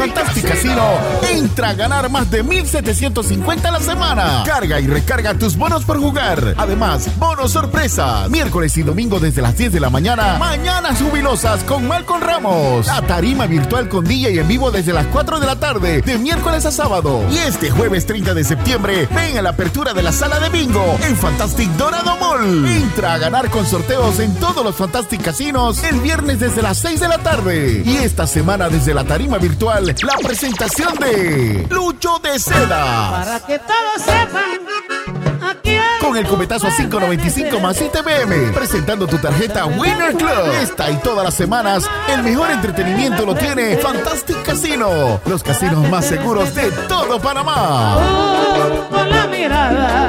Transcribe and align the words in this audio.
Fantastic 0.00 0.48
Casino 0.48 0.82
entra 1.30 1.68
a 1.68 1.74
ganar 1.74 2.08
más 2.08 2.30
de 2.30 2.42
1750 2.42 3.68
a 3.68 3.70
la 3.70 3.80
semana. 3.80 4.42
Carga 4.46 4.80
y 4.80 4.86
recarga 4.86 5.34
tus 5.34 5.58
bonos 5.58 5.84
por 5.84 5.98
jugar. 5.98 6.54
Además, 6.56 7.06
bonos 7.18 7.52
sorpresa. 7.52 8.26
Miércoles 8.30 8.74
y 8.78 8.82
domingo 8.82 9.20
desde 9.20 9.42
las 9.42 9.58
10 9.58 9.74
de 9.74 9.80
la 9.80 9.90
mañana. 9.90 10.38
Mañanas 10.38 11.02
jubilosas 11.02 11.62
con 11.64 11.86
Malcolm 11.86 12.22
Ramos. 12.22 12.86
La 12.86 13.02
tarima 13.02 13.46
virtual 13.46 13.90
con 13.90 14.06
DJ 14.06 14.40
en 14.40 14.48
vivo 14.48 14.70
desde 14.70 14.94
las 14.94 15.06
4 15.08 15.38
de 15.38 15.46
la 15.46 15.56
tarde. 15.56 16.00
De 16.00 16.16
miércoles 16.16 16.64
a 16.64 16.70
sábado. 16.70 17.22
Y 17.30 17.36
este 17.36 17.70
jueves 17.70 18.06
30 18.06 18.32
de 18.32 18.44
septiembre, 18.44 19.06
ven 19.14 19.36
a 19.36 19.42
la 19.42 19.50
apertura 19.50 19.92
de 19.92 20.02
la 20.02 20.12
sala 20.12 20.40
de 20.40 20.48
bingo 20.48 20.98
en 21.06 21.14
Fantastic 21.14 21.68
Dorado 21.72 22.16
Mall. 22.16 22.66
Entra 22.66 23.12
a 23.12 23.18
ganar 23.18 23.50
con 23.50 23.66
sorteos 23.66 24.18
en 24.18 24.34
todos 24.36 24.64
los 24.64 24.76
Fantastic 24.76 25.20
Casinos 25.20 25.84
el 25.84 26.00
viernes 26.00 26.40
desde 26.40 26.62
las 26.62 26.78
6 26.78 27.00
de 27.00 27.08
la 27.08 27.18
tarde. 27.18 27.82
Y 27.84 27.96
esta 27.98 28.26
semana 28.26 28.70
desde 28.70 28.94
la 28.94 29.04
tarima 29.04 29.36
virtual 29.36 29.89
la 30.02 30.16
presentación 30.22 30.94
de 30.94 31.66
Lucho 31.68 32.20
de 32.20 32.38
Seda. 32.38 33.10
Para 33.10 33.40
que 33.40 33.58
todos 33.58 33.96
sepan. 33.96 34.44
Aquí 35.42 35.76
Con 36.00 36.16
el 36.16 36.26
cometazo 36.26 36.68
a 36.68 36.70
5.95 36.70 37.60
más 37.60 37.80
ITBM. 37.80 38.52
Presentando 38.54 39.08
tu 39.08 39.18
tarjeta 39.18 39.66
Winner 39.66 40.14
Club. 40.14 40.52
Esta 40.62 40.90
y 40.90 40.96
todas 40.98 41.24
las 41.24 41.34
semanas, 41.34 41.90
el 42.08 42.22
mejor 42.22 42.50
entretenimiento 42.52 43.26
lo 43.26 43.34
tiene 43.34 43.76
Fantastic 43.78 44.40
Casino. 44.44 45.20
Los 45.26 45.42
casinos 45.42 45.88
más 45.90 46.06
seguros 46.06 46.54
de 46.54 46.70
todo 46.88 47.20
Panamá. 47.20 47.98
con 48.90 49.10
la 49.10 49.26
mirada. 49.26 50.08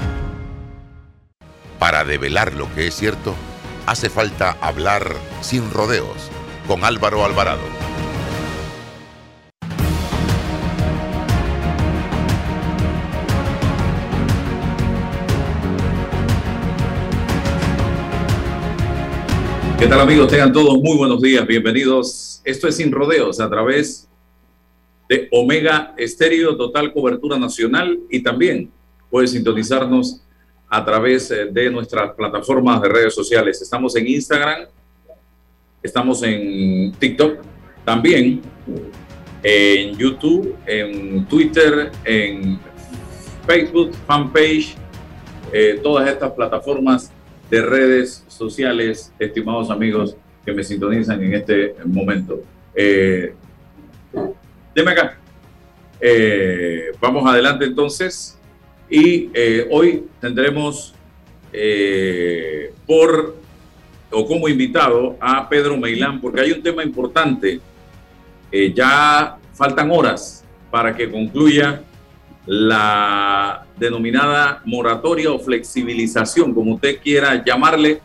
Para 1.81 2.03
develar 2.03 2.53
lo 2.53 2.71
que 2.75 2.85
es 2.85 2.93
cierto, 2.93 3.33
hace 3.87 4.07
falta 4.07 4.51
hablar 4.61 5.15
sin 5.41 5.71
rodeos 5.71 6.29
con 6.67 6.83
Álvaro 6.83 7.25
Alvarado. 7.25 7.63
¿Qué 19.79 19.87
tal 19.87 20.01
amigos? 20.01 20.27
Tengan 20.27 20.53
todos 20.53 20.77
muy 20.77 20.95
buenos 20.95 21.19
días, 21.19 21.47
bienvenidos. 21.47 22.43
Esto 22.43 22.67
es 22.67 22.75
Sin 22.75 22.91
Rodeos 22.91 23.39
a 23.39 23.49
través 23.49 24.07
de 25.09 25.27
Omega 25.31 25.95
Estéreo, 25.97 26.55
total 26.55 26.93
cobertura 26.93 27.39
nacional 27.39 27.97
y 28.11 28.21
también 28.21 28.71
puedes 29.09 29.31
sintonizarnos 29.31 30.21
a 30.73 30.85
través 30.85 31.29
eh, 31.31 31.47
de 31.51 31.69
nuestras 31.69 32.13
plataformas 32.13 32.81
de 32.81 32.87
redes 32.87 33.13
sociales. 33.13 33.61
Estamos 33.61 33.93
en 33.97 34.07
Instagram, 34.07 34.67
estamos 35.83 36.23
en 36.23 36.93
TikTok, 36.93 37.39
también 37.83 38.41
en 39.43 39.97
YouTube, 39.97 40.55
en 40.65 41.25
Twitter, 41.25 41.91
en 42.05 42.57
Facebook, 43.45 43.91
fanpage, 44.07 44.75
eh, 45.51 45.77
todas 45.83 46.07
estas 46.07 46.31
plataformas 46.31 47.11
de 47.49 47.61
redes 47.61 48.23
sociales, 48.29 49.11
estimados 49.19 49.69
amigos 49.69 50.15
que 50.45 50.53
me 50.53 50.63
sintonizan 50.63 51.21
en 51.21 51.33
este 51.33 51.75
momento. 51.85 52.41
Eh, 52.73 53.33
deme 54.73 54.91
acá. 54.91 55.17
Eh, 55.99 56.91
vamos 57.01 57.29
adelante 57.29 57.65
entonces. 57.65 58.37
Y 58.91 59.29
eh, 59.33 59.67
hoy 59.71 60.03
tendremos 60.19 60.93
eh, 61.53 62.73
por 62.85 63.37
o 64.11 64.27
como 64.27 64.49
invitado 64.49 65.15
a 65.21 65.47
Pedro 65.47 65.77
Meilán, 65.77 66.19
porque 66.19 66.41
hay 66.41 66.51
un 66.51 66.61
tema 66.61 66.83
importante. 66.83 67.61
Eh, 68.51 68.73
ya 68.75 69.37
faltan 69.53 69.89
horas 69.91 70.43
para 70.69 70.93
que 70.93 71.09
concluya 71.09 71.81
la 72.45 73.65
denominada 73.77 74.61
moratoria 74.65 75.31
o 75.31 75.39
flexibilización, 75.39 76.53
como 76.53 76.75
usted 76.75 76.99
quiera 77.01 77.41
llamarle, 77.45 78.01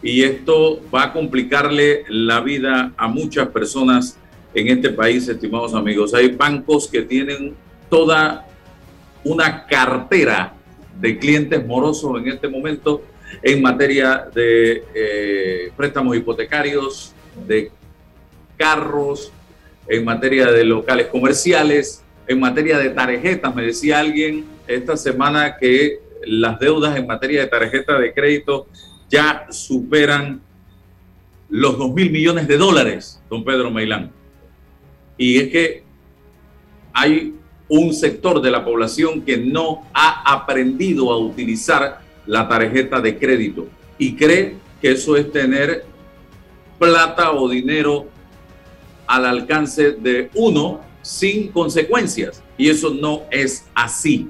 y 0.00 0.22
esto 0.22 0.80
va 0.94 1.04
a 1.04 1.12
complicarle 1.12 2.04
la 2.08 2.40
vida 2.40 2.92
a 2.96 3.08
muchas 3.08 3.48
personas 3.48 4.16
en 4.54 4.68
este 4.68 4.90
país, 4.90 5.26
estimados 5.26 5.74
amigos. 5.74 6.14
Hay 6.14 6.28
bancos 6.28 6.86
que 6.86 7.02
tienen 7.02 7.56
toda 7.88 8.46
una 9.24 9.66
cartera 9.66 10.54
de 10.98 11.18
clientes 11.18 11.64
morosos 11.66 12.20
en 12.20 12.28
este 12.28 12.48
momento 12.48 13.02
en 13.42 13.62
materia 13.62 14.28
de 14.34 14.84
eh, 14.94 15.72
préstamos 15.76 16.16
hipotecarios, 16.16 17.14
de 17.46 17.70
carros, 18.56 19.32
en 19.88 20.04
materia 20.04 20.50
de 20.50 20.64
locales 20.64 21.06
comerciales, 21.06 22.02
en 22.26 22.40
materia 22.40 22.78
de 22.78 22.90
tarjetas. 22.90 23.54
Me 23.54 23.62
decía 23.62 24.00
alguien 24.00 24.44
esta 24.66 24.96
semana 24.96 25.56
que 25.58 26.00
las 26.24 26.58
deudas 26.58 26.96
en 26.96 27.06
materia 27.06 27.40
de 27.40 27.46
tarjeta 27.46 27.98
de 27.98 28.12
crédito 28.12 28.66
ya 29.08 29.46
superan 29.50 30.40
los 31.48 31.78
2 31.78 31.92
mil 31.94 32.10
millones 32.10 32.46
de 32.46 32.56
dólares, 32.56 33.20
don 33.28 33.44
Pedro 33.44 33.70
Meilán. 33.70 34.12
Y 35.16 35.38
es 35.38 35.48
que 35.48 35.82
hay 36.92 37.34
un 37.70 37.94
sector 37.94 38.42
de 38.42 38.50
la 38.50 38.64
población 38.64 39.22
que 39.22 39.38
no 39.38 39.86
ha 39.94 40.34
aprendido 40.34 41.10
a 41.10 41.18
utilizar 41.18 42.00
la 42.26 42.46
tarjeta 42.48 43.00
de 43.00 43.18
crédito 43.18 43.68
y 43.96 44.14
cree 44.14 44.56
que 44.82 44.92
eso 44.92 45.16
es 45.16 45.30
tener 45.32 45.84
plata 46.78 47.32
o 47.32 47.48
dinero 47.48 48.06
al 49.06 49.24
alcance 49.24 49.92
de 49.92 50.30
uno 50.34 50.80
sin 51.02 51.48
consecuencias. 51.48 52.42
Y 52.56 52.68
eso 52.68 52.90
no 52.90 53.22
es 53.30 53.66
así. 53.74 54.28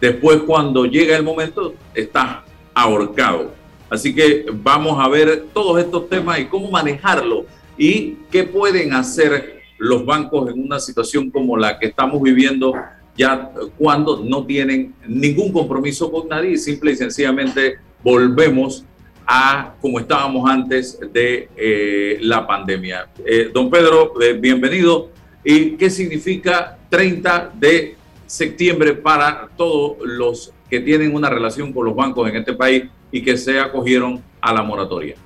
Después, 0.00 0.42
cuando 0.46 0.84
llega 0.84 1.16
el 1.16 1.22
momento, 1.22 1.74
está 1.94 2.44
ahorcado. 2.74 3.52
Así 3.90 4.14
que 4.14 4.46
vamos 4.52 4.98
a 4.98 5.08
ver 5.08 5.46
todos 5.52 5.80
estos 5.80 6.08
temas 6.08 6.38
y 6.38 6.46
cómo 6.46 6.70
manejarlo 6.70 7.46
y 7.76 8.16
qué 8.30 8.44
pueden 8.44 8.92
hacer 8.92 9.57
los 9.78 10.04
bancos 10.04 10.50
en 10.50 10.62
una 10.62 10.80
situación 10.80 11.30
como 11.30 11.56
la 11.56 11.78
que 11.78 11.86
estamos 11.86 12.20
viviendo 12.20 12.74
ya 13.16 13.50
cuando 13.76 14.22
no 14.24 14.46
tienen 14.46 14.94
ningún 15.06 15.52
compromiso 15.52 16.10
con 16.10 16.28
nadie 16.28 16.56
simple 16.56 16.92
y 16.92 16.96
sencillamente 16.96 17.78
volvemos 18.02 18.84
a 19.26 19.74
como 19.82 20.00
estábamos 20.00 20.48
antes 20.48 20.98
de 21.12 21.50
eh, 21.56 22.18
la 22.22 22.46
pandemia. 22.46 23.08
Eh, 23.26 23.50
don 23.52 23.68
Pedro, 23.70 24.14
eh, 24.22 24.32
bienvenido. 24.32 25.10
¿Y 25.44 25.72
qué 25.72 25.90
significa 25.90 26.78
30 26.88 27.52
de 27.58 27.96
septiembre 28.26 28.94
para 28.94 29.48
todos 29.56 29.98
los 30.02 30.52
que 30.70 30.80
tienen 30.80 31.14
una 31.14 31.28
relación 31.28 31.72
con 31.72 31.86
los 31.86 31.94
bancos 31.94 32.28
en 32.28 32.36
este 32.36 32.54
país 32.54 32.84
y 33.12 33.22
que 33.22 33.36
se 33.36 33.58
acogieron 33.58 34.22
a 34.40 34.54
la 34.54 34.62
moratoria? 34.62 35.16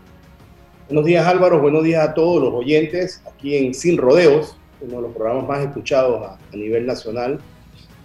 Buenos 0.93 1.07
días 1.07 1.27
Álvaro, 1.27 1.59
buenos 1.59 1.85
días 1.85 2.07
a 2.07 2.13
todos 2.13 2.39
los 2.39 2.53
oyentes 2.53 3.23
aquí 3.27 3.57
en 3.57 3.73
Sin 3.73 3.97
Rodeos, 3.97 4.59
uno 4.83 4.97
de 4.97 5.03
los 5.05 5.13
programas 5.13 5.49
más 5.49 5.61
escuchados 5.61 6.23
a, 6.23 6.39
a 6.53 6.55
nivel 6.55 6.85
nacional. 6.85 7.41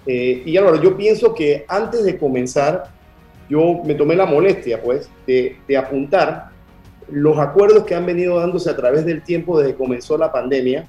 Eh, 0.05 0.41
y 0.45 0.55
Álvaro, 0.55 0.81
yo 0.81 0.95
pienso 0.95 1.35
que 1.35 1.65
antes 1.67 2.05
de 2.05 2.17
comenzar, 2.17 2.85
yo 3.49 3.81
me 3.83 3.93
tomé 3.93 4.15
la 4.15 4.25
molestia, 4.25 4.81
pues, 4.81 5.09
de, 5.27 5.57
de, 5.67 5.75
apuntar 5.75 6.51
los 7.11 7.37
acuerdos 7.37 7.83
que 7.83 7.93
han 7.93 8.05
venido 8.05 8.39
dándose 8.39 8.69
a 8.69 8.77
través 8.77 9.05
del 9.05 9.21
tiempo 9.21 9.59
desde 9.59 9.73
que 9.73 9.77
comenzó 9.77 10.17
la 10.17 10.31
pandemia, 10.31 10.87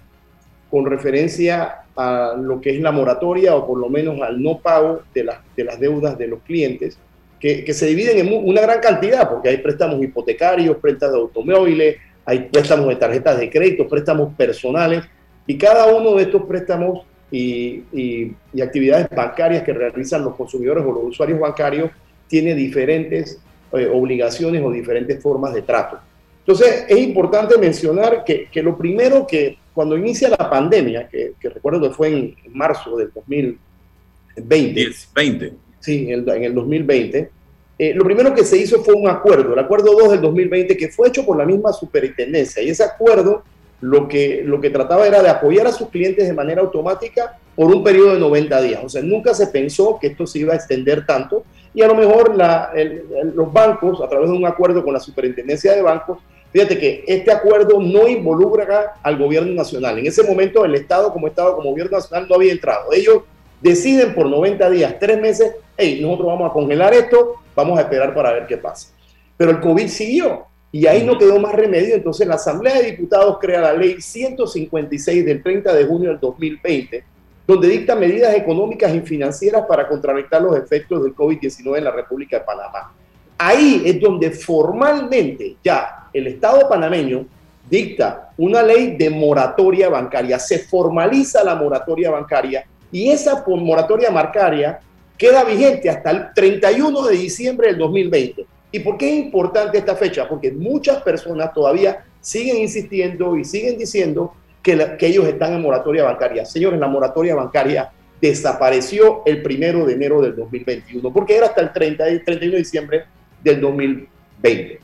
con 0.70 0.86
referencia 0.86 1.78
a 1.96 2.36
lo 2.40 2.60
que 2.60 2.76
es 2.76 2.80
la 2.80 2.92
moratoria 2.92 3.56
o 3.56 3.66
por 3.66 3.76
lo 3.76 3.88
menos 3.88 4.20
al 4.20 4.40
no 4.40 4.60
pago 4.60 5.00
de, 5.12 5.28
de 5.56 5.64
las 5.64 5.80
deudas 5.80 6.16
de 6.16 6.28
los 6.28 6.42
clientes, 6.42 6.96
que, 7.40 7.64
que, 7.64 7.74
se 7.74 7.86
dividen 7.86 8.26
en 8.26 8.48
una 8.48 8.60
gran 8.60 8.80
cantidad, 8.80 9.28
porque 9.28 9.48
hay 9.50 9.58
préstamos 9.58 10.02
hipotecarios, 10.02 10.76
préstamos 10.78 11.14
de 11.14 11.20
automóviles, 11.20 11.96
hay 12.24 12.40
préstamos 12.40 12.88
de 12.88 12.96
tarjetas 12.96 13.38
de 13.38 13.48
crédito, 13.48 13.88
préstamos 13.88 14.34
personales, 14.34 15.04
y 15.46 15.56
cada 15.56 15.86
uno 15.94 16.14
de 16.14 16.24
estos 16.24 16.44
préstamos 16.44 17.06
y, 17.30 17.82
y, 17.92 18.34
y, 18.52 18.60
actividades 18.60 19.08
bancarias 19.10 19.62
que 19.62 19.72
realizan 19.72 20.24
los 20.24 20.34
consumidores 20.34 20.84
o 20.84 20.92
los 20.92 21.04
usuarios 21.04 21.38
bancarios 21.38 21.90
tiene 22.26 22.54
diferentes 22.54 23.40
eh, 23.72 23.86
obligaciones 23.92 24.62
o 24.62 24.70
diferentes 24.70 25.22
formas 25.22 25.52
de 25.52 25.62
trato. 25.62 25.98
Entonces, 26.40 26.86
es 26.88 26.98
importante 26.98 27.58
mencionar 27.58 28.24
que, 28.24 28.48
que, 28.50 28.62
lo 28.62 28.78
primero 28.78 29.26
que 29.26 29.58
cuando 29.74 29.96
inicia 29.96 30.30
la 30.30 30.48
pandemia, 30.50 31.06
que, 31.06 31.34
que 31.38 31.50
recuerdo 31.50 31.88
que 31.88 31.94
fue 31.94 32.08
en, 32.08 32.36
marzo 32.52 32.96
del 32.96 33.10
2020, 33.14 34.88
20. 35.14 35.52
Sí, 35.80 36.10
en 36.10 36.28
en 36.28 36.44
el 36.44 36.54
2020, 36.54 37.30
eh, 37.78 37.94
lo 37.94 38.04
primero 38.04 38.34
que 38.34 38.44
se 38.44 38.58
hizo 38.58 38.82
fue 38.82 38.94
un 38.94 39.08
acuerdo, 39.08 39.52
el 39.52 39.58
acuerdo 39.58 39.92
2 39.96 40.10
del 40.10 40.20
2020, 40.20 40.76
que 40.76 40.88
fue 40.88 41.08
hecho 41.08 41.24
por 41.24 41.36
la 41.36 41.44
misma 41.44 41.72
superintendencia. 41.72 42.62
Y 42.62 42.70
ese 42.70 42.82
acuerdo 42.82 43.44
lo 43.80 44.08
que, 44.08 44.42
lo 44.44 44.60
que 44.60 44.70
trataba 44.70 45.06
era 45.06 45.22
de 45.22 45.28
apoyar 45.28 45.68
a 45.68 45.72
sus 45.72 45.88
clientes 45.88 46.26
de 46.26 46.34
manera 46.34 46.60
automática 46.60 47.38
por 47.54 47.72
un 47.72 47.84
periodo 47.84 48.14
de 48.14 48.20
90 48.20 48.60
días. 48.62 48.80
O 48.84 48.88
sea, 48.88 49.02
nunca 49.02 49.32
se 49.32 49.46
pensó 49.46 49.98
que 50.00 50.08
esto 50.08 50.26
se 50.26 50.40
iba 50.40 50.52
a 50.54 50.56
extender 50.56 51.06
tanto 51.06 51.44
y 51.72 51.82
a 51.82 51.86
lo 51.86 51.94
mejor 51.94 52.34
la, 52.34 52.72
el, 52.74 53.04
los 53.34 53.52
bancos, 53.52 54.00
a 54.00 54.08
través 54.08 54.28
de 54.30 54.36
un 54.36 54.46
acuerdo 54.46 54.82
con 54.82 54.92
la 54.92 55.00
superintendencia 55.00 55.74
de 55.74 55.82
bancos, 55.82 56.18
fíjate 56.52 56.78
que 56.78 57.04
este 57.06 57.30
acuerdo 57.30 57.80
no 57.80 58.08
involucra 58.08 58.94
al 59.02 59.18
gobierno 59.18 59.52
nacional. 59.52 59.98
En 59.98 60.06
ese 60.06 60.24
momento 60.24 60.64
el 60.64 60.74
Estado 60.74 61.12
como 61.12 61.28
Estado, 61.28 61.54
como 61.54 61.70
gobierno 61.70 61.98
nacional, 61.98 62.26
no 62.28 62.34
había 62.34 62.50
entrado. 62.50 62.92
Ellos 62.92 63.22
deciden 63.60 64.14
por 64.14 64.26
90 64.26 64.70
días, 64.70 64.96
tres 64.98 65.20
meses, 65.20 65.52
hey, 65.76 65.98
nosotros 66.00 66.28
vamos 66.28 66.50
a 66.50 66.52
congelar 66.52 66.94
esto, 66.94 67.36
vamos 67.54 67.78
a 67.78 67.82
esperar 67.82 68.14
para 68.14 68.32
ver 68.32 68.46
qué 68.46 68.56
pasa. 68.56 68.92
Pero 69.36 69.50
el 69.50 69.60
COVID 69.60 69.88
siguió 69.88 70.46
y 70.70 70.86
ahí 70.86 71.04
no 71.04 71.18
quedó 71.18 71.38
más 71.38 71.54
remedio. 71.54 71.94
Entonces 71.94 72.26
la 72.26 72.34
Asamblea 72.34 72.78
de 72.78 72.90
Diputados 72.90 73.38
crea 73.40 73.60
la 73.60 73.72
ley 73.72 74.00
156 74.00 75.24
del 75.24 75.42
30 75.42 75.74
de 75.74 75.84
junio 75.84 76.10
del 76.10 76.20
2020, 76.20 77.04
donde 77.46 77.68
dicta 77.68 77.94
medidas 77.94 78.34
económicas 78.34 78.94
y 78.94 79.00
financieras 79.00 79.64
para 79.66 79.88
contrarrestar 79.88 80.42
los 80.42 80.56
efectos 80.56 81.02
del 81.02 81.14
COVID-19 81.14 81.78
en 81.78 81.84
la 81.84 81.90
República 81.90 82.38
de 82.38 82.44
Panamá. 82.44 82.92
Ahí 83.38 83.82
es 83.86 84.00
donde 84.00 84.32
formalmente 84.32 85.56
ya 85.62 86.08
el 86.12 86.26
Estado 86.26 86.68
panameño 86.68 87.24
dicta 87.70 88.30
una 88.36 88.62
ley 88.62 88.96
de 88.96 89.10
moratoria 89.10 89.88
bancaria, 89.88 90.38
se 90.38 90.58
formaliza 90.58 91.44
la 91.44 91.54
moratoria 91.54 92.10
bancaria 92.10 92.66
y 92.90 93.10
esa 93.10 93.44
moratoria 93.46 94.10
bancaria 94.10 94.80
queda 95.16 95.44
vigente 95.44 95.90
hasta 95.90 96.10
el 96.10 96.34
31 96.34 97.06
de 97.06 97.16
diciembre 97.16 97.68
del 97.68 97.78
2020. 97.78 98.46
¿Y 98.70 98.78
por 98.80 98.96
qué 98.96 99.08
es 99.08 99.24
importante 99.24 99.78
esta 99.78 99.96
fecha? 99.96 100.28
Porque 100.28 100.52
muchas 100.52 101.02
personas 101.02 101.52
todavía 101.52 102.04
siguen 102.20 102.58
insistiendo 102.58 103.36
y 103.36 103.44
siguen 103.44 103.78
diciendo 103.78 104.34
que, 104.62 104.76
la, 104.76 104.96
que 104.96 105.06
ellos 105.06 105.26
están 105.26 105.54
en 105.54 105.62
moratoria 105.62 106.04
bancaria. 106.04 106.44
Señores, 106.44 106.78
la 106.78 106.86
moratoria 106.86 107.34
bancaria 107.34 107.90
desapareció 108.20 109.22
el 109.24 109.42
primero 109.42 109.86
de 109.86 109.94
enero 109.94 110.20
del 110.20 110.36
2021, 110.36 111.12
porque 111.12 111.36
era 111.36 111.46
hasta 111.46 111.62
el 111.62 111.72
30, 111.72 112.04
31 112.24 112.52
de 112.52 112.58
diciembre 112.58 113.04
del 113.42 113.60
2020. 113.60 114.80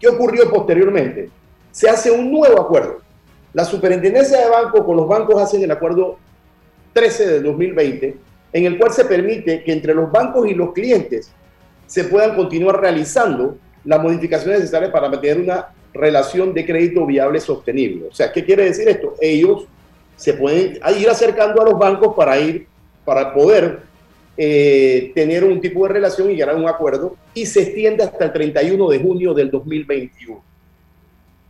¿Qué 0.00 0.08
ocurrió 0.08 0.50
posteriormente? 0.50 1.30
Se 1.70 1.88
hace 1.88 2.10
un 2.10 2.30
nuevo 2.30 2.60
acuerdo. 2.60 3.00
La 3.52 3.64
superintendencia 3.64 4.38
de 4.38 4.50
bancos 4.50 4.84
con 4.84 4.96
los 4.96 5.06
bancos 5.06 5.40
hacen 5.40 5.62
el 5.62 5.70
acuerdo 5.70 6.18
13 6.94 7.26
del 7.26 7.42
2020, 7.42 8.16
en 8.52 8.64
el 8.64 8.78
cual 8.78 8.92
se 8.92 9.04
permite 9.04 9.62
que 9.62 9.72
entre 9.72 9.92
los 9.92 10.10
bancos 10.10 10.48
y 10.48 10.54
los 10.54 10.72
clientes 10.72 11.30
se 11.86 12.04
puedan 12.04 12.34
continuar 12.34 12.80
realizando 12.80 13.58
las 13.84 14.02
modificaciones 14.02 14.60
necesarias 14.60 14.90
para 14.90 15.10
mantener 15.10 15.40
una 15.40 15.68
relación 15.92 16.54
de 16.54 16.64
crédito 16.64 17.04
viable 17.04 17.40
sostenible. 17.40 18.06
O 18.10 18.14
sea, 18.14 18.32
¿qué 18.32 18.44
quiere 18.44 18.64
decir 18.64 18.88
esto? 18.88 19.14
Ellos 19.20 19.66
se 20.16 20.34
pueden 20.34 20.78
ir 20.98 21.08
acercando 21.10 21.60
a 21.60 21.64
los 21.64 21.78
bancos 21.78 22.14
para 22.16 22.38
ir, 22.38 22.66
para 23.04 23.34
poder 23.34 23.80
eh, 24.36 25.12
tener 25.14 25.44
un 25.44 25.60
tipo 25.60 25.86
de 25.86 25.92
relación 25.92 26.30
y 26.30 26.34
llegar 26.34 26.54
a 26.54 26.58
un 26.58 26.68
acuerdo 26.68 27.16
y 27.34 27.46
se 27.46 27.62
extiende 27.62 28.02
hasta 28.02 28.24
el 28.24 28.32
31 28.32 28.88
de 28.88 28.98
junio 28.98 29.34
del 29.34 29.50
2021. 29.50 30.42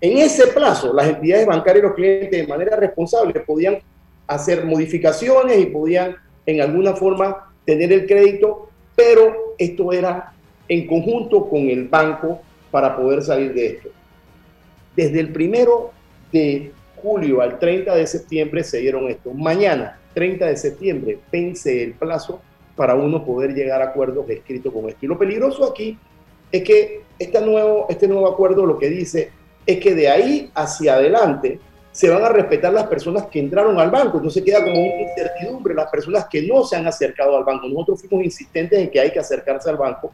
En 0.01 0.19
ese 0.19 0.49
plazo, 0.49 0.93
las 0.93 1.09
entidades 1.09 1.47
bancarias 1.47 1.83
y 1.83 1.87
los 1.87 1.95
clientes 1.95 2.31
de 2.31 2.47
manera 2.47 2.77
responsable 2.77 3.41
podían 3.41 3.79
hacer 4.27 4.65
modificaciones 4.65 5.59
y 5.59 5.67
podían 5.67 6.17
en 6.47 6.61
alguna 6.61 6.95
forma 6.95 7.53
tener 7.65 7.93
el 7.93 8.07
crédito, 8.07 8.69
pero 8.95 9.55
esto 9.59 9.93
era 9.93 10.33
en 10.69 10.87
conjunto 10.87 11.49
con 11.49 11.69
el 11.69 11.89
banco 11.89 12.41
para 12.71 12.97
poder 12.97 13.23
salir 13.23 13.55
de 13.55 13.67
esto. 13.67 13.89
Desde 14.97 15.21
el 15.21 15.33
primero 15.33 15.93
de 16.33 16.73
julio 16.97 17.41
al 17.41 17.59
30 17.59 17.95
de 17.95 18.07
septiembre 18.07 18.65
se 18.65 18.79
dieron 18.79 19.09
esto. 19.09 19.33
Mañana, 19.33 19.99
30 20.15 20.47
de 20.47 20.57
septiembre, 20.57 21.19
vence 21.31 21.83
el 21.83 21.93
plazo 21.93 22.41
para 22.77 22.95
uno 22.95 23.25
poder 23.25 23.55
llegar 23.55 23.83
a 23.83 23.87
acuerdos 23.87 24.29
escritos 24.29 24.73
con 24.73 24.89
esto. 24.89 25.05
Y 25.05 25.09
lo 25.09 25.19
peligroso 25.19 25.65
aquí 25.65 25.99
es 26.51 26.63
que 26.63 27.03
este 27.19 27.41
nuevo, 27.41 27.87
este 27.89 28.09
nuevo 28.09 28.27
acuerdo 28.29 28.67
lo 28.67 28.79
que 28.79 28.89
dice 28.89 29.31
es 29.67 29.79
que 29.79 29.95
de 29.95 30.09
ahí 30.09 30.51
hacia 30.55 30.95
adelante 30.95 31.61
se 31.95 32.11
van 32.11 32.25
a 32.25 32.29
respetar 32.29 32.73
las 32.73 32.89
personas 32.89 33.27
que 33.27 33.39
entraron 33.39 33.79
al 33.79 33.89
banco. 33.89 34.17
Entonces 34.17 34.43
queda 34.43 34.65
como 34.65 34.75
una 34.75 35.03
incertidumbre 35.03 35.75
las 35.75 35.89
personas 35.89 36.27
que 36.29 36.43
no 36.43 36.65
se 36.65 36.75
han 36.75 36.89
acercado 36.89 37.37
al 37.37 37.45
banco. 37.45 37.69
Nosotros 37.69 38.01
fuimos 38.01 38.25
insistentes 38.25 38.81
en 38.81 38.91
que 38.91 38.99
hay 38.99 39.13
que 39.13 39.21
acercarse 39.21 39.71
al 39.71 39.77
banco. 39.77 40.11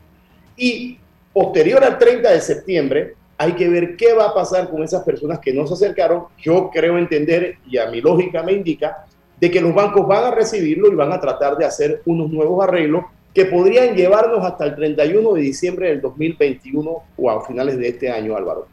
Y 0.59 0.99
posterior 1.33 1.83
al 1.83 1.97
30 1.97 2.33
de 2.33 2.41
septiembre, 2.43 3.15
hay 3.39 3.53
que 3.53 3.67
ver 3.71 3.97
qué 3.97 4.13
va 4.13 4.27
a 4.27 4.35
pasar 4.35 4.69
con 4.69 4.83
esas 4.83 5.03
personas 5.05 5.39
que 5.39 5.55
no 5.55 5.67
se 5.67 5.73
acercaron. 5.73 6.25
Yo 6.43 6.69
creo 6.71 6.99
entender, 6.99 7.57
y 7.67 7.79
a 7.79 7.87
mi 7.87 8.03
lógica 8.03 8.43
me 8.43 8.53
indica, 8.53 9.07
de 9.41 9.51
que 9.51 9.63
los 9.63 9.75
bancos 9.75 10.07
van 10.07 10.25
a 10.25 10.31
recibirlo 10.33 10.93
y 10.93 10.95
van 10.95 11.13
a 11.13 11.19
tratar 11.19 11.57
de 11.57 11.65
hacer 11.65 12.03
unos 12.05 12.31
nuevos 12.31 12.63
arreglos 12.63 13.07
que 13.33 13.47
podrían 13.47 13.97
llevarnos 13.97 14.45
hasta 14.45 14.67
el 14.67 14.75
31 14.75 15.33
de 15.33 15.41
diciembre 15.41 15.89
del 15.89 16.03
2021 16.03 17.03
o 17.17 17.31
a 17.31 17.43
finales 17.47 17.79
de 17.79 17.89
este 17.89 18.11
año, 18.11 18.37
Álvaro. 18.37 18.67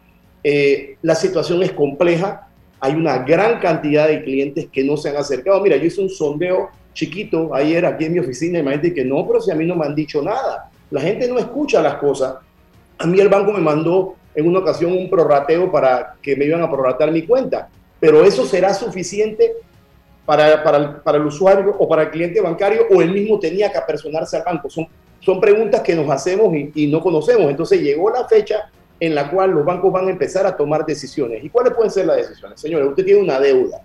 Eh, 0.44 0.98
la 1.04 1.16
situación 1.16 1.64
es 1.64 1.72
compleja, 1.72 2.50
hay 2.80 2.94
una 2.94 3.20
gran 3.20 3.60
cantidad 3.60 4.08
de 4.08 4.24
clientes 4.24 4.68
que 4.72 4.84
no 4.84 4.98
se 4.98 5.10
han 5.10 5.18
acercado. 5.18 5.62
Mira, 5.62 5.78
yo 5.78 5.86
hice 5.86 6.02
un 6.02 6.10
sondeo 6.10 6.70
chiquito 6.94 7.54
ayer 7.54 7.86
aquí 7.86 8.06
en 8.06 8.14
mi 8.14 8.20
oficina 8.20 8.60
y 8.60 8.64
me 8.64 8.78
dice 8.78 8.94
que 8.94 9.06
no, 9.06 9.26
pero 9.28 9.42
si 9.42 9.52
a 9.52 9.56
mí 9.56 9.66
no 9.66 9.76
me 9.76 9.86
han 9.86 9.96
dicho 9.96 10.22
nada. 10.22 10.70
La 10.92 11.02
gente 11.02 11.28
no 11.28 11.38
escucha 11.38 11.82
las 11.82 11.96
cosas. 11.96 12.36
A 12.98 13.06
mí 13.06 13.20
el 13.20 13.30
banco 13.30 13.52
me 13.52 13.62
mandó 13.62 14.16
en 14.34 14.48
una 14.48 14.60
ocasión 14.60 14.94
un 14.94 15.10
prorrateo 15.10 15.72
para 15.72 16.16
que 16.22 16.36
me 16.36 16.46
iban 16.46 16.62
a 16.62 16.70
prorratear 16.70 17.12
mi 17.12 17.24
cuenta, 17.24 17.70
pero 18.00 18.24
eso 18.24 18.46
será 18.46 18.74
suficiente 18.74 19.54
para, 20.26 20.64
para, 20.64 21.02
para, 21.02 21.18
el, 21.18 21.26
usuario 21.26 21.76
o 21.80 21.88
para 21.88 22.04
el 22.04 22.10
cliente 22.12 22.42
bancario 22.42 22.82
o 22.92 23.02
él 23.02 23.12
mismo 23.12 23.40
tenía 23.40 23.72
que 23.72 23.78
apersonarse 23.78 24.38
al 24.38 24.44
banco? 24.44 24.70
Son, 24.70 24.88
son 25.20 25.40
preguntas 25.40 25.82
que 25.82 25.96
nos 25.96 26.10
hacemos 26.10 26.54
y, 26.54 26.72
y, 26.76 26.88
no 26.88 27.02
conocemos. 27.02 27.50
Entonces 27.50 27.82
llegó 27.82 28.10
la 28.10 28.28
fecha 28.28 28.70
en 29.00 29.16
la 29.16 29.30
cual 29.30 29.52
los 29.52 29.66
bancos 29.66 29.92
van 29.92 30.08
a 30.08 30.12
empezar 30.12 30.46
a 30.46 30.58
tomar 30.58 30.86
decisiones. 30.86 31.44
¿Y 31.44 31.50
cuáles 31.50 31.74
pueden 31.74 31.92
ser 31.92 32.06
las 32.06 32.18
decisiones? 32.18 32.60
Señores, 32.60 32.88
usted 32.88 33.06
tiene 33.06 33.22
una 33.22 33.40
deuda, 33.40 33.82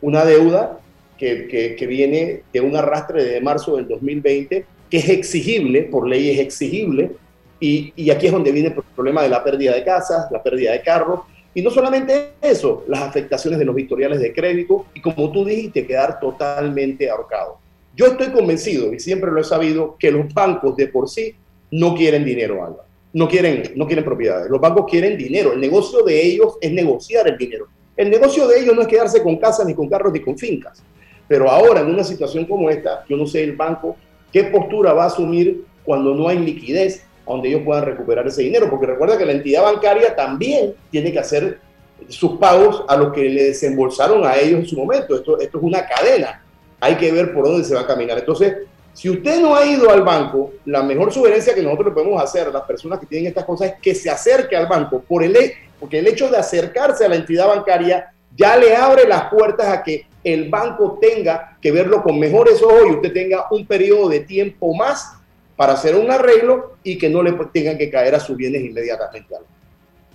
una 0.00 0.24
deuda 0.24 0.78
que, 1.16 1.86
viene 1.88 2.42
de 2.52 2.60
un 2.60 2.76
arrastre 2.76 3.22
de 3.22 3.40
marzo 3.40 3.76
del 3.76 3.86
2020, 3.86 4.66
que 4.90 4.96
es 4.96 5.08
exigible, 5.08 5.82
por 5.84 6.06
ley 6.06 6.30
es 6.30 6.40
exigible, 6.40 7.12
y, 7.60 7.92
y 7.94 8.10
aquí 8.10 8.26
es 8.26 8.32
donde 8.32 8.50
viene 8.50 8.68
el 8.68 8.82
problema 8.94 9.22
de 9.22 9.28
la 9.28 9.44
pérdida 9.44 9.74
de 9.74 9.84
casas, 9.84 10.30
la 10.32 10.42
pérdida 10.42 10.72
de 10.72 10.82
carros, 10.82 11.20
y 11.54 11.62
no 11.62 11.70
solamente 11.70 12.32
eso, 12.40 12.84
las 12.88 13.02
afectaciones 13.02 13.58
de 13.58 13.64
los 13.64 13.74
victoriales 13.74 14.20
de 14.20 14.32
crédito 14.32 14.86
y 14.94 15.00
como 15.00 15.30
tú 15.30 15.44
dijiste, 15.44 15.86
quedar 15.86 16.18
totalmente 16.18 17.10
ahorcado. 17.10 17.58
Yo 17.94 18.06
estoy 18.06 18.28
convencido, 18.28 18.92
y 18.92 18.98
siempre 18.98 19.30
lo 19.30 19.40
he 19.40 19.44
sabido, 19.44 19.96
que 19.98 20.10
los 20.10 20.32
bancos 20.32 20.76
de 20.76 20.88
por 20.88 21.08
sí 21.08 21.36
no 21.70 21.94
quieren 21.94 22.24
dinero, 22.24 22.64
Álvaro. 22.64 22.91
No 23.12 23.28
quieren, 23.28 23.72
no 23.76 23.86
quieren 23.86 24.04
propiedades. 24.04 24.50
Los 24.50 24.60
bancos 24.60 24.86
quieren 24.90 25.18
dinero. 25.18 25.52
El 25.52 25.60
negocio 25.60 26.02
de 26.02 26.24
ellos 26.24 26.56
es 26.60 26.72
negociar 26.72 27.28
el 27.28 27.36
dinero. 27.36 27.66
El 27.96 28.10
negocio 28.10 28.46
de 28.46 28.60
ellos 28.60 28.74
no 28.74 28.82
es 28.82 28.88
quedarse 28.88 29.22
con 29.22 29.36
casas, 29.36 29.66
ni 29.66 29.74
con 29.74 29.88
carros, 29.88 30.12
ni 30.12 30.20
con 30.20 30.38
fincas. 30.38 30.82
Pero 31.28 31.50
ahora, 31.50 31.80
en 31.80 31.88
una 31.88 32.04
situación 32.04 32.46
como 32.46 32.70
esta, 32.70 33.04
yo 33.08 33.16
no 33.16 33.26
sé 33.26 33.44
el 33.44 33.54
banco 33.54 33.96
qué 34.32 34.44
postura 34.44 34.92
va 34.92 35.04
a 35.04 35.06
asumir 35.08 35.64
cuando 35.84 36.14
no 36.14 36.28
hay 36.28 36.38
liquidez, 36.38 37.04
donde 37.26 37.48
ellos 37.48 37.62
puedan 37.64 37.84
recuperar 37.84 38.26
ese 38.26 38.42
dinero, 38.42 38.68
porque 38.68 38.86
recuerda 38.86 39.16
que 39.16 39.26
la 39.26 39.32
entidad 39.32 39.62
bancaria 39.62 40.14
también 40.14 40.74
tiene 40.90 41.12
que 41.12 41.18
hacer 41.18 41.60
sus 42.08 42.38
pagos 42.38 42.84
a 42.88 42.96
los 42.96 43.12
que 43.12 43.24
le 43.28 43.44
desembolsaron 43.44 44.26
a 44.26 44.36
ellos 44.36 44.60
en 44.60 44.66
su 44.66 44.76
momento. 44.76 45.14
Esto, 45.14 45.38
esto 45.38 45.58
es 45.58 45.64
una 45.64 45.86
cadena. 45.86 46.44
Hay 46.80 46.96
que 46.96 47.12
ver 47.12 47.32
por 47.32 47.44
dónde 47.44 47.64
se 47.64 47.74
va 47.74 47.82
a 47.82 47.86
caminar. 47.86 48.18
Entonces, 48.18 48.56
si 48.94 49.08
usted 49.08 49.40
no 49.40 49.56
ha 49.56 49.64
ido 49.64 49.90
al 49.90 50.02
banco, 50.02 50.52
la 50.66 50.82
mejor 50.82 51.12
sugerencia 51.12 51.54
que 51.54 51.62
nosotros 51.62 51.88
le 51.88 51.92
podemos 51.92 52.22
hacer 52.22 52.48
a 52.48 52.50
las 52.50 52.62
personas 52.62 52.98
que 52.98 53.06
tienen 53.06 53.28
estas 53.28 53.44
cosas 53.44 53.68
es 53.68 53.74
que 53.80 53.94
se 53.94 54.10
acerque 54.10 54.54
al 54.54 54.66
banco, 54.66 55.00
por 55.00 55.22
el, 55.22 55.36
porque 55.80 55.98
el 55.98 56.06
hecho 56.06 56.28
de 56.30 56.36
acercarse 56.36 57.04
a 57.04 57.08
la 57.08 57.16
entidad 57.16 57.48
bancaria 57.48 58.12
ya 58.36 58.56
le 58.56 58.76
abre 58.76 59.08
las 59.08 59.30
puertas 59.30 59.66
a 59.66 59.82
que 59.82 60.06
el 60.22 60.48
banco 60.48 60.98
tenga 61.00 61.56
que 61.60 61.72
verlo 61.72 62.02
con 62.02 62.18
mejores 62.18 62.62
ojos 62.62 62.82
y 62.88 62.92
usted 62.92 63.12
tenga 63.12 63.46
un 63.50 63.66
periodo 63.66 64.08
de 64.08 64.20
tiempo 64.20 64.74
más 64.74 65.14
para 65.56 65.72
hacer 65.72 65.96
un 65.96 66.10
arreglo 66.10 66.76
y 66.82 66.96
que 66.98 67.08
no 67.08 67.22
le 67.22 67.32
tengan 67.52 67.78
que 67.78 67.90
caer 67.90 68.14
a 68.14 68.20
sus 68.20 68.36
bienes 68.36 68.62
inmediatamente. 68.62 69.34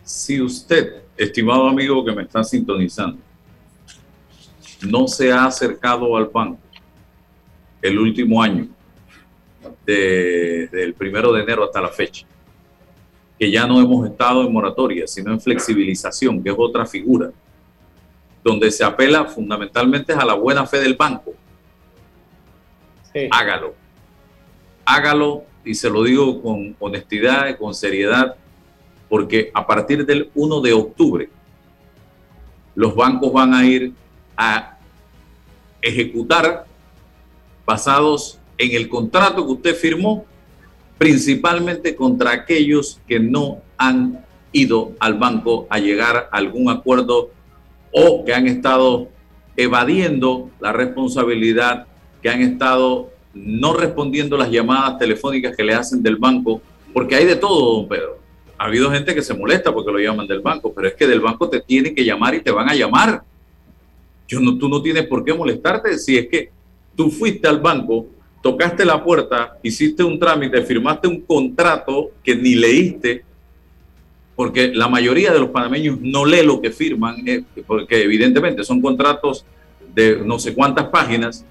Si 0.04 0.40
usted, 0.42 1.04
estimado 1.18 1.68
amigo 1.68 2.06
que 2.06 2.12
me 2.12 2.24
está 2.24 2.44
sintonizando, 2.44 3.20
no 4.88 5.08
se 5.08 5.32
ha 5.32 5.46
acercado 5.46 6.16
al 6.16 6.26
banco 6.26 6.60
el 7.82 8.00
último 8.00 8.42
año, 8.42 8.68
desde 9.86 10.84
el 10.84 10.94
primero 10.94 11.32
de 11.32 11.44
enero 11.44 11.64
hasta 11.64 11.82
la 11.82 11.90
fecha, 11.90 12.26
que 13.40 13.52
ya 13.52 13.68
no 13.68 13.80
hemos 13.80 14.10
estado 14.10 14.44
en 14.46 14.52
moratoria, 14.52 15.08
sino 15.08 15.32
en 15.32 15.40
flexibilización, 15.40 16.44
que 16.44 16.50
es 16.50 16.56
otra 16.58 16.86
figura, 16.86 17.32
donde 18.44 18.72
se 18.72 18.84
apela 18.84 19.26
fundamentalmente 19.26 20.14
a 20.14 20.26
la 20.26 20.34
buena 20.34 20.66
fe 20.66 20.80
del 20.80 20.96
banco. 20.96 21.34
Sí. 23.14 23.28
Hágalo 23.32 23.88
hágalo 24.88 25.44
y 25.66 25.76
se 25.76 25.90
lo 25.90 26.02
digo 26.02 26.42
con 26.42 26.76
honestidad 26.80 27.50
y 27.50 27.58
con 27.58 27.76
seriedad, 27.76 28.36
porque 29.10 29.52
a 29.54 29.68
partir 29.68 30.06
del 30.06 30.32
1 30.34 30.62
de 30.62 30.72
octubre 30.72 31.30
los 32.74 32.96
bancos 32.96 33.34
van 33.34 33.54
a 33.54 33.66
ir 33.66 33.94
a 34.38 34.78
ejecutar 35.82 36.66
basados 37.68 38.40
en 38.58 38.72
el 38.72 38.88
contrato 38.88 39.46
que 39.46 39.52
usted 39.52 39.76
firmó, 39.76 40.26
principalmente 40.98 41.96
contra 41.96 42.32
aquellos 42.32 43.00
que 43.08 43.20
no 43.20 43.62
han 43.78 44.26
ido 44.54 44.94
al 45.00 45.16
banco 45.16 45.68
a 45.70 45.78
llegar 45.78 46.30
a 46.32 46.38
algún 46.38 46.70
acuerdo 46.70 47.30
o 47.92 48.24
que 48.24 48.34
han 48.34 48.48
estado 48.48 49.10
evadiendo 49.58 50.50
la 50.62 50.72
responsabilidad, 50.72 51.88
que 52.22 52.30
han 52.30 52.42
estado 52.42 53.12
no 53.34 53.74
respondiendo 53.74 54.38
las 54.38 54.50
llamadas 54.50 54.98
telefónicas 54.98 55.56
que 55.56 55.64
le 55.64 55.74
hacen 55.74 56.02
del 56.02 56.16
banco, 56.16 56.62
porque 56.94 57.16
hay 57.16 57.26
de 57.26 57.36
todo, 57.36 57.76
don 57.76 57.88
Pedro. 57.90 58.18
Ha 58.58 58.66
habido 58.66 58.90
gente 58.90 59.14
que 59.14 59.22
se 59.22 59.34
molesta 59.34 59.74
porque 59.74 59.92
lo 59.92 60.00
llaman 60.00 60.26
del 60.26 60.40
banco, 60.40 60.74
pero 60.74 60.88
es 60.88 60.96
que 60.96 61.06
del 61.06 61.20
banco 61.20 61.50
te 61.50 61.60
tienen 61.60 61.94
que 61.94 62.06
llamar 62.06 62.34
y 62.34 62.42
te 62.42 62.50
van 62.50 62.70
a 62.70 62.74
llamar. 62.74 63.22
Yo 64.28 64.40
no, 64.40 64.58
tú 64.58 64.68
no 64.68 64.82
tienes 64.82 65.06
por 65.06 65.24
qué 65.24 65.34
molestarte 65.34 66.00
si 66.00 66.18
es 66.18 66.28
que 66.28 66.57
tú 66.98 67.12
fuiste 67.12 67.48
al 67.48 67.62
banco, 67.62 68.08
tocaste 68.42 68.84
la 68.84 69.02
puerta, 69.02 69.58
hiciste 69.64 70.04
un 70.04 70.20
trámite, 70.20 70.62
firmaste 70.64 71.08
un 71.08 71.22
contrato 71.22 72.12
que 72.24 72.36
ni 72.36 72.56
leíste, 72.56 73.24
porque 74.36 74.74
la 74.74 74.90
mayoría 74.90 75.32
de 75.32 75.40
los 75.40 75.50
panameños 75.50 76.02
no 76.02 76.26
lee 76.26 76.44
lo 76.44 76.60
que 76.60 76.72
firman, 76.72 77.26
eh, 77.26 77.44
porque 77.66 78.04
evidentemente 78.04 78.64
son 78.64 78.82
contratos 78.82 79.46
de 79.94 80.22
no 80.26 80.38
sé 80.40 80.54
cuántas 80.54 80.88
páginas 80.88 81.46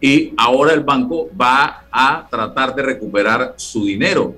y 0.00 0.32
ahora 0.36 0.74
el 0.74 0.80
banco 0.80 1.30
va 1.40 1.84
a 1.90 2.26
tratar 2.28 2.74
de 2.74 2.82
recuperar 2.82 3.54
su 3.56 3.84
dinero. 3.84 4.34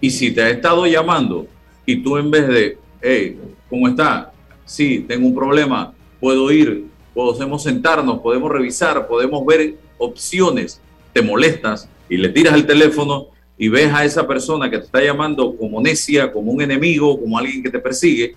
Y 0.00 0.10
si 0.10 0.30
te 0.32 0.42
ha 0.42 0.50
estado 0.50 0.86
llamando 0.86 1.48
y 1.84 1.96
tú 1.96 2.16
en 2.16 2.30
vez 2.30 2.46
de, 2.46 2.78
hey, 3.02 3.36
¿cómo 3.68 3.88
está? 3.88 4.32
Sí, 4.64 5.04
tengo 5.06 5.26
un 5.26 5.34
problema, 5.34 5.92
puedo 6.20 6.50
ir, 6.52 6.86
podemos 7.14 7.62
sentarnos, 7.62 8.20
podemos 8.20 8.50
revisar, 8.50 9.06
podemos 9.06 9.44
ver 9.44 9.74
opciones, 9.98 10.80
te 11.12 11.22
molestas 11.22 11.88
y 12.08 12.16
le 12.16 12.28
tiras 12.28 12.54
el 12.54 12.66
teléfono 12.66 13.28
y 13.58 13.68
ves 13.68 13.92
a 13.92 14.04
esa 14.04 14.26
persona 14.26 14.70
que 14.70 14.78
te 14.78 14.84
está 14.84 15.02
llamando 15.02 15.56
como 15.56 15.80
necia, 15.80 16.32
como 16.32 16.52
un 16.52 16.62
enemigo, 16.62 17.20
como 17.20 17.38
alguien 17.38 17.62
que 17.62 17.70
te 17.70 17.78
persigue, 17.78 18.34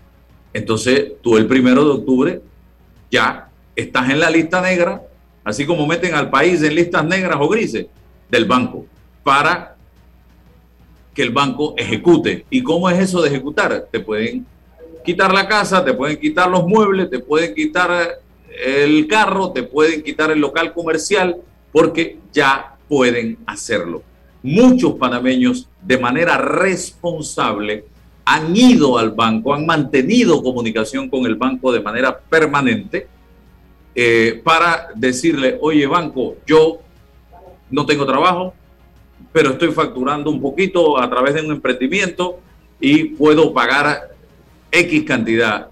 entonces 0.54 1.14
tú 1.22 1.38
el 1.38 1.48
primero 1.48 1.84
de 1.84 1.92
octubre 1.92 2.42
ya 3.10 3.50
estás 3.76 4.10
en 4.10 4.20
la 4.20 4.30
lista 4.30 4.62
negra 4.62 5.02
así 5.44 5.66
como 5.66 5.86
meten 5.86 6.14
al 6.14 6.30
país 6.30 6.62
en 6.64 6.76
listas 6.76 7.06
negras 7.06 7.38
o 7.40 7.48
grises 7.48 7.88
del 8.30 8.46
banco, 8.46 8.86
para 9.24 9.76
que 11.14 11.22
el 11.22 11.32
banco 11.32 11.76
ejecute. 11.78 12.46
¿Y 12.50 12.64
cómo 12.64 12.90
es 12.90 13.00
eso 13.00 13.22
de 13.22 13.30
ejecutar? 13.30 13.88
Te 13.92 14.00
pueden 14.00 14.46
quitar 15.06 15.34
la 15.34 15.48
casa, 15.48 15.84
te 15.84 15.94
pueden 15.94 16.18
quitar 16.18 16.50
los 16.50 16.66
muebles, 16.66 17.10
te 17.10 17.20
pueden 17.20 17.54
quitar 17.54 18.20
el 18.66 19.08
carro, 19.08 19.52
te 19.52 19.64
pueden 19.64 20.04
quitar 20.04 20.32
el 20.32 20.40
local 20.40 20.74
comercial, 20.74 21.38
porque 21.72 22.20
ya 22.32 22.76
pueden 22.88 23.38
hacerlo. 23.46 24.04
Muchos 24.42 24.94
panameños 24.96 25.70
de 25.82 25.98
manera 25.98 26.38
responsable 26.38 27.86
han 28.26 28.56
ido 28.56 28.98
al 28.98 29.12
banco, 29.12 29.54
han 29.54 29.66
mantenido 29.66 30.42
comunicación 30.42 31.10
con 31.10 31.26
el 31.26 31.36
banco 31.36 31.72
de 31.72 31.82
manera 31.82 32.18
permanente 32.18 33.08
eh, 33.96 34.42
para 34.44 34.90
decirle, 34.96 35.58
oye 35.62 35.86
banco, 35.88 36.38
yo 36.46 36.80
no 37.70 37.86
tengo 37.86 38.06
trabajo, 38.06 38.54
pero 39.32 39.52
estoy 39.52 39.72
facturando 39.72 40.30
un 40.30 40.42
poquito 40.42 40.98
a 41.00 41.10
través 41.10 41.34
de 41.36 41.42
un 41.42 41.52
emprendimiento 41.52 42.40
y 42.80 43.06
puedo 43.06 43.54
pagar 43.54 44.10
X 44.72 45.04
cantidad. 45.04 45.70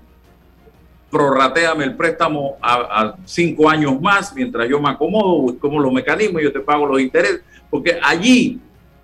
Prorrateame 1.11 1.83
el 1.83 1.95
préstamo 1.95 2.57
a, 2.61 3.15
cinco 3.25 3.69
años 3.69 3.99
más 4.01 4.33
mientras 4.33 4.67
yo 4.69 4.79
me 4.79 4.89
acomodo, 4.89 5.57
como 5.59 5.79
los 5.79 5.91
mecanismos, 5.91 6.41
yo 6.41 6.51
te 6.51 6.61
pago 6.61 6.85
los 6.85 7.01
intereses, 7.01 7.41
porque 7.69 7.99
allí 8.01 8.59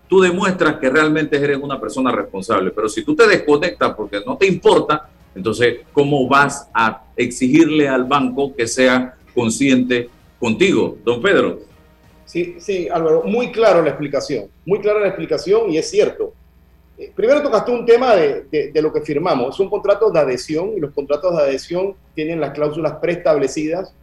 tú 0.07 0.21
demuestras 0.21 0.77
que 0.77 0.89
realmente 0.89 1.37
eres 1.37 1.57
una 1.57 1.79
persona 1.79 2.11
responsable. 2.11 2.71
Pero 2.71 2.87
si 2.87 3.03
tú 3.03 3.15
te 3.15 3.27
desconectas 3.27 3.93
porque 3.93 4.21
no 4.25 4.37
te 4.37 4.47
importa, 4.47 5.09
entonces, 5.35 5.81
¿cómo 5.93 6.27
vas 6.27 6.69
a 6.73 7.03
exigirle 7.15 7.87
al 7.87 8.05
banco 8.05 8.55
que 8.55 8.67
sea 8.67 9.15
consciente 9.35 10.09
contigo, 10.39 10.97
don 11.03 11.21
Pedro? 11.21 11.59
Sí, 12.25 12.55
sí, 12.59 12.89
Álvaro, 12.89 13.23
muy 13.23 13.51
claro 13.51 13.81
la 13.81 13.89
explicación, 13.89 14.49
muy 14.65 14.79
clara 14.79 14.99
la 14.99 15.07
explicación 15.07 15.71
y 15.71 15.77
es 15.77 15.89
cierto. 15.89 16.33
Eh, 16.97 17.11
primero 17.15 17.43
tocaste 17.43 17.71
un 17.71 17.85
tema 17.85 18.15
de, 18.15 18.71
lo 18.81 18.91
que 18.91 19.01
firmamos, 19.01 19.55
son 19.55 19.69
contratos 19.69 20.11
de 20.11 20.19
adhesión 20.19 20.73
y 20.75 20.79
los 20.79 20.91
contratos 20.93 21.35
de 21.35 21.43
adhesión 21.43 21.93
tienen 22.15 22.41
las 22.41 22.51
cláusulas 22.51 22.93
preestablecidas 22.93 23.93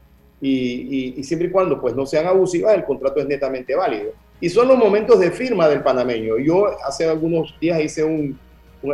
y, 0.41 1.21
siempre 1.25 1.49
y 1.49 1.51
cuando 1.51 1.81
pues 1.81 1.97
no 1.97 2.07
sean 2.07 2.27
abusivas, 2.27 2.75
el 2.75 2.85
contrato 2.85 3.21
es 3.21 3.27
netamente 3.27 3.75
válido. 3.75 4.13
Y 4.41 4.49
son 4.49 4.69
los 4.69 4.77
momentos 4.77 5.19
de 5.19 5.31
firma 5.31 5.69
del 5.69 5.83
panameño. 5.83 6.39
Yo 6.39 6.67
hace 6.87 7.09
algunos 7.09 7.55
días 7.61 7.81
hice 7.81 8.05
un, 8.05 8.39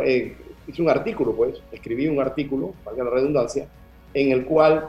eh, 0.03 0.35
hice 0.65 0.81
un 0.81 0.89
artículo, 0.89 1.33
pues, 1.35 1.61
escribí 1.71 2.07
un 2.07 2.21
artículo, 2.21 2.73
valga 2.85 3.03
la 3.03 3.09
redundancia, 3.09 3.67
en 4.13 4.31
el 4.31 4.45
cual, 4.45 4.87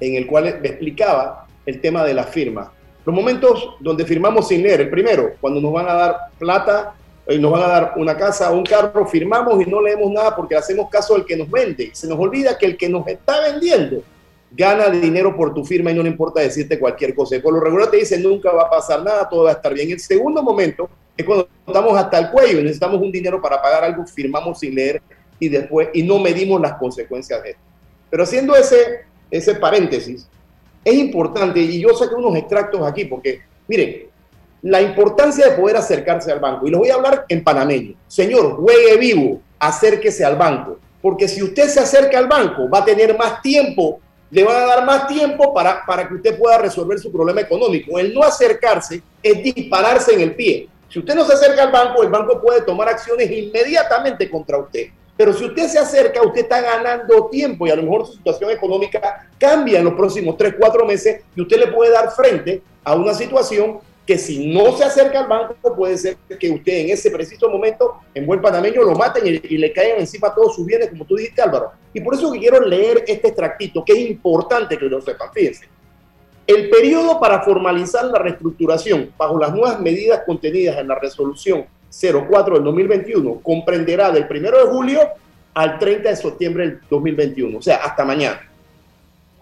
en 0.00 0.14
el 0.14 0.26
cual 0.26 0.46
explicaba 0.46 1.46
el 1.66 1.80
tema 1.80 2.04
de 2.04 2.14
la 2.14 2.24
firma. 2.24 2.72
Los 3.04 3.14
momentos 3.14 3.76
donde 3.80 4.04
firmamos 4.04 4.48
sin 4.48 4.62
leer, 4.62 4.80
el 4.80 4.90
primero, 4.90 5.32
cuando 5.40 5.60
nos 5.60 5.72
van 5.72 5.88
a 5.88 5.94
dar 5.94 6.16
plata, 6.38 6.94
y 7.05 7.05
nos 7.26 7.50
van 7.50 7.62
a 7.62 7.66
dar 7.66 7.92
una 7.96 8.16
casa 8.16 8.52
un 8.52 8.64
carro, 8.64 9.06
firmamos 9.06 9.60
y 9.60 9.68
no 9.68 9.80
leemos 9.80 10.10
nada 10.12 10.34
porque 10.36 10.54
hacemos 10.54 10.88
caso 10.88 11.14
al 11.14 11.24
que 11.24 11.36
nos 11.36 11.50
vende. 11.50 11.90
Se 11.92 12.06
nos 12.06 12.18
olvida 12.18 12.56
que 12.56 12.66
el 12.66 12.76
que 12.76 12.88
nos 12.88 13.06
está 13.08 13.40
vendiendo 13.40 14.02
gana 14.52 14.88
dinero 14.88 15.36
por 15.36 15.52
tu 15.52 15.64
firma 15.64 15.90
y 15.90 15.94
no 15.94 16.02
le 16.02 16.08
importa 16.08 16.40
decirte 16.40 16.78
cualquier 16.78 17.14
cosa. 17.14 17.36
Por 17.42 17.54
lo 17.54 17.60
regular 17.60 17.90
te 17.90 17.96
dicen 17.96 18.22
nunca 18.22 18.52
va 18.52 18.62
a 18.62 18.70
pasar 18.70 19.02
nada, 19.02 19.28
todo 19.28 19.44
va 19.44 19.50
a 19.50 19.54
estar 19.54 19.74
bien. 19.74 19.90
El 19.90 20.00
segundo 20.00 20.42
momento 20.42 20.88
es 21.16 21.26
cuando 21.26 21.48
estamos 21.66 21.98
hasta 21.98 22.18
el 22.18 22.30
cuello 22.30 22.60
y 22.60 22.62
necesitamos 22.62 23.00
un 23.00 23.10
dinero 23.10 23.42
para 23.42 23.60
pagar 23.60 23.84
algo, 23.84 24.06
firmamos 24.06 24.60
sin 24.60 24.74
leer 24.74 25.02
y 25.38 25.48
después 25.48 25.88
y 25.92 26.02
no 26.02 26.18
medimos 26.18 26.60
las 26.60 26.74
consecuencias 26.74 27.42
de 27.42 27.50
esto. 27.50 27.62
Pero 28.08 28.22
haciendo 28.22 28.54
ese, 28.54 29.00
ese 29.30 29.56
paréntesis, 29.56 30.28
es 30.84 30.94
importante, 30.94 31.58
y 31.60 31.80
yo 31.80 31.92
saqué 31.94 32.14
unos 32.14 32.36
extractos 32.36 32.80
aquí, 32.86 33.06
porque, 33.06 33.40
miren, 33.66 34.05
la 34.66 34.82
importancia 34.82 35.48
de 35.48 35.56
poder 35.56 35.76
acercarse 35.76 36.32
al 36.32 36.40
banco, 36.40 36.66
y 36.66 36.70
les 36.70 36.78
voy 36.78 36.90
a 36.90 36.94
hablar 36.94 37.24
en 37.28 37.44
panameño. 37.44 37.94
Señor, 38.08 38.56
juegue 38.56 38.96
vivo, 38.96 39.40
acérquese 39.60 40.24
al 40.24 40.34
banco, 40.34 40.78
porque 41.00 41.28
si 41.28 41.40
usted 41.40 41.68
se 41.68 41.78
acerca 41.78 42.18
al 42.18 42.26
banco, 42.26 42.68
va 42.68 42.78
a 42.78 42.84
tener 42.84 43.16
más 43.16 43.40
tiempo, 43.42 44.00
le 44.28 44.42
van 44.42 44.56
a 44.56 44.66
dar 44.66 44.84
más 44.84 45.06
tiempo 45.06 45.54
para, 45.54 45.86
para 45.86 46.08
que 46.08 46.14
usted 46.14 46.36
pueda 46.36 46.58
resolver 46.58 46.98
su 46.98 47.12
problema 47.12 47.42
económico. 47.42 47.96
El 47.96 48.12
no 48.12 48.24
acercarse 48.24 49.00
es 49.22 49.42
dispararse 49.44 50.14
en 50.14 50.22
el 50.22 50.34
pie. 50.34 50.68
Si 50.88 50.98
usted 50.98 51.14
no 51.14 51.24
se 51.24 51.34
acerca 51.34 51.62
al 51.62 51.70
banco, 51.70 52.02
el 52.02 52.08
banco 52.08 52.42
puede 52.42 52.62
tomar 52.62 52.88
acciones 52.88 53.30
inmediatamente 53.30 54.28
contra 54.28 54.58
usted. 54.58 54.88
Pero 55.16 55.32
si 55.32 55.44
usted 55.44 55.68
se 55.68 55.78
acerca, 55.78 56.22
usted 56.22 56.40
está 56.40 56.60
ganando 56.60 57.26
tiempo 57.26 57.68
y 57.68 57.70
a 57.70 57.76
lo 57.76 57.84
mejor 57.84 58.04
su 58.04 58.14
situación 58.14 58.50
económica 58.50 59.28
cambia 59.38 59.78
en 59.78 59.84
los 59.84 59.94
próximos 59.94 60.36
3, 60.36 60.56
4 60.58 60.84
meses 60.84 61.22
y 61.36 61.40
usted 61.40 61.56
le 61.56 61.68
puede 61.68 61.92
dar 61.92 62.10
frente 62.10 62.60
a 62.82 62.96
una 62.96 63.14
situación 63.14 63.78
que 64.06 64.16
si 64.16 64.46
no 64.52 64.76
se 64.76 64.84
acerca 64.84 65.20
al 65.20 65.26
banco 65.26 65.74
puede 65.74 65.98
ser 65.98 66.16
que 66.38 66.50
usted 66.50 66.72
en 66.72 66.90
ese 66.90 67.10
preciso 67.10 67.50
momento, 67.50 67.96
en 68.14 68.24
buen 68.24 68.40
panameño, 68.40 68.82
lo 68.82 68.94
maten 68.94 69.26
y, 69.26 69.58
le 69.58 69.72
caigan 69.72 69.98
encima 69.98 70.32
todos 70.32 70.54
sus 70.54 70.64
bienes, 70.64 70.90
como 70.90 71.04
tú 71.04 71.16
dijiste 71.16 71.42
Álvaro. 71.42 71.72
Y 71.92 72.00
por 72.00 72.14
eso 72.14 72.30
que 72.32 72.38
quiero 72.38 72.60
leer 72.60 73.04
este 73.06 73.28
extractito, 73.28 73.84
que 73.84 73.92
es 73.92 74.10
importante 74.10 74.78
que 74.78 74.84
lo 74.84 75.00
sepan. 75.00 75.28
Fíjense. 75.34 75.68
El 76.46 76.70
periodo 76.70 77.18
para 77.18 77.42
formalizar 77.42 78.04
la 78.04 78.20
reestructuración 78.20 79.10
bajo 79.18 79.36
las 79.38 79.52
nuevas 79.52 79.80
medidas 79.80 80.22
contenidas 80.24 80.78
en 80.78 80.86
la 80.86 80.94
resolución 80.94 81.66
04 81.90 82.54
del 82.54 82.64
2021 82.64 83.40
comprenderá 83.42 84.12
del 84.12 84.26
1 84.30 84.40
de 84.40 84.64
julio 84.70 85.00
al 85.54 85.78
30 85.78 86.10
de 86.10 86.16
septiembre 86.16 86.68
del 86.68 86.80
2021, 86.88 87.58
o 87.58 87.62
sea, 87.62 87.76
hasta 87.76 88.04
mañana. 88.04 88.40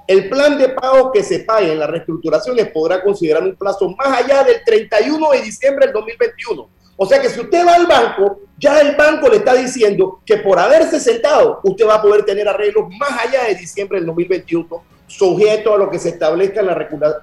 El 0.07 0.29
plan 0.29 0.59
de 0.59 0.69
pago 0.69 1.11
que 1.11 1.23
se 1.23 1.41
pague 1.41 1.73
en 1.73 1.79
las 1.79 1.89
reestructuraciones 1.89 2.71
podrá 2.71 3.03
considerar 3.03 3.43
un 3.43 3.57
plazo 3.57 3.89
más 3.91 4.23
allá 4.23 4.45
del 4.45 4.63
31 4.65 5.31
de 5.31 5.41
diciembre 5.41 5.87
del 5.87 5.95
2021. 5.95 6.69
O 6.97 7.07
sea 7.07 7.21
que 7.21 7.29
si 7.29 7.41
usted 7.41 7.67
va 7.67 7.75
al 7.75 7.87
banco, 7.87 8.41
ya 8.59 8.81
el 8.81 8.95
banco 8.97 9.29
le 9.29 9.37
está 9.37 9.55
diciendo 9.55 10.21
que 10.25 10.37
por 10.37 10.59
haberse 10.59 11.01
sentado, 11.01 11.61
usted 11.65 11.87
va 11.87 11.95
a 11.95 12.03
poder 12.03 12.25
tener 12.25 12.49
arreglos 12.49 12.89
más 12.99 13.27
allá 13.27 13.45
de 13.45 13.55
diciembre 13.55 13.99
del 13.99 14.07
2021, 14.07 14.85
sujeto 15.07 15.75
a 15.75 15.79
lo 15.79 15.91
que 15.91 15.99
se 15.99 16.11
establezca 16.11 16.61
en 16.61 16.67
la 16.67 16.75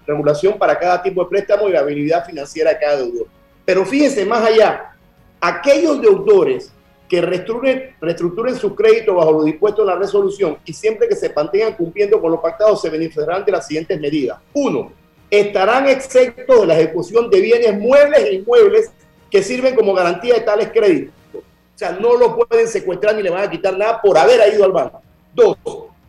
regulación 0.05 0.57
para 0.57 0.77
cada 0.77 1.01
tipo 1.01 1.23
de 1.23 1.29
préstamo 1.29 1.69
y 1.69 1.73
la 1.73 1.79
habilidad 1.79 2.25
financiera 2.25 2.71
de 2.71 2.79
cada 2.79 2.97
deudor. 2.97 3.27
Pero 3.63 3.85
fíjense 3.85 4.25
más 4.25 4.43
allá, 4.43 4.95
aquellos 5.39 6.01
deudores 6.01 6.73
que 7.11 7.19
reestructuren, 7.19 7.93
reestructuren 7.99 8.55
su 8.55 8.73
crédito 8.73 9.15
bajo 9.15 9.33
lo 9.33 9.43
dispuesto 9.43 9.81
en 9.81 9.87
la 9.89 9.97
resolución 9.97 10.57
y 10.63 10.71
siempre 10.71 11.09
que 11.09 11.15
se 11.17 11.29
mantengan 11.33 11.73
cumpliendo 11.73 12.21
con 12.21 12.31
lo 12.31 12.41
pactado 12.41 12.77
se 12.77 12.89
beneficiarán 12.89 13.43
de 13.43 13.51
las 13.51 13.67
siguientes 13.67 13.99
medidas. 13.99 14.39
Uno, 14.53 14.93
estarán 15.29 15.89
exentos 15.89 16.61
de 16.61 16.67
la 16.67 16.79
ejecución 16.79 17.29
de 17.29 17.41
bienes 17.41 17.77
muebles 17.77 18.23
e 18.23 18.35
inmuebles 18.35 18.91
que 19.29 19.43
sirven 19.43 19.75
como 19.75 19.93
garantía 19.93 20.35
de 20.35 20.39
tales 20.39 20.69
créditos. 20.71 21.13
O 21.35 21.41
sea, 21.75 21.91
no 21.91 22.15
lo 22.15 22.33
pueden 22.33 22.69
secuestrar 22.69 23.13
ni 23.13 23.23
le 23.23 23.29
van 23.29 23.43
a 23.43 23.51
quitar 23.51 23.77
nada 23.77 24.01
por 24.01 24.17
haber 24.17 24.39
ido 24.53 24.63
al 24.63 24.71
banco. 24.71 25.01
Dos, 25.35 25.57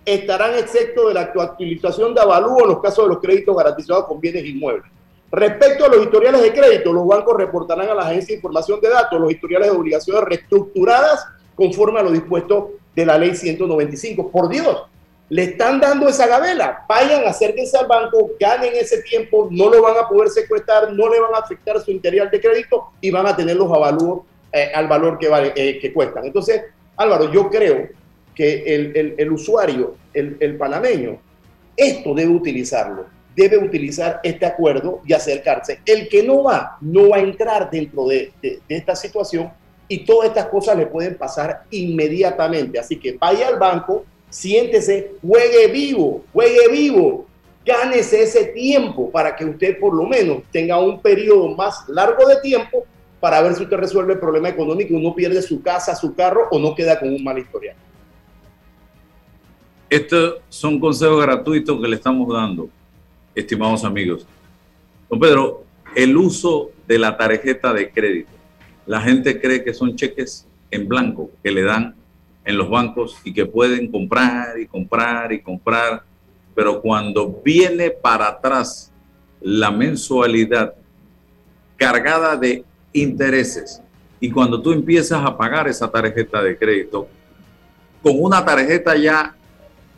estarán 0.05 0.55
exentos 0.55 1.09
de 1.09 1.15
la 1.15 1.23
actualización 1.23 2.15
de 2.15 2.21
avalúo 2.21 2.63
en 2.63 2.69
los 2.69 2.81
casos 2.81 3.07
de 3.07 3.15
los 3.15 3.19
créditos 3.21 3.57
garantizados 3.57 4.05
con 4.05 4.21
bienes 4.21 4.45
inmuebles. 4.45 4.89
Respecto 5.33 5.87
a 5.87 5.89
los 5.89 6.05
historiales 6.05 6.43
de 6.43 6.53
crédito, 6.53 6.93
los 6.93 7.07
bancos 7.07 7.39
reportarán 7.39 7.89
a 7.89 7.95
la 7.95 8.03
Agencia 8.03 8.35
de 8.35 8.35
Información 8.35 8.79
de 8.83 8.91
Datos 8.91 9.19
los 9.19 9.33
historiales 9.33 9.71
de 9.71 9.77
obligaciones 9.79 10.25
reestructuradas 10.25 11.27
conforme 11.55 12.01
a 12.01 12.03
lo 12.03 12.11
dispuesto 12.11 12.73
de 12.95 13.07
la 13.07 13.17
Ley 13.17 13.35
195. 13.35 14.31
Por 14.31 14.51
Dios, 14.51 14.83
le 15.31 15.45
están 15.45 15.81
dando 15.81 16.07
esa 16.07 16.27
gabela. 16.27 16.85
Vayan, 16.87 17.27
acérquense 17.27 17.79
al 17.79 17.87
banco, 17.87 18.33
ganen 18.39 18.75
ese 18.75 19.01
tiempo, 19.01 19.49
no 19.51 19.71
lo 19.71 19.81
van 19.81 19.97
a 20.05 20.07
poder 20.07 20.29
secuestrar, 20.29 20.93
no 20.93 21.09
le 21.09 21.19
van 21.19 21.35
a 21.35 21.39
afectar 21.39 21.81
su 21.81 21.91
interior 21.91 22.31
de 22.31 22.39
crédito 22.39 22.91
y 23.01 23.11
van 23.11 23.27
a 23.27 23.35
tener 23.35 23.57
los 23.57 23.73
avalúos 23.73 24.25
eh, 24.53 24.71
al 24.75 24.87
valor 24.87 25.19
que, 25.19 25.29
vale, 25.29 25.55
eh, 25.57 25.79
que 25.79 25.95
cuestan. 25.95 26.27
Entonces, 26.27 26.61
Álvaro, 26.95 27.33
yo 27.33 27.49
creo 27.49 27.89
que 28.35 28.65
el, 28.67 29.15
el 29.17 29.33
usuario, 29.33 29.95
el 30.13 30.59
panameño, 30.59 31.17
esto 31.75 32.15
debe 32.15 32.31
utilizarlo 32.31 33.07
debe 33.35 33.59
utilizar 33.59 34.21
este 34.23 34.47
acuerdo 34.47 35.01
y 35.07 35.13
acercarse. 35.13 35.81
El 35.87 36.09
que 36.09 36.23
no 36.23 36.45
va, 36.45 36.77
no 36.81 37.11
va 37.11 37.17
a 37.17 37.21
entrar 37.21 37.71
dentro 37.71 38.07
de, 38.07 38.33
esta 38.69 38.95
situación 38.95 39.51
y 39.89 40.05
todas 40.05 40.29
estas 40.29 40.47
cosas 40.47 40.77
le 40.77 40.87
pueden 40.87 41.17
pasar 41.17 41.65
inmediatamente. 41.71 42.79
Así 42.79 42.97
que 42.97 43.17
vaya 43.19 43.49
al 43.49 43.59
banco, 43.59 44.05
siéntese, 44.31 45.13
juegue 45.23 45.69
vivo, 45.69 46.25
juegue 46.33 46.69
vivo, 46.71 47.27
gánese 47.65 48.23
ese 48.23 48.47
tiempo 48.47 49.11
para 49.11 49.35
que 49.37 49.45
usted 49.45 49.79
por 49.79 49.95
lo 49.95 50.05
menos 50.05 50.43
tenga 50.51 50.79
un 50.81 51.01
periodo 51.01 51.49
más 51.55 51.89
largo 51.89 52.27
de 52.27 52.41
tiempo 52.41 52.85
para 53.21 53.41
ver 53.41 53.55
si 53.55 53.63
usted 53.63 53.77
resuelve 53.77 54.15
el 54.15 54.19
problema 54.19 54.49
económico 54.49 54.95
y 54.95 55.03
no 55.03 55.15
pierde 55.15 55.41
su 55.43 55.63
casa, 55.63 55.95
su 55.95 56.15
carro 56.15 56.49
o 56.51 56.59
no 56.59 56.75
queda 56.75 56.99
con 56.99 57.09
un 57.09 57.23
mal 57.23 57.39
historial. 57.39 57.77
Estos 59.89 60.41
son 60.49 60.81
consejos 60.81 61.23
gratuitos 61.23 61.81
que 61.81 61.87
le 61.87 61.97
estamos 61.97 62.33
dando 62.33 62.69
estimados 63.35 63.85
amigos. 63.85 64.27
Don 65.09 65.19
Pedro, 65.21 65.65
el 65.95 66.17
uso 66.17 66.71
de 66.87 66.99
la 66.99 67.17
tarjeta 67.17 67.73
de 67.73 67.91
crédito. 67.91 68.31
La 68.87 69.01
gente 69.01 69.41
cree 69.41 69.63
que 69.63 69.75
son 69.75 69.95
cheques 69.95 70.47
en 70.71 70.89
blanco 70.89 71.31
que 71.43 71.51
le 71.51 71.63
dan 71.63 71.95
en 72.45 72.59
los 72.59 72.69
bancos 72.69 73.17
y 73.25 73.33
que 73.33 73.47
pueden 73.47 73.91
comprar 73.91 74.59
y 74.59 74.67
comprar 74.67 75.33
y 75.33 75.41
comprar, 75.41 76.03
pero 76.55 76.81
cuando 76.81 77.41
viene 77.45 77.91
para 77.91 78.29
atrás 78.29 78.91
la 79.41 79.71
mensualidad 79.71 80.75
cargada 81.77 82.37
de 82.37 82.65
intereses 82.93 83.81
y 84.21 84.31
cuando 84.31 84.61
tú 84.61 84.73
empiezas 84.73 85.25
a 85.25 85.37
pagar 85.37 85.69
esa 85.69 85.91
tarjeta 85.91 86.43
de 86.43 86.57
crédito 86.57 87.09
con 88.03 88.15
una 88.19 88.45
tarjeta 88.45 88.97
ya 88.97 89.35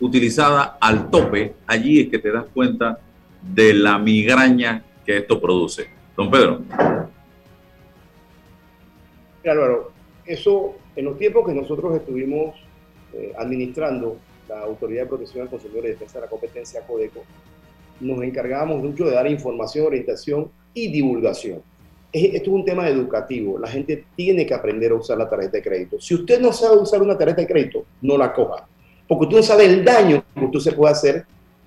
utilizada 0.00 0.76
al 0.80 1.10
tope, 1.10 1.54
allí 1.66 2.00
es 2.00 2.08
que 2.08 2.18
te 2.18 2.30
das 2.30 2.44
cuenta 2.52 2.98
de 3.52 3.74
la 3.74 3.98
migraña 3.98 4.82
que 5.04 5.18
esto 5.18 5.40
produce. 5.40 5.88
Don 6.16 6.30
Pedro. 6.30 6.62
Álvaro, 9.44 9.92
eso 10.24 10.76
en 10.96 11.04
los 11.04 11.18
tiempos 11.18 11.46
que 11.46 11.54
nosotros 11.54 11.94
estuvimos 11.96 12.54
eh, 13.12 13.32
administrando 13.36 14.16
la 14.48 14.60
Autoridad 14.60 15.02
de 15.02 15.08
Protección 15.08 15.42
al 15.42 15.50
Consumidor 15.50 15.84
y 15.84 15.88
Defensa 15.88 16.18
de 16.18 16.22
la 16.22 16.30
Competencia 16.30 16.80
Codeco, 16.86 17.24
nos 18.00 18.22
encargábamos 18.22 18.82
mucho 18.82 19.04
de 19.04 19.12
dar 19.12 19.26
información, 19.30 19.86
orientación 19.86 20.50
y 20.72 20.90
divulgación. 20.90 21.62
Esto 22.12 22.50
es 22.50 22.56
un 22.56 22.64
tema 22.64 22.88
educativo. 22.88 23.58
La 23.58 23.66
gente 23.66 24.04
tiene 24.14 24.46
que 24.46 24.54
aprender 24.54 24.92
a 24.92 24.94
usar 24.94 25.18
la 25.18 25.28
tarjeta 25.28 25.56
de 25.56 25.62
crédito. 25.62 26.00
Si 26.00 26.14
usted 26.14 26.40
no 26.40 26.52
sabe 26.52 26.76
usar 26.76 27.02
una 27.02 27.18
tarjeta 27.18 27.40
de 27.40 27.46
crédito, 27.48 27.84
no 28.02 28.16
la 28.16 28.32
coja. 28.32 28.68
Porque 29.08 29.24
usted 29.24 29.36
no 29.38 29.42
sabe 29.42 29.64
el 29.64 29.84
daño 29.84 30.24
que 30.34 30.44
usted 30.44 30.60
se 30.60 30.72
puede 30.72 30.92
hacer 30.92 31.26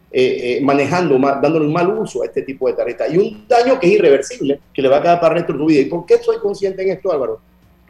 eh, 0.09 0.57
eh, 0.57 0.61
manejando, 0.61 1.19
dándole 1.19 1.65
un 1.65 1.73
mal 1.73 1.89
uso 1.89 2.23
a 2.23 2.27
este 2.27 2.41
tipo 2.41 2.67
de 2.67 2.73
tarjeta 2.73 3.09
y 3.09 3.17
un 3.17 3.45
daño 3.45 3.77
que 3.77 3.87
es 3.87 3.93
irreversible, 3.93 4.61
que 4.73 4.81
le 4.81 4.87
va 4.87 4.97
a 4.97 5.01
quedar 5.01 5.19
para 5.19 5.33
el 5.33 5.39
resto 5.39 5.53
de 5.53 5.59
tu 5.59 5.65
vida. 5.65 5.81
¿Y 5.81 5.85
por 5.85 6.05
qué 6.05 6.17
soy 6.19 6.37
consciente 6.37 6.81
en 6.81 6.91
esto, 6.91 7.11
Álvaro? 7.11 7.41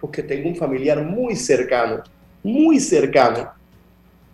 Porque 0.01 0.23
tengo 0.23 0.49
un 0.49 0.55
familiar 0.55 1.03
muy 1.03 1.35
cercano, 1.35 2.01
muy 2.41 2.79
cercano, 2.79 3.51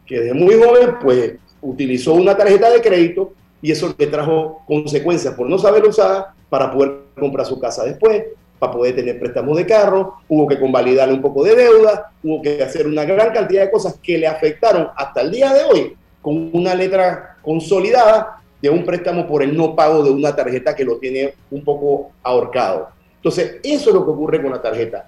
que 0.05 0.17
desde 0.17 0.33
muy 0.33 0.55
joven, 0.55 0.95
pues, 1.01 1.33
utilizó 1.61 2.13
una 2.13 2.37
tarjeta 2.37 2.69
de 2.69 2.81
crédito 2.81 3.33
y 3.61 3.71
eso 3.71 3.93
le 3.97 4.07
trajo 4.07 4.61
consecuencias 4.65 5.33
por 5.33 5.49
no 5.49 5.57
saber 5.57 5.83
usar 5.83 6.27
para 6.49 6.71
poder 6.71 6.99
comprar 7.19 7.45
su 7.45 7.59
casa 7.59 7.83
después, 7.83 8.23
para 8.59 8.71
poder 8.71 8.95
tener 8.95 9.19
préstamos 9.19 9.57
de 9.57 9.65
carro, 9.65 10.15
hubo 10.29 10.47
que 10.47 10.57
convalidarle 10.57 11.15
un 11.15 11.21
poco 11.21 11.43
de 11.43 11.55
deuda, 11.55 12.11
hubo 12.23 12.41
que 12.41 12.63
hacer 12.63 12.87
una 12.87 13.03
gran 13.03 13.33
cantidad 13.33 13.63
de 13.63 13.71
cosas 13.71 13.99
que 14.01 14.17
le 14.17 14.27
afectaron 14.27 14.87
hasta 14.95 15.19
el 15.21 15.31
día 15.31 15.53
de 15.53 15.63
hoy 15.63 15.97
con 16.23 16.49
una 16.53 16.73
letra 16.73 17.37
consolidada 17.43 18.41
de 18.61 18.69
un 18.69 18.85
préstamo 18.85 19.27
por 19.27 19.43
el 19.43 19.55
no 19.55 19.75
pago 19.75 20.01
de 20.03 20.09
una 20.09 20.33
tarjeta 20.33 20.73
que 20.73 20.85
lo 20.85 20.97
tiene 20.97 21.33
un 21.51 21.63
poco 21.65 22.13
ahorcado. 22.23 22.87
Entonces, 23.17 23.57
eso 23.61 23.89
es 23.89 23.93
lo 23.93 24.05
que 24.05 24.11
ocurre 24.11 24.41
con 24.41 24.51
la 24.51 24.61
tarjeta. 24.61 25.07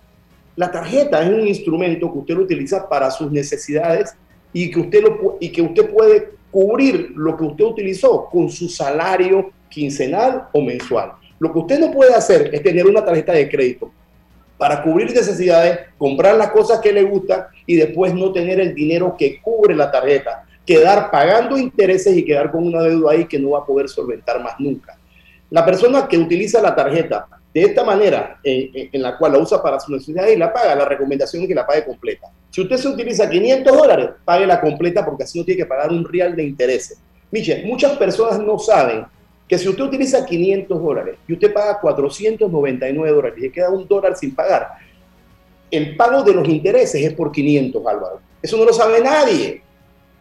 La 0.57 0.69
tarjeta 0.69 1.23
es 1.23 1.29
un 1.29 1.47
instrumento 1.47 2.11
que 2.11 2.19
usted 2.19 2.35
lo 2.35 2.41
utiliza 2.41 2.87
para 2.87 3.09
sus 3.09 3.31
necesidades 3.31 4.13
y 4.51 4.69
que 4.69 4.79
usted, 4.81 5.03
lo, 5.03 5.37
y 5.39 5.49
que 5.49 5.61
usted 5.61 5.89
puede 5.89 6.31
cubrir 6.51 7.13
lo 7.15 7.37
que 7.37 7.45
usted 7.45 7.63
utilizó 7.63 8.25
con 8.25 8.49
su 8.49 8.67
salario 8.67 9.51
quincenal 9.69 10.49
o 10.51 10.61
mensual. 10.61 11.13
Lo 11.39 11.51
que 11.53 11.59
usted 11.59 11.79
no 11.79 11.91
puede 11.91 12.13
hacer 12.13 12.53
es 12.53 12.61
tener 12.61 12.85
una 12.85 13.05
tarjeta 13.05 13.31
de 13.31 13.49
crédito 13.49 13.89
para 14.57 14.83
cubrir 14.83 15.13
necesidades, 15.13 15.79
comprar 15.97 16.35
las 16.35 16.51
cosas 16.51 16.79
que 16.79 16.91
le 16.91 17.03
gustan 17.03 17.45
y 17.65 17.77
después 17.77 18.13
no 18.13 18.33
tener 18.33 18.59
el 18.59 18.75
dinero 18.75 19.15
que 19.17 19.41
cubre 19.41 19.75
la 19.75 19.89
tarjeta 19.89 20.45
quedar 20.65 21.11
pagando 21.11 21.57
intereses 21.57 22.15
y 22.15 22.25
quedar 22.25 22.51
con 22.51 22.65
una 22.65 22.81
deuda 22.81 23.11
ahí 23.11 23.25
que 23.25 23.39
no 23.39 23.51
va 23.51 23.59
a 23.59 23.65
poder 23.65 23.87
solventar 23.87 24.41
más 24.41 24.59
nunca. 24.59 24.97
La 25.49 25.63
persona 25.63 26.07
que 26.07 26.17
utiliza 26.17 26.61
la 26.61 26.75
tarjeta 26.75 27.27
de 27.53 27.61
esta 27.61 27.85
manera, 27.85 28.39
en, 28.43 29.01
la 29.01 29.17
cual 29.17 29.31
la 29.31 29.39
usa 29.39 29.61
para 29.61 29.79
su 29.79 29.89
necesidad 29.91 30.27
y 30.27 30.35
la 30.35 30.51
paga, 30.51 30.75
la 30.75 30.83
recomendación 30.83 31.43
es 31.43 31.47
que 31.47 31.55
la 31.55 31.65
pague 31.65 31.85
completa. 31.85 32.27
Si 32.49 32.61
usted 32.61 32.75
se 32.75 32.89
utiliza 32.89 33.29
500 33.29 33.77
dólares, 33.77 34.09
pague 34.25 34.45
la 34.45 34.59
completa 34.59 35.05
porque 35.05 35.23
así 35.23 35.39
no 35.39 35.45
tiene 35.45 35.59
que 35.59 35.65
pagar 35.65 35.89
un 35.91 36.03
real 36.03 36.35
de 36.35 36.43
intereses. 36.43 36.99
Miche, 37.31 37.63
muchas 37.65 37.97
personas 37.97 38.39
no 38.39 38.59
saben 38.59 39.05
que 39.47 39.57
si 39.57 39.69
usted 39.69 39.83
utiliza 39.83 40.25
500 40.25 40.81
dólares 40.81 41.15
y 41.27 41.33
usted 41.33 41.53
paga 41.53 41.79
499 41.79 43.15
dólares 43.15 43.37
y 43.37 43.41
le 43.41 43.51
queda 43.51 43.69
un 43.69 43.87
dólar 43.87 44.17
sin 44.17 44.35
pagar, 44.35 44.71
el 45.71 45.95
pago 45.95 46.23
de 46.23 46.33
los 46.33 46.47
intereses 46.49 47.01
es 47.01 47.13
por 47.13 47.31
500, 47.31 47.87
Álvaro. 47.87 48.19
Eso 48.41 48.57
no 48.57 48.65
lo 48.65 48.73
sabe 48.73 49.01
nadie, 49.01 49.61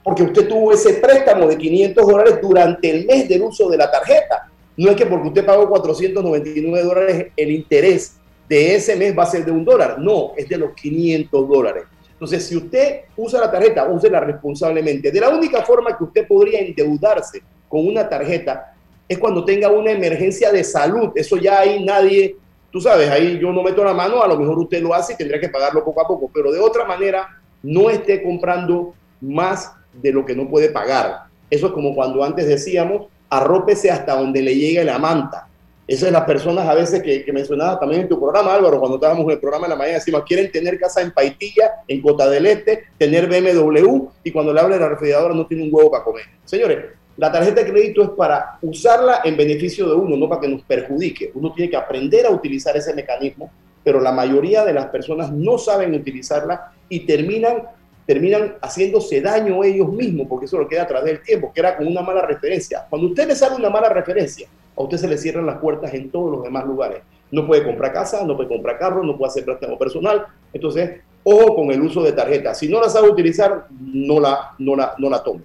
porque 0.04 0.22
usted 0.22 0.46
tuvo 0.46 0.72
ese 0.72 0.94
préstamo 0.94 1.48
de 1.48 1.56
500 1.56 2.06
dólares 2.06 2.38
durante 2.40 2.90
el 2.90 3.06
mes 3.06 3.26
del 3.26 3.42
uso 3.42 3.70
de 3.70 3.78
la 3.78 3.90
tarjeta. 3.90 4.50
No 4.76 4.90
es 4.90 4.96
que 4.96 5.06
porque 5.06 5.28
usted 5.28 5.46
pagó 5.46 5.68
499 5.68 6.86
dólares, 6.86 7.26
el 7.34 7.50
interés 7.50 8.16
de 8.46 8.74
ese 8.74 8.96
mes 8.96 9.16
va 9.16 9.22
a 9.22 9.26
ser 9.26 9.46
de 9.46 9.50
un 9.50 9.64
dólar. 9.64 9.98
No, 9.98 10.32
es 10.36 10.46
de 10.46 10.58
los 10.58 10.74
500 10.74 11.48
dólares. 11.48 11.84
Entonces, 12.12 12.46
si 12.46 12.56
usted 12.56 13.00
usa 13.16 13.40
la 13.40 13.50
tarjeta, 13.50 13.88
úsela 13.88 14.20
responsablemente. 14.20 15.10
De 15.10 15.20
la 15.20 15.30
única 15.30 15.62
forma 15.62 15.96
que 15.96 16.04
usted 16.04 16.28
podría 16.28 16.60
endeudarse 16.60 17.42
con 17.68 17.88
una 17.88 18.06
tarjeta 18.06 18.74
es 19.08 19.18
cuando 19.18 19.44
tenga 19.44 19.70
una 19.70 19.90
emergencia 19.90 20.52
de 20.52 20.64
salud. 20.64 21.12
Eso 21.14 21.38
ya 21.38 21.60
ahí 21.60 21.82
nadie, 21.82 22.36
tú 22.70 22.78
sabes, 22.80 23.08
ahí 23.10 23.38
yo 23.40 23.52
no 23.52 23.62
meto 23.62 23.82
la 23.82 23.94
mano, 23.94 24.22
a 24.22 24.28
lo 24.28 24.38
mejor 24.38 24.58
usted 24.58 24.82
lo 24.82 24.92
hace 24.92 25.14
y 25.14 25.16
tendría 25.16 25.40
que 25.40 25.48
pagarlo 25.48 25.82
poco 25.84 26.02
a 26.02 26.06
poco, 26.06 26.30
pero 26.32 26.52
de 26.52 26.60
otra 26.60 26.84
manera 26.84 27.28
no 27.62 27.88
esté 27.88 28.22
comprando 28.22 28.94
más 29.20 29.72
de 30.00 30.12
lo 30.12 30.24
que 30.24 30.35
no 30.35 30.48
puede 30.48 30.70
pagar. 30.70 31.24
Eso 31.50 31.66
es 31.66 31.72
como 31.72 31.94
cuando 31.94 32.24
antes 32.24 32.46
decíamos, 32.46 33.07
arrópese 33.28 33.90
hasta 33.90 34.16
donde 34.16 34.42
le 34.42 34.54
llegue 34.54 34.85
la 34.85 34.98
manta. 34.98 35.48
Esas 35.87 36.04
son 36.04 36.12
las 36.14 36.24
personas 36.24 36.66
a 36.66 36.74
veces 36.74 37.02
que, 37.02 37.24
que 37.24 37.33
mencionabas 37.33 37.78
también 37.78 38.02
en 38.02 38.09
tu 38.09 38.18
programa, 38.18 38.54
Álvaro, 38.54 38.80
cuando 38.80 38.96
estábamos 38.96 39.24
en 39.26 39.33
el 39.33 39.38
programa 39.38 39.66
de 39.66 39.70
la 39.70 39.76
mañana, 39.76 39.98
decimos, 39.98 40.22
quieren 40.26 40.50
tener 40.50 40.80
casa 40.80 41.02
en 41.02 41.11
Paitilla, 41.11 41.72
en 41.87 42.00
Cota 42.00 42.28
del 42.30 42.46
Este, 42.46 42.85
tener 42.96 43.28
BMW, 43.28 44.09
y 44.22 44.30
cuando 44.30 44.54
le 44.54 44.61
habla 44.61 44.76
de 44.76 44.80
la 44.80 44.88
refrigeradora 44.88 45.35
no 45.35 45.46
tiene 45.46 45.64
un 45.64 45.68
huevo 45.70 45.90
para 45.90 46.04
comer. 46.04 46.24
Señores, 46.44 46.87
la 47.16 47.30
tarjeta 47.30 47.62
de 47.62 47.70
crédito 47.70 48.02
es 48.02 48.11
para 48.11 48.59
usarla 48.62 49.20
en 49.24 49.37
beneficio 49.37 49.87
de 49.88 49.94
uno, 49.94 50.16
no 50.16 50.28
para 50.28 50.40
que 50.40 50.48
nos 50.48 50.62
perjudique. 50.62 51.30
Uno 51.35 51.52
tiene 51.52 51.70
que 51.70 51.76
aprender 51.76 52.26
a 52.26 52.30
utilizar 52.30 52.76
ese 52.76 52.94
mecanismo, 52.94 53.52
pero 53.85 54.00
la 54.00 54.11
mayoría 54.11 54.64
de 54.64 54.72
las 54.72 54.87
personas 54.87 55.30
no 55.30 55.59
saben 55.59 55.94
utilizarla 55.94 56.72
y 56.88 57.00
terminan, 57.00 57.62
terminan 58.06 58.54
haciéndose 58.60 59.20
daño 59.20 59.64
ellos 59.64 59.90
mismos, 59.92 60.26
porque 60.28 60.46
eso 60.46 60.58
lo 60.58 60.68
queda 60.68 60.82
a 60.82 60.86
través 60.86 61.06
del 61.06 61.22
tiempo, 61.22 61.52
que 61.52 61.60
era 61.60 61.76
con 61.76 61.86
una 61.86 62.02
mala 62.02 62.22
referencia. 62.26 62.86
Cuando 62.88 63.08
usted 63.08 63.28
le 63.28 63.34
sale 63.34 63.56
una 63.56 63.70
mala 63.70 63.88
referencia, 63.88 64.48
a 64.76 64.82
usted 64.82 64.98
se 64.98 65.08
le 65.08 65.16
cierran 65.16 65.46
las 65.46 65.58
puertas 65.58 65.92
en 65.94 66.10
todos 66.10 66.30
los 66.30 66.42
demás 66.42 66.66
lugares. 66.66 67.02
No 67.30 67.46
puede 67.46 67.64
comprar 67.64 67.92
casa, 67.92 68.24
no 68.24 68.36
puede 68.36 68.48
comprar 68.48 68.78
carro, 68.78 69.02
no 69.02 69.16
puede 69.16 69.30
hacer 69.30 69.44
préstamo 69.44 69.78
personal. 69.78 70.26
Entonces, 70.52 71.00
ojo 71.22 71.56
con 71.56 71.70
el 71.70 71.80
uso 71.80 72.02
de 72.02 72.12
tarjeta. 72.12 72.54
Si 72.54 72.68
no 72.68 72.80
la 72.80 72.88
sabe 72.88 73.08
utilizar, 73.08 73.66
no 73.70 74.20
la, 74.20 74.50
no 74.58 74.76
la, 74.76 74.94
no 74.98 75.08
la 75.08 75.22
tome 75.22 75.42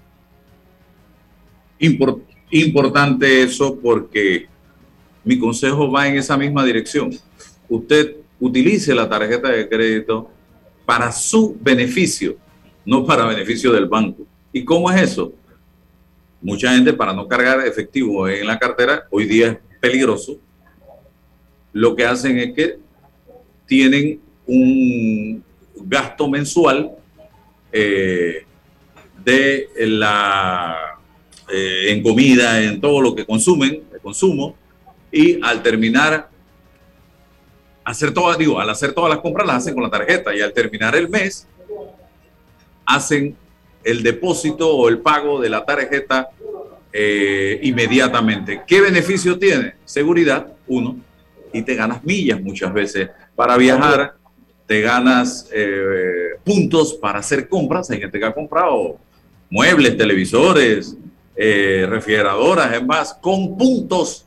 importante 2.51 3.43
eso 3.43 3.79
porque 3.79 4.47
mi 5.23 5.37
consejo 5.37 5.91
va 5.91 6.07
en 6.07 6.17
esa 6.17 6.37
misma 6.37 6.65
dirección. 6.65 7.11
Usted 7.67 8.17
utilice 8.39 8.95
la 8.95 9.07
tarjeta 9.07 9.49
de 9.49 9.67
crédito 9.67 10.29
para 10.85 11.11
su 11.11 11.55
beneficio, 11.59 12.37
no 12.85 13.05
para 13.05 13.25
beneficio 13.25 13.71
del 13.71 13.87
banco. 13.87 14.25
¿Y 14.51 14.63
cómo 14.63 14.91
es 14.91 15.01
eso? 15.01 15.33
Mucha 16.41 16.73
gente 16.73 16.93
para 16.93 17.13
no 17.13 17.27
cargar 17.27 17.65
efectivo 17.67 18.27
en 18.27 18.47
la 18.47 18.57
cartera, 18.57 19.03
hoy 19.11 19.25
día 19.25 19.47
es 19.47 19.79
peligroso, 19.79 20.37
lo 21.73 21.95
que 21.95 22.05
hacen 22.05 22.37
es 22.39 22.53
que 22.53 22.79
tienen 23.65 24.19
un 24.47 25.43
gasto 25.75 26.27
mensual 26.27 26.91
eh, 27.71 28.45
de 29.23 29.69
la 29.77 30.75
eh, 31.51 31.91
en 31.91 32.01
comida, 32.01 32.61
en 32.63 32.79
todo 32.79 33.01
lo 33.01 33.13
que 33.13 33.25
consumen, 33.25 33.83
el 33.93 33.99
consumo, 33.99 34.55
y 35.11 35.39
al 35.43 35.61
terminar, 35.61 36.29
hacer 37.83 38.13
todo, 38.13 38.33
digo, 38.35 38.59
al 38.59 38.69
hacer 38.69 38.93
todas 38.93 39.09
las 39.09 39.19
compras 39.19 39.45
las 39.47 39.57
hacen 39.57 39.73
con 39.73 39.83
la 39.83 39.89
tarjeta 39.89 40.35
y 40.35 40.41
al 40.41 40.53
terminar 40.53 40.95
el 40.95 41.09
mes 41.09 41.47
hacen 42.89 43.35
el 43.83 44.03
depósito 44.03 44.75
o 44.75 44.89
el 44.89 44.97
pago 44.97 45.39
de 45.39 45.49
la 45.49 45.63
tarjeta 45.63 46.29
eh, 46.91 47.59
inmediatamente. 47.63 48.63
¿Qué 48.65 48.81
beneficio 48.81 49.37
tiene? 49.37 49.75
Seguridad, 49.85 50.47
uno, 50.67 50.97
y 51.53 51.61
te 51.61 51.75
ganas 51.75 52.03
millas 52.03 52.41
muchas 52.41 52.73
veces 52.73 53.09
para 53.35 53.57
viajar, 53.57 54.15
te 54.65 54.81
ganas 54.81 55.47
eh, 55.53 56.37
puntos 56.43 56.95
para 56.95 57.19
hacer 57.19 57.47
compras. 57.47 57.89
Hay 57.91 57.99
gente 57.99 58.19
que 58.19 58.25
ha 58.25 58.33
comprado 58.33 58.97
muebles, 59.49 59.95
televisores, 59.95 60.97
eh, 61.35 61.85
refrigeradoras, 61.87 62.73
es 62.73 62.85
más, 62.85 63.13
con 63.13 63.55
puntos 63.55 64.25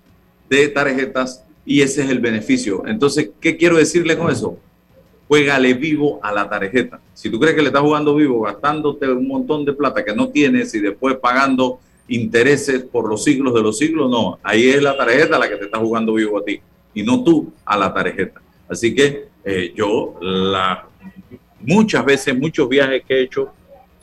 de 0.48 0.68
tarjetas 0.68 1.44
y 1.66 1.82
ese 1.82 2.04
es 2.04 2.10
el 2.10 2.20
beneficio. 2.20 2.84
Entonces, 2.86 3.30
¿qué 3.40 3.56
quiero 3.56 3.76
decirle 3.76 4.16
con 4.16 4.30
eso? 4.30 4.56
Juégale 5.32 5.72
vivo 5.72 6.20
a 6.22 6.30
la 6.30 6.46
tarjeta. 6.46 7.00
Si 7.14 7.30
tú 7.30 7.40
crees 7.40 7.56
que 7.56 7.62
le 7.62 7.68
estás 7.68 7.80
jugando 7.80 8.14
vivo, 8.14 8.42
gastándote 8.42 9.08
un 9.08 9.26
montón 9.26 9.64
de 9.64 9.72
plata 9.72 10.04
que 10.04 10.14
no 10.14 10.28
tienes 10.28 10.74
y 10.74 10.80
después 10.80 11.16
pagando 11.16 11.80
intereses 12.08 12.82
por 12.82 13.08
los 13.08 13.24
siglos 13.24 13.54
de 13.54 13.62
los 13.62 13.78
siglos, 13.78 14.10
no. 14.10 14.38
Ahí 14.42 14.68
es 14.68 14.82
la 14.82 14.94
tarjeta 14.94 15.38
la 15.38 15.48
que 15.48 15.56
te 15.56 15.64
está 15.64 15.78
jugando 15.78 16.12
vivo 16.12 16.36
a 16.36 16.44
ti 16.44 16.60
y 16.92 17.02
no 17.02 17.24
tú 17.24 17.50
a 17.64 17.78
la 17.78 17.94
tarjeta. 17.94 18.42
Así 18.68 18.94
que 18.94 19.28
eh, 19.42 19.72
yo 19.74 20.16
la, 20.20 20.86
muchas 21.60 22.04
veces, 22.04 22.38
muchos 22.38 22.68
viajes 22.68 23.02
que 23.08 23.14
he 23.14 23.22
hecho 23.22 23.54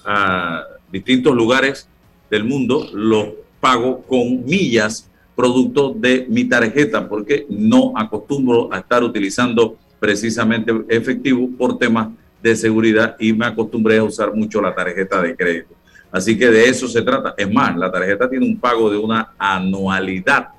a 0.04 0.64
distintos 0.92 1.36
lugares, 1.36 1.88
del 2.32 2.44
mundo 2.44 2.90
los 2.92 3.28
pago 3.60 4.02
con 4.02 4.46
millas 4.46 5.08
producto 5.36 5.94
de 5.96 6.26
mi 6.28 6.46
tarjeta 6.46 7.08
porque 7.08 7.46
no 7.50 7.94
acostumbro 7.96 8.74
a 8.74 8.80
estar 8.80 9.04
utilizando 9.04 9.78
precisamente 10.00 10.72
efectivo 10.88 11.50
por 11.58 11.78
temas 11.78 12.10
de 12.42 12.56
seguridad 12.56 13.16
y 13.20 13.34
me 13.34 13.46
acostumbré 13.46 13.98
a 13.98 14.04
usar 14.04 14.34
mucho 14.34 14.62
la 14.62 14.74
tarjeta 14.74 15.22
de 15.22 15.36
crédito. 15.36 15.76
Así 16.12 16.38
que 16.38 16.48
de 16.48 16.68
eso 16.68 16.88
se 16.88 17.02
trata. 17.02 17.36
Es 17.38 17.52
más, 17.52 17.76
la 17.78 17.92
tarjeta 17.92 18.30
tiene 18.30 18.46
un 18.46 18.60
pago 18.60 18.90
de 18.90 18.98
una 18.98 19.34
anualidad 19.38 20.50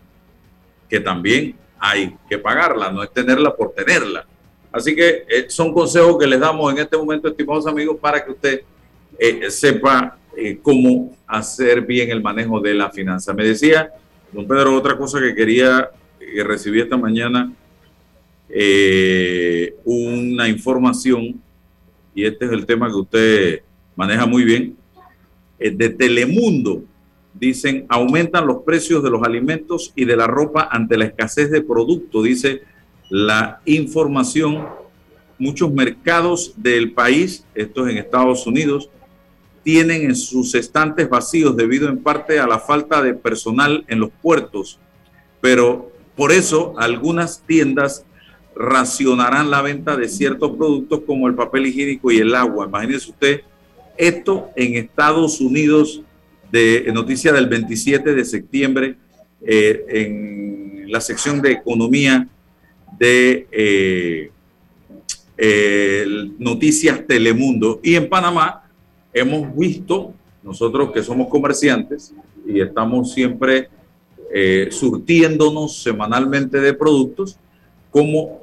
que 0.88 1.00
también 1.00 1.56
hay 1.78 2.14
que 2.28 2.38
pagarla, 2.38 2.90
no 2.90 3.02
es 3.02 3.10
tenerla 3.10 3.54
por 3.54 3.72
tenerla. 3.72 4.26
Así 4.70 4.94
que 4.94 5.24
eh, 5.28 5.46
son 5.48 5.72
consejos 5.72 6.18
que 6.18 6.26
les 6.26 6.38
damos 6.38 6.72
en 6.72 6.78
este 6.78 6.96
momento, 6.96 7.28
estimados 7.28 7.66
amigos, 7.66 7.96
para 8.00 8.24
que 8.24 8.30
usted 8.30 8.60
eh, 9.18 9.50
sepa 9.50 10.18
eh, 10.36 10.58
cómo 10.62 11.16
hacer 11.26 11.80
bien 11.82 12.10
el 12.10 12.22
manejo 12.22 12.60
de 12.60 12.74
la 12.74 12.90
finanza. 12.90 13.32
Me 13.32 13.44
decía, 13.44 13.90
don 14.30 14.46
Pedro, 14.46 14.76
otra 14.76 14.96
cosa 14.96 15.20
que 15.20 15.34
quería, 15.34 15.90
que 16.18 16.44
recibí 16.44 16.80
esta 16.80 16.96
mañana, 16.96 17.52
eh, 18.52 19.74
una 19.84 20.48
información, 20.48 21.40
y 22.14 22.24
este 22.24 22.46
es 22.46 22.52
el 22.52 22.66
tema 22.66 22.88
que 22.88 22.96
usted 22.96 23.60
maneja 23.96 24.26
muy 24.26 24.44
bien, 24.44 24.76
de 25.58 25.90
Telemundo. 25.90 26.84
Dicen, 27.34 27.86
aumentan 27.88 28.46
los 28.46 28.62
precios 28.62 29.02
de 29.02 29.10
los 29.10 29.22
alimentos 29.22 29.92
y 29.94 30.04
de 30.04 30.16
la 30.16 30.26
ropa 30.26 30.68
ante 30.70 30.98
la 30.98 31.04
escasez 31.04 31.50
de 31.50 31.62
producto, 31.62 32.22
dice 32.22 32.62
la 33.08 33.60
información. 33.66 34.66
Muchos 35.38 35.72
mercados 35.72 36.52
del 36.56 36.92
país, 36.92 37.46
estos 37.54 37.88
en 37.88 37.98
Estados 37.98 38.46
Unidos, 38.46 38.90
tienen 39.62 40.02
en 40.02 40.16
sus 40.16 40.54
estantes 40.54 41.08
vacíos 41.08 41.56
debido 41.56 41.88
en 41.88 42.02
parte 42.02 42.38
a 42.38 42.46
la 42.46 42.58
falta 42.58 43.02
de 43.02 43.14
personal 43.14 43.84
en 43.88 44.00
los 44.00 44.10
puertos. 44.22 44.78
Pero 45.40 45.92
por 46.16 46.32
eso 46.32 46.74
algunas 46.78 47.42
tiendas 47.46 48.04
racionarán 48.60 49.50
la 49.50 49.62
venta 49.62 49.96
de 49.96 50.06
ciertos 50.06 50.54
productos 50.54 51.00
como 51.06 51.26
el 51.26 51.34
papel 51.34 51.66
higiénico 51.66 52.12
y 52.12 52.18
el 52.18 52.34
agua. 52.34 52.66
Imagínese 52.66 53.10
usted 53.10 53.40
esto 53.96 54.50
en 54.54 54.74
Estados 54.74 55.40
Unidos, 55.40 56.02
de 56.52 56.90
noticia 56.92 57.32
del 57.32 57.46
27 57.46 58.14
de 58.14 58.24
septiembre, 58.24 58.96
eh, 59.40 59.84
en 59.88 60.92
la 60.92 61.00
sección 61.00 61.40
de 61.40 61.52
economía 61.52 62.28
de 62.98 63.46
eh, 63.50 64.30
eh, 65.38 66.06
Noticias 66.38 67.06
Telemundo. 67.06 67.80
Y 67.82 67.94
en 67.94 68.10
Panamá, 68.10 68.68
hemos 69.14 69.56
visto, 69.56 70.12
nosotros 70.42 70.92
que 70.92 71.02
somos 71.02 71.28
comerciantes 71.28 72.12
y 72.46 72.60
estamos 72.60 73.14
siempre 73.14 73.68
surtiéndonos 74.70 75.82
semanalmente 75.82 76.60
de 76.60 76.72
productos, 76.72 77.36
como 77.90 78.39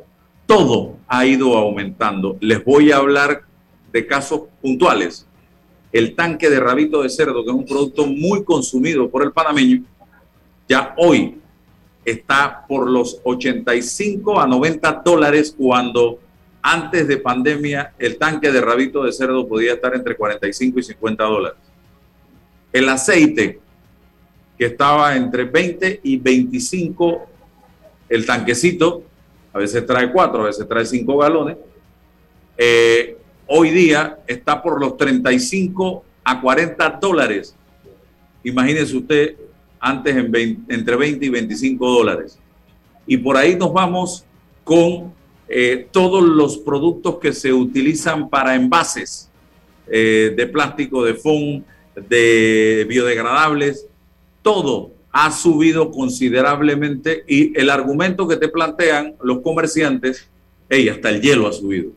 todo 0.47 0.97
ha 1.07 1.25
ido 1.27 1.55
aumentando. 1.55 2.37
Les 2.39 2.63
voy 2.63 2.91
a 2.91 2.97
hablar 2.97 3.43
de 3.91 4.07
casos 4.07 4.43
puntuales. 4.61 5.25
el 5.93 6.15
tanque 6.15 6.49
de 6.49 6.59
rabito 6.59 7.01
de 7.01 7.09
cerdo, 7.09 7.43
que 7.43 7.49
es 7.49 7.55
un 7.55 7.65
producto 7.65 8.05
muy 8.05 8.43
consumido 8.43 9.09
por 9.09 9.23
el 9.23 9.31
panameño, 9.31 9.83
ya 10.67 10.93
hoy 10.97 11.39
está 12.03 12.65
por 12.67 12.89
los 12.89 13.19
85 13.23 14.39
a 14.39 14.45
90 14.45 15.01
dólares 15.03 15.55
cuando 15.57 16.19
antes 16.61 17.07
de 17.07 17.17
pandemia 17.17 17.93
el 17.97 18.17
tanque 18.17 18.51
de 18.51 18.61
rabito 18.61 19.03
de 19.03 19.13
cerdo 19.13 19.47
podía 19.47 19.73
estar 19.73 19.95
entre 19.95 20.15
45 20.15 20.79
y 20.79 20.83
50 20.83 21.23
dólares. 21.23 21.59
El 22.73 22.89
aceite 22.89 23.59
que 24.57 24.65
estaba 24.65 25.15
entre 25.15 25.45
20 25.45 26.01
y 26.03 26.17
25 26.17 27.27
el 28.09 28.25
tanquecito, 28.25 29.03
a 29.57 29.61
veces 29.61 29.83
trae 29.87 30.11
4, 30.11 30.41
a 30.41 30.45
veces 30.45 30.67
trae 30.67 30.85
5 30.85 31.17
galones, 31.17 31.57
eh, 32.59 33.17
hoy 33.47 33.71
día 33.71 34.19
está 34.27 34.61
por 34.61 34.79
los 34.79 34.95
35 34.97 36.03
a 36.23 36.39
40 36.39 36.89
dólares. 37.01 37.55
Imagínese 38.43 38.95
usted 38.95 39.35
antes 39.79 40.15
en 40.15 40.63
entre 40.69 40.95
20 40.95 41.25
y 41.25 41.29
25 41.29 41.89
dólares. 41.89 42.37
Y 43.07 43.17
por 43.17 43.35
ahí 43.35 43.55
nos 43.55 43.73
vamos 43.73 44.25
con 44.63 45.11
eh, 45.47 45.87
todos 45.91 46.23
los 46.23 46.59
productos 46.59 47.17
que 47.17 47.33
se 47.33 47.51
utilizan 47.51 48.29
para 48.29 48.53
envases 48.53 49.27
eh, 49.87 50.33
de 50.37 50.45
plástico, 50.45 51.03
de 51.03 51.15
foam, 51.15 51.63
de 51.95 52.85
biodegradables, 52.87 53.87
todo 54.43 54.91
ha 55.11 55.31
subido 55.31 55.91
considerablemente 55.91 57.23
y 57.27 57.57
el 57.59 57.69
argumento 57.69 58.27
que 58.27 58.37
te 58.37 58.49
plantean 58.49 59.15
los 59.21 59.41
comerciantes, 59.41 60.29
hey, 60.69 60.89
hasta 60.89 61.09
el 61.09 61.21
hielo 61.21 61.47
ha 61.47 61.53
subido, 61.53 61.91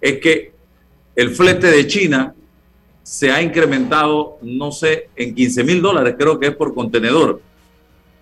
es 0.00 0.18
que 0.18 0.52
el 1.14 1.30
flete 1.30 1.68
de 1.68 1.86
China 1.86 2.34
se 3.02 3.30
ha 3.30 3.42
incrementado, 3.42 4.38
no 4.42 4.72
sé, 4.72 5.08
en 5.16 5.34
15 5.34 5.64
mil 5.64 5.82
dólares, 5.82 6.14
creo 6.18 6.38
que 6.38 6.48
es 6.48 6.56
por 6.56 6.74
contenedor, 6.74 7.42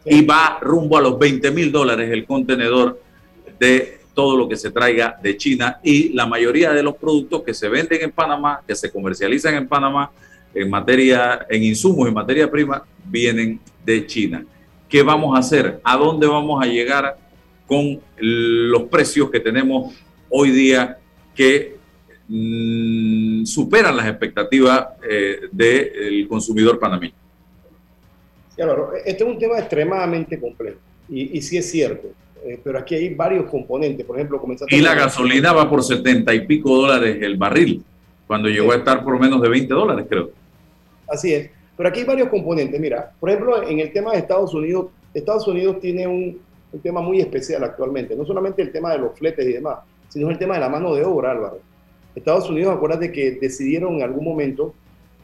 y 0.04 0.24
va 0.24 0.58
rumbo 0.60 0.96
a 0.96 1.02
los 1.02 1.18
20 1.18 1.50
mil 1.50 1.70
dólares 1.70 2.10
el 2.10 2.24
contenedor 2.24 3.00
de 3.58 4.00
todo 4.14 4.36
lo 4.36 4.48
que 4.48 4.56
se 4.56 4.70
traiga 4.70 5.18
de 5.22 5.36
China 5.36 5.78
y 5.82 6.10
la 6.14 6.26
mayoría 6.26 6.72
de 6.72 6.82
los 6.82 6.96
productos 6.96 7.42
que 7.42 7.54
se 7.54 7.68
venden 7.68 8.02
en 8.02 8.10
Panamá, 8.10 8.62
que 8.66 8.74
se 8.74 8.90
comercializan 8.90 9.54
en 9.54 9.68
Panamá, 9.68 10.10
en 10.54 10.68
materia, 10.68 11.46
en 11.48 11.62
insumos, 11.62 12.08
en 12.08 12.14
materia 12.14 12.50
prima, 12.50 12.82
vienen 13.04 13.60
de 13.84 14.06
China. 14.06 14.44
¿Qué 14.88 15.02
vamos 15.02 15.36
a 15.36 15.40
hacer? 15.40 15.80
¿A 15.84 15.96
dónde 15.96 16.26
vamos 16.26 16.62
a 16.62 16.66
llegar 16.66 17.16
con 17.66 18.00
los 18.18 18.82
precios 18.84 19.30
que 19.30 19.40
tenemos 19.40 19.94
hoy 20.28 20.50
día 20.50 20.98
que 21.34 21.80
Mm, 22.32 23.44
superan 23.44 23.96
las 23.96 24.06
expectativas 24.06 24.90
eh, 25.02 25.48
del 25.50 26.28
consumidor 26.28 26.78
panameño. 26.78 27.12
Claro, 28.54 28.92
este 29.04 29.24
es 29.24 29.28
un 29.28 29.36
tema 29.36 29.58
extremadamente 29.58 30.38
complejo 30.38 30.78
y, 31.08 31.36
y 31.36 31.42
sí 31.42 31.56
es 31.56 31.68
cierto, 31.68 32.06
eh, 32.44 32.60
pero 32.62 32.78
aquí 32.78 32.94
hay 32.94 33.14
varios 33.14 33.50
componentes. 33.50 34.06
Por 34.06 34.16
ejemplo, 34.16 34.40
Y 34.68 34.80
la 34.80 34.94
gasolina 34.94 35.52
va 35.52 35.68
por 35.68 35.82
70 35.82 36.32
y 36.32 36.46
pico 36.46 36.76
dólares 36.76 37.18
el 37.20 37.36
barril, 37.36 37.82
cuando 38.28 38.48
llegó 38.48 38.70
a 38.70 38.76
estar 38.76 39.02
por 39.02 39.18
menos 39.18 39.42
de 39.42 39.48
20 39.48 39.74
dólares, 39.74 40.06
creo. 40.08 40.30
Así 41.08 41.34
es, 41.34 41.50
pero 41.80 41.88
aquí 41.88 42.00
hay 42.00 42.04
varios 42.04 42.28
componentes. 42.28 42.78
Mira, 42.78 43.10
por 43.18 43.30
ejemplo, 43.30 43.66
en 43.66 43.80
el 43.80 43.90
tema 43.90 44.12
de 44.12 44.18
Estados 44.18 44.52
Unidos, 44.52 44.88
Estados 45.14 45.48
Unidos 45.48 45.80
tiene 45.80 46.06
un, 46.06 46.38
un 46.70 46.80
tema 46.80 47.00
muy 47.00 47.22
especial 47.22 47.64
actualmente, 47.64 48.14
no 48.14 48.26
solamente 48.26 48.60
el 48.60 48.70
tema 48.70 48.92
de 48.92 48.98
los 48.98 49.18
fletes 49.18 49.46
y 49.46 49.54
demás, 49.54 49.78
sino 50.10 50.28
el 50.28 50.36
tema 50.36 50.56
de 50.56 50.60
la 50.60 50.68
mano 50.68 50.94
de 50.94 51.06
obra, 51.06 51.30
Álvaro. 51.30 51.58
Estados 52.14 52.50
Unidos, 52.50 52.76
acuérdate 52.76 53.10
que 53.10 53.30
decidieron 53.30 53.94
en 53.94 54.02
algún 54.02 54.26
momento 54.26 54.74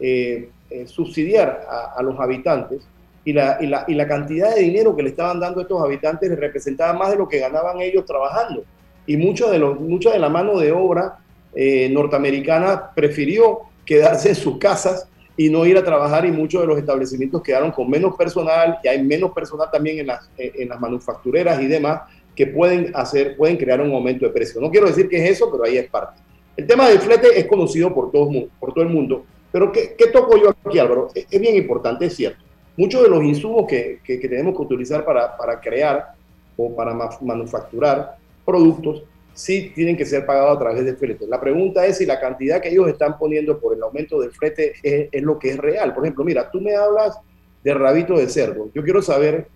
eh, 0.01 0.49
eh, 0.71 0.87
subsidiar 0.87 1.67
a, 1.95 2.03
los 2.03 2.19
habitantes 2.19 2.89
y 3.23 3.35
la, 3.35 3.59
y, 3.61 3.67
la, 3.67 3.85
y 3.87 3.93
la, 3.93 4.09
cantidad 4.09 4.55
de 4.55 4.63
dinero 4.63 4.97
que 4.97 5.03
le 5.03 5.11
estaban 5.11 5.39
dando 5.39 5.61
a 5.61 5.63
estos 5.65 5.83
habitantes 5.83 6.35
representaba 6.39 6.95
más 6.95 7.11
de 7.11 7.19
lo 7.19 7.29
que 7.29 7.39
ganaban 7.39 7.83
ellos 7.83 8.07
trabajando. 8.07 8.65
Y 9.07 9.19
mucho 9.19 9.51
de, 9.51 9.59
los, 9.59 9.79
mucha 9.79 10.11
de 10.11 10.21
la 10.21 10.31
mano 10.31 10.59
de 10.59 10.73
obra 10.73 11.19
eh, 11.55 11.91
norteamericana 11.91 12.93
prefirió 12.95 13.61
quedarse 13.85 14.31
en 14.31 14.37
sus 14.37 14.57
casas 14.57 15.07
y 15.37 15.51
no 15.51 15.67
ir 15.67 15.77
a 15.77 15.85
trabajar 15.85 16.25
y 16.25 16.33
muchos 16.33 16.63
de 16.63 16.67
los 16.67 16.79
establecimientos 16.79 17.43
quedaron 17.43 17.71
con 17.71 17.91
menos 17.91 18.17
personal 18.17 18.79
y 18.83 18.89
hay 18.89 19.03
menos 19.03 19.33
personal 19.33 19.69
también 19.71 19.99
en 19.99 20.07
las, 20.07 20.29
en 20.39 20.69
las 20.69 20.81
manufactureras 20.81 21.61
y 21.61 21.67
demás 21.67 22.03
que 22.35 22.47
pueden 22.47 22.93
hacer, 22.95 23.37
pueden 23.37 23.57
crear 23.57 23.81
un 23.81 23.93
aumento 23.93 24.27
de 24.27 24.33
precio. 24.33 24.61
No 24.61 24.71
quiero 24.71 24.87
decir 24.87 25.09
que 25.09 25.23
es 25.23 25.31
eso, 25.33 25.51
pero 25.51 25.65
ahí 25.65 25.79
es 25.79 25.89
parte. 25.89 26.21
El 26.57 26.67
tema 26.67 26.89
del 26.89 27.01
flete 27.01 27.39
es 27.39 27.47
conocido 27.47 27.93
por 27.95 28.11
todo, 28.11 28.31
por 28.59 28.73
todo 28.73 28.85
el 28.85 28.91
mundo, 28.91 29.25
pero 29.57 29.73
¿qué, 29.73 29.97
toco 30.13 30.37
yo 30.37 30.51
aquí, 30.51 30.79
Álvaro? 30.79 31.09
Es, 31.15 31.41
bien 31.41 31.57
importante, 31.57 32.05
es 32.05 32.15
cierto. 32.15 32.45
Muchos 32.77 33.03
de 33.03 33.09
los 33.09 33.25
insumos 33.25 33.67
que, 33.67 34.01
tenemos 34.05 34.55
que 34.55 34.63
utilizar 34.63 35.03
para, 35.03 35.61
crear 35.63 36.13
o 36.59 36.77
para 36.77 36.93
manufacturar 37.23 38.17
productos 38.45 39.03
sí 39.37 39.71
tienen 39.75 39.97
que 39.97 40.07
ser 40.07 40.25
pagados 40.25 40.57
a 40.57 40.59
través 40.59 40.85
del 40.85 40.97
flete. 40.97 41.27
La 41.29 41.39
pregunta 41.39 41.85
es 41.87 41.99
si 41.99 42.07
la 42.07 42.19
cantidad 42.19 42.61
que 42.61 42.71
ellos 42.71 42.89
están 42.89 43.19
poniendo 43.19 43.61
por 43.61 43.75
el 43.77 43.83
aumento 43.83 44.19
del 44.19 44.33
flete 44.33 44.73
es, 44.83 45.23
lo 45.23 45.39
que 45.39 45.51
es 45.51 45.59
real. 45.59 45.95
Por 45.95 46.05
ejemplo, 46.05 46.25
mira, 46.25 46.51
tú 46.51 46.61
me 46.61 46.75
hablas 46.75 47.19
de 47.63 47.75
rabito 47.75 48.17
de 48.17 48.29
cerdo. 48.29 48.71
Yo 48.75 48.83
quiero 48.83 49.03
saber 49.03 49.47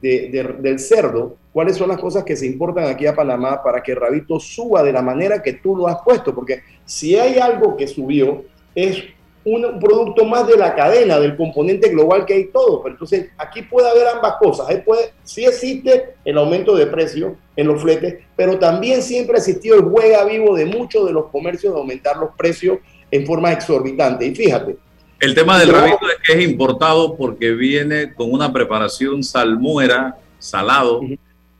del 0.00 0.78
cerdo, 0.78 1.36
cuáles 1.52 1.76
son 1.76 1.88
las 1.88 1.98
cosas 1.98 2.22
que 2.22 2.36
se 2.36 2.46
importan 2.46 2.84
aquí 2.84 3.06
a 3.06 3.16
Panamá 3.16 3.60
para 3.62 3.82
que 3.82 3.94
Rabito 3.94 4.38
suba 4.38 4.84
de 4.84 4.92
la 4.92 5.02
manera 5.02 5.42
que 5.42 5.54
tú 5.54 5.74
lo 5.74 5.88
has 5.88 5.96
puesto, 6.04 6.32
porque 6.32 6.60
si 6.84 7.16
hay 7.16 7.38
algo 7.38 7.76
que 7.76 7.88
subió, 7.88 8.44
es 8.74 9.02
un 9.46 9.78
producto 9.78 10.24
más 10.24 10.46
de 10.48 10.56
la 10.56 10.74
cadena, 10.74 11.20
del 11.20 11.36
componente 11.36 11.88
global 11.88 12.26
que 12.26 12.34
hay 12.34 12.44
todo. 12.46 12.82
Pero 12.82 12.94
entonces 12.94 13.30
aquí 13.38 13.62
puede 13.62 13.88
haber 13.88 14.08
ambas 14.08 14.34
cosas. 14.40 14.68
Ahí 14.68 14.82
puede, 14.84 15.12
sí 15.22 15.44
existe 15.44 16.16
el 16.24 16.36
aumento 16.36 16.74
de 16.74 16.86
precio 16.86 17.36
en 17.54 17.68
los 17.68 17.80
fletes, 17.80 18.24
pero 18.34 18.58
también 18.58 19.02
siempre 19.02 19.36
ha 19.36 19.38
existido 19.38 19.76
el 19.76 19.82
juega 19.82 20.24
vivo 20.24 20.56
de 20.56 20.66
muchos 20.66 21.06
de 21.06 21.12
los 21.12 21.26
comercios 21.26 21.72
de 21.72 21.78
aumentar 21.78 22.16
los 22.16 22.30
precios 22.36 22.78
en 23.10 23.24
forma 23.24 23.52
exorbitante. 23.52 24.26
Y 24.26 24.34
fíjate, 24.34 24.76
el 25.20 25.34
tema 25.34 25.60
del 25.60 25.70
rabito 25.70 26.06
es 26.08 26.26
que 26.26 26.32
es 26.40 26.48
importado 26.48 27.16
porque 27.16 27.52
viene 27.52 28.14
con 28.14 28.32
una 28.32 28.52
preparación 28.52 29.22
salmuera, 29.22 30.18
salado, 30.40 31.00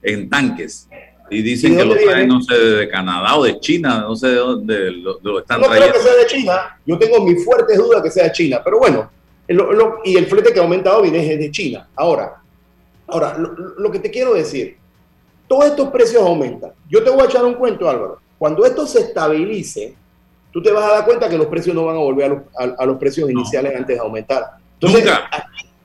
en 0.02 0.28
tanques. 0.28 0.88
Y 1.30 1.42
dicen 1.42 1.76
que 1.76 1.84
lo 1.84 1.94
traen, 1.94 2.28
no 2.28 2.40
sé, 2.40 2.54
de 2.54 2.88
Canadá 2.88 3.36
o 3.36 3.44
de 3.44 3.58
China, 3.60 4.00
no 4.00 4.14
sé 4.14 4.28
de 4.28 4.36
dónde 4.36 4.90
lo, 4.92 5.38
están 5.38 5.60
trayendo. 5.60 5.86
No 5.86 5.92
creo 5.92 5.92
que 5.92 6.08
sea 6.08 6.16
de 6.16 6.26
China, 6.26 6.80
yo 6.84 6.98
tengo 6.98 7.24
mis 7.24 7.44
fuertes 7.44 7.76
dudas 7.78 8.02
que 8.02 8.10
sea 8.10 8.24
de 8.24 8.32
China, 8.32 8.60
pero 8.64 8.78
bueno, 8.78 9.10
y 10.04 10.16
el 10.16 10.26
flete 10.26 10.52
que 10.52 10.58
ha 10.58 10.62
aumentado 10.62 11.02
viene 11.02 11.36
de 11.36 11.50
China. 11.50 11.88
Ahora, 11.96 12.36
ahora 13.06 13.36
lo 13.38 13.90
que 13.90 13.98
te 13.98 14.10
quiero 14.10 14.34
decir, 14.34 14.76
todos 15.48 15.66
estos 15.66 15.88
precios 15.90 16.22
aumentan. 16.22 16.72
Yo 16.88 17.02
te 17.02 17.10
voy 17.10 17.22
a 17.22 17.26
echar 17.26 17.44
un 17.44 17.54
cuento, 17.54 17.88
Álvaro. 17.88 18.18
Cuando 18.38 18.64
esto 18.64 18.86
se 18.86 19.00
estabilice, 19.00 19.94
tú 20.52 20.62
te 20.62 20.72
vas 20.72 20.84
a 20.84 20.94
dar 20.96 21.04
cuenta 21.04 21.28
que 21.28 21.38
los 21.38 21.46
precios 21.46 21.74
no 21.74 21.84
van 21.84 21.96
a 21.96 22.00
volver 22.00 22.42
a 22.56 22.86
los, 22.86 22.98
precios 22.98 23.30
iniciales 23.30 23.74
antes 23.76 23.96
de 23.96 24.02
aumentar. 24.02 24.56
nunca. 24.80 25.30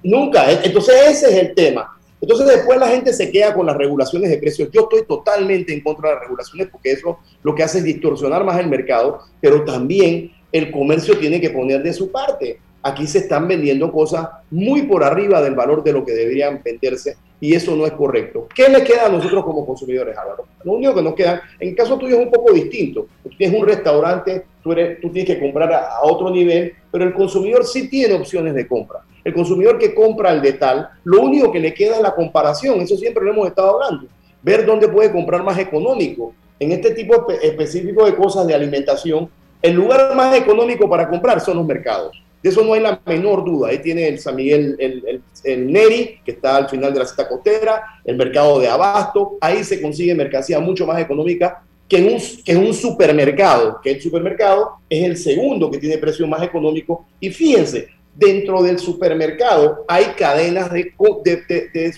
Nunca. 0.04 0.52
Entonces 0.52 0.96
ese 1.08 1.30
es 1.30 1.36
el 1.48 1.56
tema. 1.56 1.98
Entonces 2.22 2.48
después 2.48 2.80
la 2.80 2.88
gente 2.88 3.14
se 3.14 3.32
queda 3.32 3.54
con 3.54 3.66
las 3.66 3.76
regulaciones 3.76 4.30
de 4.30 4.38
precios. 4.38 4.70
Yo 4.72 4.82
estoy 4.82 5.06
totalmente 5.06 5.74
en 5.74 5.82
contra 5.82 6.10
de 6.10 6.16
las 6.16 6.24
regulaciones 6.24 6.68
porque 6.72 6.92
eso 6.92 7.20
lo 7.42 7.56
que 7.56 7.64
hace 7.64 7.80
es 7.80 7.84
distorsionar 7.84 8.44
más 8.44 8.60
el 8.60 8.68
mercado, 8.68 9.22
pero 9.42 9.66
también 9.66 10.32
el 10.52 10.72
comercio 10.72 11.18
tiene 11.18 11.42
que 11.42 11.50
poner 11.50 11.82
de 11.82 11.94
su 11.94 12.12
parte. 12.12 12.60
Aquí 12.84 13.08
se 13.08 13.20
están 13.20 13.48
vendiendo 13.48 13.92
cosas 13.92 14.28
muy 14.52 14.84
por 14.84 15.04
arriba 15.04 15.42
del 15.42 15.56
valor 15.56 15.84
de 15.84 15.94
lo 15.94 16.06
que 16.06 16.14
deberían 16.14 16.62
venderse 16.64 17.18
y 17.42 17.56
eso 17.56 17.76
no 17.76 17.88
es 17.88 17.92
correcto. 17.94 18.48
¿Qué 18.56 18.70
le 18.70 18.84
queda 18.84 19.08
a 19.08 19.10
nosotros 19.10 19.44
como 19.44 19.66
consumidores, 19.66 20.16
Álvaro? 20.16 20.46
Lo 20.64 20.74
único 20.74 20.94
que 20.94 21.02
nos 21.02 21.16
queda, 21.16 21.42
en 21.60 21.70
el 21.70 21.76
caso 21.76 21.98
tuyo 21.98 22.20
es 22.20 22.26
un 22.26 22.32
poco 22.32 22.54
distinto. 22.54 23.08
Tú 23.24 23.30
tienes 23.36 23.60
un 23.60 23.68
restaurante, 23.68 24.46
tú, 24.64 24.72
eres, 24.72 25.02
tú 25.02 25.10
tienes 25.10 25.36
que 25.36 25.42
comprar 25.42 25.74
a, 25.74 26.02
otro 26.04 26.30
nivel, 26.30 26.74
pero 26.92 27.04
el 27.04 27.14
consumidor 27.16 27.66
sí 27.66 27.90
tiene 27.90 28.14
opciones 28.14 28.54
de 28.54 28.68
compra. 28.68 29.00
El 29.24 29.34
consumidor 29.34 29.80
que 29.80 29.94
compra 29.96 30.32
el 30.32 30.42
de 30.42 30.54
tal, 30.54 30.88
lo 31.04 31.22
único 31.22 31.52
que 31.52 31.60
le 31.60 31.74
queda 31.74 31.96
es 31.96 32.02
la 32.02 32.14
comparación, 32.14 32.80
eso 32.80 32.96
siempre 32.96 33.26
lo 33.26 33.32
hemos 33.32 33.48
estado 33.48 33.74
hablando. 33.74 34.08
Ver 34.44 34.64
dónde 34.64 34.88
puede 34.88 35.12
comprar 35.12 35.44
más 35.44 35.58
económico. 35.58 36.34
En 36.60 36.72
este 36.72 36.92
tipo 36.92 37.28
específico 37.42 38.06
de 38.06 38.16
cosas 38.16 38.46
de 38.46 38.54
alimentación, 38.54 39.28
el 39.64 39.74
lugar 39.74 40.16
más 40.16 40.38
económico 40.38 40.88
para 40.88 41.10
comprar 41.10 41.42
son 41.42 41.58
los 41.58 41.66
mercados. 41.66 42.22
De 42.42 42.50
eso 42.50 42.64
no 42.64 42.74
hay 42.74 42.82
la 42.82 43.00
menor 43.06 43.46
duda. 43.46 43.70
Ahí 43.70 43.80
tiene 43.80 44.08
el 44.08 44.20
San 44.20 44.36
Miguel, 44.36 44.76
el, 44.80 45.22
el, 45.44 45.72
Neri, 45.72 46.20
que 46.26 46.32
está 46.32 46.58
al 46.58 46.70
final 46.70 46.94
de 46.94 47.00
la 47.00 47.06
cesta 47.06 47.28
costera, 47.28 47.84
el 48.04 48.16
mercado 48.16 48.60
de 48.60 48.68
abasto. 48.68 49.38
Ahí 49.42 49.64
se 49.64 49.82
consigue 49.82 50.16
mercancía 50.16 50.60
mucho 50.60 50.86
más 50.86 51.00
económica 51.00 51.64
que 51.88 51.98
en, 51.98 52.14
un, 52.14 52.22
que 52.44 52.56
un 52.56 52.74
supermercado, 52.74 53.80
que 53.84 53.92
el 53.92 54.02
supermercado 54.02 54.78
es 54.90 55.04
el 55.04 55.18
segundo 55.18 55.70
que 55.70 55.78
tiene 55.78 55.98
precio 55.98 56.26
más 56.26 56.42
económico. 56.42 57.06
Y 57.20 57.30
fíjense, 57.30 57.90
dentro 58.16 58.62
del 58.64 58.80
supermercado 58.80 59.84
hay 59.88 60.06
cadenas 60.18 60.72
de, 60.72 60.94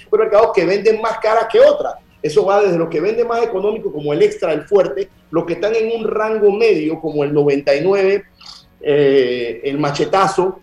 supermercados 0.01 0.51
que 0.53 0.65
venden 0.65 1.01
más 1.01 1.19
caras 1.19 1.47
que 1.51 1.59
otras. 1.59 1.95
Eso 2.21 2.45
va 2.45 2.61
desde 2.61 2.77
lo 2.77 2.89
que 2.89 3.01
vende 3.01 3.25
más 3.25 3.43
económico, 3.43 3.91
como 3.91 4.13
el 4.13 4.21
extra, 4.23 4.53
el 4.53 4.63
fuerte, 4.63 5.09
los 5.29 5.45
que 5.45 5.53
están 5.53 5.75
en 5.75 5.99
un 5.99 6.07
rango 6.07 6.51
medio, 6.51 6.99
como 6.99 7.23
el 7.23 7.33
99 7.33 8.23
eh, 8.83 9.61
el 9.63 9.79
machetazo, 9.79 10.59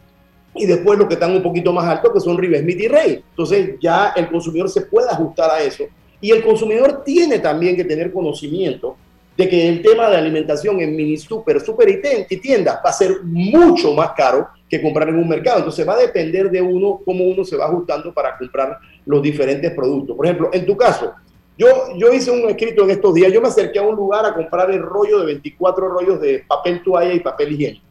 y 0.55 0.67
después 0.67 0.99
los 0.99 1.09
que 1.09 1.15
están 1.15 1.33
un 1.33 1.43
poquito 1.43 1.73
más 1.73 1.87
altos, 1.87 2.13
que 2.13 2.21
son 2.21 2.37
River 2.37 2.61
Smith 2.61 2.81
y 2.81 2.89
Rey. 2.89 3.25
Entonces 3.31 3.77
ya 3.81 4.13
el 4.17 4.29
consumidor 4.29 4.69
se 4.69 4.83
puede 4.83 5.09
ajustar 5.09 5.51
a 5.51 5.63
eso. 5.63 5.85
Y 6.21 6.33
el 6.33 6.43
consumidor 6.43 7.03
tiene 7.05 7.39
también 7.39 7.77
que 7.77 7.85
tener 7.85 8.13
conocimiento 8.13 8.97
de 9.37 9.49
que 9.49 9.69
el 9.69 9.81
tema 9.81 10.11
de 10.11 10.17
alimentación 10.17 10.81
en 10.81 10.95
mini 10.95 11.17
super, 11.17 11.61
super 11.61 11.89
y 11.89 12.37
tiendas 12.37 12.77
va 12.85 12.91
a 12.91 12.93
ser 12.93 13.23
mucho 13.23 13.95
más 13.95 14.11
caro 14.13 14.49
que 14.69 14.83
comprar 14.83 15.09
en 15.09 15.17
un 15.17 15.29
mercado. 15.29 15.59
Entonces 15.59 15.89
va 15.89 15.95
a 15.95 15.99
depender 15.99 16.51
de 16.51 16.61
uno 16.61 17.01
cómo 17.05 17.25
uno 17.25 17.45
se 17.45 17.57
va 17.57 17.67
ajustando 17.67 18.13
para 18.13 18.37
comprar 18.37 18.79
los 19.07 19.23
diferentes 19.23 19.73
productos. 19.73 20.17
Por 20.17 20.27
ejemplo, 20.27 20.51
en 20.53 20.67
tu 20.67 20.77
caso, 20.77 21.15
yo, 21.57 21.69
yo 21.97 22.13
hice 22.13 22.31
un 22.31 22.51
escrito 22.51 22.85
en 22.85 22.91
estos 22.91 23.15
días, 23.15 23.33
yo 23.33 23.41
me 23.41 23.49
acerqué 23.49 23.79
a 23.79 23.83
un 23.83 23.97
lugar 23.97 24.27
a 24.27 24.35
comprar 24.35 24.71
el 24.71 24.83
rollo 24.83 25.21
de 25.21 25.27
24 25.27 25.89
rollos 25.89 26.21
de 26.21 26.45
papel 26.47 26.83
toalla 26.83 27.13
y 27.13 27.21
papel 27.21 27.53
higiénico. 27.53 27.90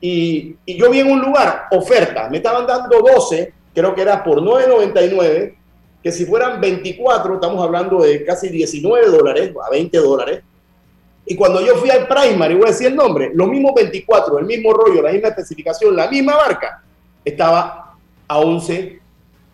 Y, 0.00 0.56
y 0.64 0.78
yo 0.78 0.90
vi 0.90 1.00
en 1.00 1.10
un 1.10 1.20
lugar 1.20 1.66
oferta, 1.70 2.28
me 2.30 2.38
estaban 2.38 2.66
dando 2.66 3.00
12, 3.00 3.52
creo 3.74 3.94
que 3.94 4.02
era 4.02 4.24
por 4.24 4.40
9.99 4.40 5.56
que 6.02 6.12
si 6.12 6.24
fueran 6.24 6.60
24, 6.60 7.34
estamos 7.34 7.62
hablando 7.62 8.02
de 8.02 8.24
casi 8.24 8.48
19 8.48 9.08
dólares, 9.08 9.52
a 9.64 9.70
20 9.70 9.98
dólares. 9.98 10.40
Y 11.26 11.36
cuando 11.36 11.64
yo 11.64 11.76
fui 11.76 11.90
al 11.90 12.08
Primary, 12.08 12.54
voy 12.54 12.64
a 12.64 12.68
decir 12.68 12.88
el 12.88 12.96
nombre, 12.96 13.30
los 13.34 13.48
mismos 13.48 13.74
24, 13.74 14.38
el 14.38 14.46
mismo 14.46 14.72
rollo, 14.72 15.02
la 15.02 15.12
misma 15.12 15.28
especificación, 15.28 15.94
la 15.94 16.08
misma 16.08 16.36
marca, 16.36 16.82
estaba 17.24 17.94
a 18.26 18.38
11, 18.38 19.00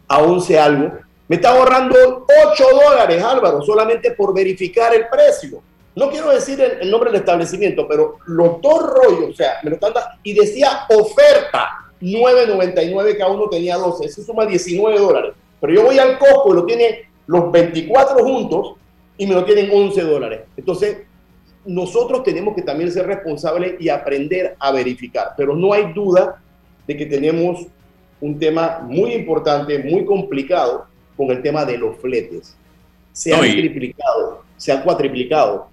a 0.06 0.18
11 0.22 0.58
algo. 0.58 0.92
Me 1.28 1.36
está 1.36 1.50
ahorrando 1.50 2.24
8 2.50 2.64
dólares, 2.88 3.22
Álvaro, 3.22 3.60
solamente 3.62 4.12
por 4.12 4.32
verificar 4.32 4.94
el 4.94 5.08
precio. 5.08 5.60
No 5.96 6.10
quiero 6.10 6.30
decir 6.30 6.60
el, 6.60 6.90
nombre 6.90 7.10
del 7.10 7.20
establecimiento, 7.20 7.88
pero 7.88 8.18
los 8.26 8.60
dos 8.60 8.82
rollos, 8.82 9.30
o 9.30 9.34
sea, 9.34 9.54
me 9.62 9.70
lo 9.70 9.76
están 9.76 9.94
dando, 9.94 10.10
y 10.22 10.34
decía 10.34 10.86
oferta, 10.90 11.86
9.99, 12.02 13.16
cada 13.16 13.30
uno 13.32 13.48
tenía 13.48 13.78
12, 13.78 14.04
eso 14.04 14.22
suma 14.22 14.44
19 14.44 14.98
dólares. 14.98 15.32
Pero 15.58 15.72
yo 15.72 15.84
voy 15.84 15.98
al 15.98 16.18
Costco 16.18 16.52
y 16.52 16.54
lo 16.54 16.66
tiene 16.66 17.08
los 17.26 17.50
24 17.50 18.22
juntos 18.22 18.74
y 19.16 19.26
me 19.26 19.34
lo 19.34 19.44
tienen 19.46 19.70
11 19.72 20.02
dólares. 20.02 20.40
Entonces, 20.54 20.98
nosotros 21.64 22.22
tenemos 22.22 22.54
que 22.54 22.62
también 22.62 22.92
ser 22.92 23.06
responsables 23.06 23.80
y 23.80 23.88
aprender 23.88 24.54
a 24.58 24.72
verificar. 24.72 25.32
Pero 25.34 25.56
no 25.56 25.72
hay 25.72 25.94
duda 25.94 26.42
de 26.86 26.96
que 26.96 27.06
tenemos 27.06 27.66
un 28.20 28.38
tema 28.38 28.80
muy 28.82 29.14
importante, 29.14 29.78
muy 29.78 30.04
complicado 30.04 30.86
con 31.16 31.30
el 31.30 31.42
tema 31.42 31.64
de 31.64 31.78
los 31.78 31.96
fletes. 31.96 32.54
Se 33.12 33.34
han 33.34 33.40
triplicado, 33.40 34.42
se 34.58 34.72
han 34.72 34.82
cuatriplicado. 34.82 35.68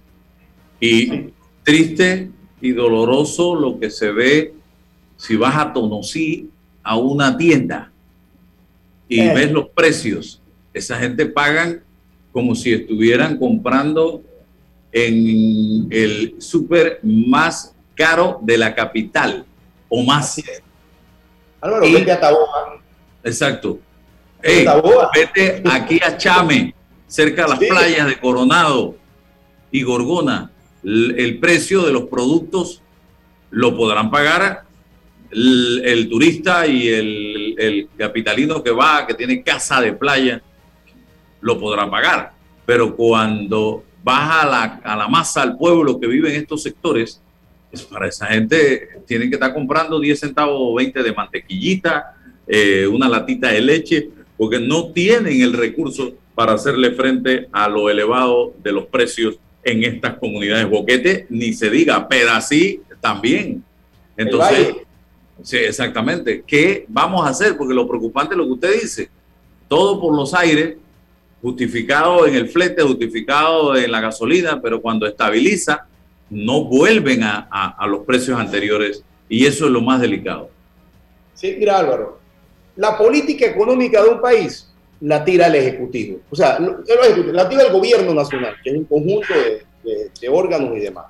Y 0.80 1.32
triste 1.62 2.30
y 2.60 2.72
doloroso 2.72 3.54
lo 3.54 3.78
que 3.78 3.90
se 3.90 4.10
ve 4.10 4.54
si 5.16 5.36
vas 5.36 5.56
a 5.56 5.72
Tonosí 5.72 6.50
a 6.82 6.96
una 6.96 7.36
tienda 7.36 7.90
y 9.08 9.20
eh. 9.20 9.32
ves 9.34 9.52
los 9.52 9.68
precios, 9.68 10.40
esa 10.72 10.98
gente 10.98 11.26
pagan 11.26 11.82
como 12.32 12.54
si 12.54 12.72
estuvieran 12.72 13.38
comprando 13.38 14.22
en 14.92 15.86
el 15.90 16.36
súper 16.38 17.00
más 17.02 17.74
caro 17.94 18.40
de 18.42 18.58
la 18.58 18.74
capital 18.74 19.44
o 19.88 20.02
más. 20.02 20.42
Álvaro, 21.60 21.82
vete 21.82 22.12
a 22.12 22.20
Taboa. 22.20 22.82
Exacto. 23.22 23.78
vete 24.42 25.62
aquí 25.64 26.00
a 26.02 26.16
Chame, 26.16 26.74
cerca 27.06 27.42
de 27.44 27.48
las 27.48 27.58
playas 27.58 28.06
de 28.08 28.18
Coronado 28.18 28.96
y 29.70 29.82
Gorgona. 29.82 30.50
El 30.84 31.38
precio 31.40 31.82
de 31.82 31.92
los 31.92 32.04
productos 32.04 32.82
lo 33.50 33.76
podrán 33.76 34.10
pagar 34.10 34.64
el, 35.34 36.08
turista 36.08 36.66
y 36.66 36.88
el, 36.88 37.88
capitalino 37.96 38.62
que 38.62 38.70
va, 38.70 39.06
que 39.06 39.14
tiene 39.14 39.42
casa 39.42 39.80
de 39.80 39.92
playa, 39.92 40.42
lo 41.40 41.58
podrá 41.58 41.90
pagar. 41.90 42.32
Pero 42.66 42.94
cuando 42.96 43.84
baja 44.02 44.42
a 44.42 44.46
la, 44.46 44.62
a 44.84 44.96
la 44.96 45.08
masa, 45.08 45.42
al 45.42 45.56
pueblo 45.56 45.98
que 45.98 46.06
vive 46.06 46.30
en 46.30 46.40
estos 46.40 46.62
sectores, 46.62 47.20
es 47.72 47.82
para 47.82 48.06
esa 48.06 48.26
gente 48.26 49.00
tienen 49.06 49.28
que 49.28 49.34
estar 49.34 49.52
comprando 49.52 49.98
10 49.98 50.20
centavos 50.20 50.56
o 50.58 50.74
20 50.74 51.02
de 51.02 51.12
mantequillita, 51.12 52.16
eh, 52.46 52.86
una 52.86 53.08
latita 53.08 53.48
de 53.48 53.60
leche, 53.60 54.10
porque 54.36 54.60
no 54.60 54.92
tienen 54.92 55.40
el 55.40 55.52
recurso 55.52 56.12
para 56.34 56.52
hacerle 56.52 56.92
frente 56.92 57.48
a 57.52 57.68
lo 57.68 57.90
elevado 57.90 58.54
de 58.62 58.72
los 58.72 58.86
precios 58.86 59.38
en 59.64 59.84
estas 59.84 60.18
comunidades. 60.18 60.68
Boquete, 60.68 61.26
ni 61.30 61.52
se 61.52 61.70
diga, 61.70 62.06
pero 62.08 62.32
así 62.32 62.80
también. 63.00 63.62
Entonces, 64.16 64.74
Sí, 65.42 65.56
exactamente. 65.56 66.44
¿Qué 66.46 66.86
vamos 66.88 67.26
a 67.26 67.30
hacer? 67.30 67.56
Porque 67.56 67.74
lo 67.74 67.88
preocupante 67.88 68.34
es 68.34 68.38
lo 68.38 68.44
que 68.44 68.52
usted 68.52 68.80
dice. 68.80 69.10
Todo 69.68 70.00
por 70.00 70.14
los 70.14 70.32
aires, 70.34 70.76
justificado 71.42 72.26
en 72.26 72.34
el 72.34 72.48
flete, 72.48 72.82
justificado 72.82 73.76
en 73.76 73.90
la 73.90 74.00
gasolina, 74.00 74.60
pero 74.60 74.80
cuando 74.80 75.06
estabiliza, 75.06 75.86
no 76.30 76.64
vuelven 76.64 77.22
a, 77.22 77.86
los 77.86 78.04
precios 78.04 78.38
anteriores 78.38 79.04
y 79.28 79.44
eso 79.44 79.66
es 79.66 79.70
lo 79.70 79.80
más 79.80 80.00
delicado. 80.00 80.50
Sí, 81.34 81.56
mira 81.58 81.78
Álvaro, 81.78 82.18
la 82.76 82.96
política 82.96 83.46
económica 83.46 84.02
de 84.02 84.08
un 84.08 84.20
país 84.20 84.72
la 85.04 85.24
tira 85.24 85.46
el 85.46 85.54
Ejecutivo. 85.54 86.20
O 86.30 86.36
sea, 86.36 86.58
la 86.58 87.48
tira 87.48 87.62
el 87.62 87.72
gobierno 87.72 88.14
nacional, 88.14 88.56
que 88.62 88.70
es 88.70 88.76
un 88.76 88.84
conjunto 88.84 89.34
de 90.20 90.28
órganos 90.28 90.76
y 90.76 90.80
demás. 90.80 91.06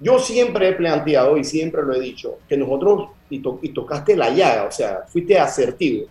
Yo 0.00 0.18
siempre 0.18 0.68
he 0.68 0.72
planteado 0.74 1.36
y 1.36 1.44
siempre 1.44 1.82
lo 1.82 1.94
he 1.94 2.00
dicho, 2.00 2.38
que 2.48 2.56
nosotros, 2.56 3.08
y, 3.30 3.40
tocaste 3.40 4.16
la 4.16 4.30
llaga, 4.30 4.64
o 4.64 4.70
sea, 4.70 5.00
fuiste 5.08 5.38
asertivo, 5.38 6.06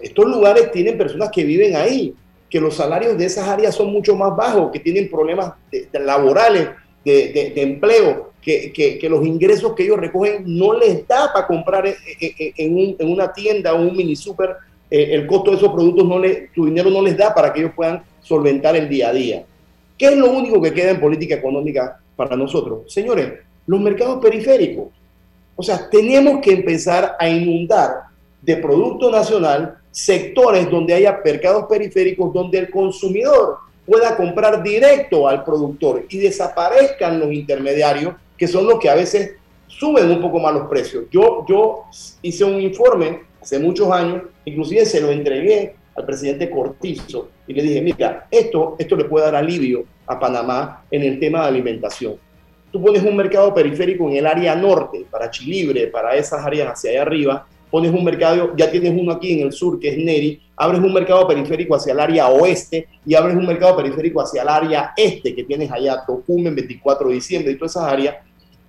estos 0.00 0.26
lugares 0.26 0.70
tienen 0.70 0.98
personas 0.98 1.30
que 1.30 1.44
viven 1.44 1.74
ahí, 1.74 2.14
que 2.50 2.60
los 2.60 2.74
salarios 2.74 3.16
de 3.16 3.24
esas 3.24 3.48
áreas 3.48 3.74
son 3.74 3.90
mucho 3.90 4.14
más 4.14 4.36
bajos, 4.36 4.70
que 4.70 4.80
tienen 4.80 5.10
problemas 5.10 5.54
laborales, 5.92 6.68
de, 7.04 7.54
empleo, 7.56 8.32
que, 8.42 9.00
los 9.08 9.24
ingresos 9.24 9.74
que 9.74 9.84
ellos 9.84 9.98
recogen 9.98 10.44
no 10.46 10.74
les 10.74 11.06
da 11.08 11.32
para 11.32 11.46
comprar 11.46 11.84
en, 12.20 13.08
una 13.08 13.32
tienda 13.32 13.72
o 13.72 13.80
un 13.80 13.96
mini 13.96 14.14
super, 14.14 14.56
eh, 14.90 15.08
el 15.12 15.26
costo 15.26 15.50
de 15.50 15.56
esos 15.56 15.72
productos, 15.72 16.06
no 16.06 16.18
les, 16.18 16.50
su 16.54 16.66
dinero 16.66 16.90
no 16.90 17.02
les 17.02 17.16
da 17.16 17.34
para 17.34 17.52
que 17.52 17.60
ellos 17.60 17.72
puedan 17.74 18.02
solventar 18.22 18.76
el 18.76 18.88
día 18.88 19.08
a 19.08 19.12
día. 19.12 19.44
¿Qué 19.96 20.06
es 20.06 20.16
lo 20.16 20.30
único 20.30 20.60
que 20.62 20.72
queda 20.72 20.90
en 20.90 21.00
política 21.00 21.34
económica 21.34 21.98
para 22.18 22.36
nosotros. 22.36 22.92
Señores, 22.92 23.32
los 23.64 23.80
mercados 23.80 24.20
periféricos. 24.20 24.88
O 25.54 25.62
sea, 25.62 25.88
tenemos 25.88 26.40
que 26.40 26.52
empezar 26.52 27.16
a 27.18 27.28
inundar 27.28 27.90
de 28.42 28.56
producto 28.56 29.08
nacional 29.08 29.78
sectores 29.92 30.68
donde 30.68 30.94
haya 30.94 31.20
mercados 31.24 31.66
periféricos, 31.68 32.32
donde 32.32 32.58
el 32.58 32.70
consumidor 32.70 33.58
pueda 33.86 34.16
comprar 34.16 34.62
directo 34.64 35.28
al 35.28 35.44
productor 35.44 36.06
y 36.10 36.18
desaparezcan 36.18 37.20
los 37.20 37.32
intermediarios, 37.32 38.14
que 38.36 38.48
son 38.48 38.66
los 38.66 38.80
que 38.80 38.90
a 38.90 38.96
veces 38.96 39.36
suben 39.68 40.10
un 40.10 40.20
poco 40.20 40.40
más 40.40 40.54
los 40.54 40.68
precios. 40.68 41.04
Yo, 41.12 41.44
yo 41.48 41.84
hice 42.20 42.44
un 42.44 42.60
informe 42.60 43.20
hace 43.40 43.58
muchos 43.58 43.90
años, 43.90 44.22
inclusive 44.44 44.84
se 44.84 45.00
lo 45.00 45.10
entregué 45.10 45.74
al 45.94 46.06
presidente 46.06 46.48
Cortizo 46.48 47.28
y 47.46 47.52
le 47.52 47.62
dije, 47.62 47.82
mira, 47.82 48.26
esto, 48.30 48.76
esto 48.78 48.96
le 48.96 49.04
puede 49.04 49.26
dar 49.26 49.36
alivio 49.36 49.84
a 50.06 50.18
Panamá 50.18 50.84
en 50.90 51.02
el 51.02 51.18
tema 51.18 51.42
de 51.42 51.48
alimentación. 51.48 52.16
Tú 52.70 52.82
pones 52.82 53.02
un 53.02 53.16
mercado 53.16 53.52
periférico 53.54 54.08
en 54.08 54.16
el 54.16 54.26
área 54.26 54.54
norte, 54.54 55.06
para 55.10 55.30
Chilibre, 55.30 55.86
para 55.86 56.14
esas 56.16 56.44
áreas 56.44 56.72
hacia 56.72 56.90
allá 56.90 57.02
arriba, 57.02 57.46
pones 57.70 57.92
un 57.92 58.04
mercado, 58.04 58.54
ya 58.56 58.70
tienes 58.70 58.92
uno 58.98 59.12
aquí 59.12 59.32
en 59.32 59.46
el 59.46 59.52
sur 59.52 59.78
que 59.78 59.88
es 59.88 59.98
Neri, 59.98 60.40
abres 60.56 60.80
un 60.80 60.92
mercado 60.92 61.26
periférico 61.26 61.74
hacia 61.74 61.92
el 61.92 62.00
área 62.00 62.28
oeste 62.28 62.88
y 63.06 63.14
abres 63.14 63.36
un 63.36 63.46
mercado 63.46 63.76
periférico 63.76 64.20
hacia 64.20 64.42
el 64.42 64.48
área 64.48 64.92
este 64.96 65.34
que 65.34 65.44
tienes 65.44 65.70
allá, 65.70 66.04
Tocumen, 66.06 66.54
24 66.54 67.08
de 67.08 67.14
diciembre 67.14 67.52
y 67.52 67.56
todas 67.56 67.72
esas 67.72 67.84
áreas, 67.84 68.16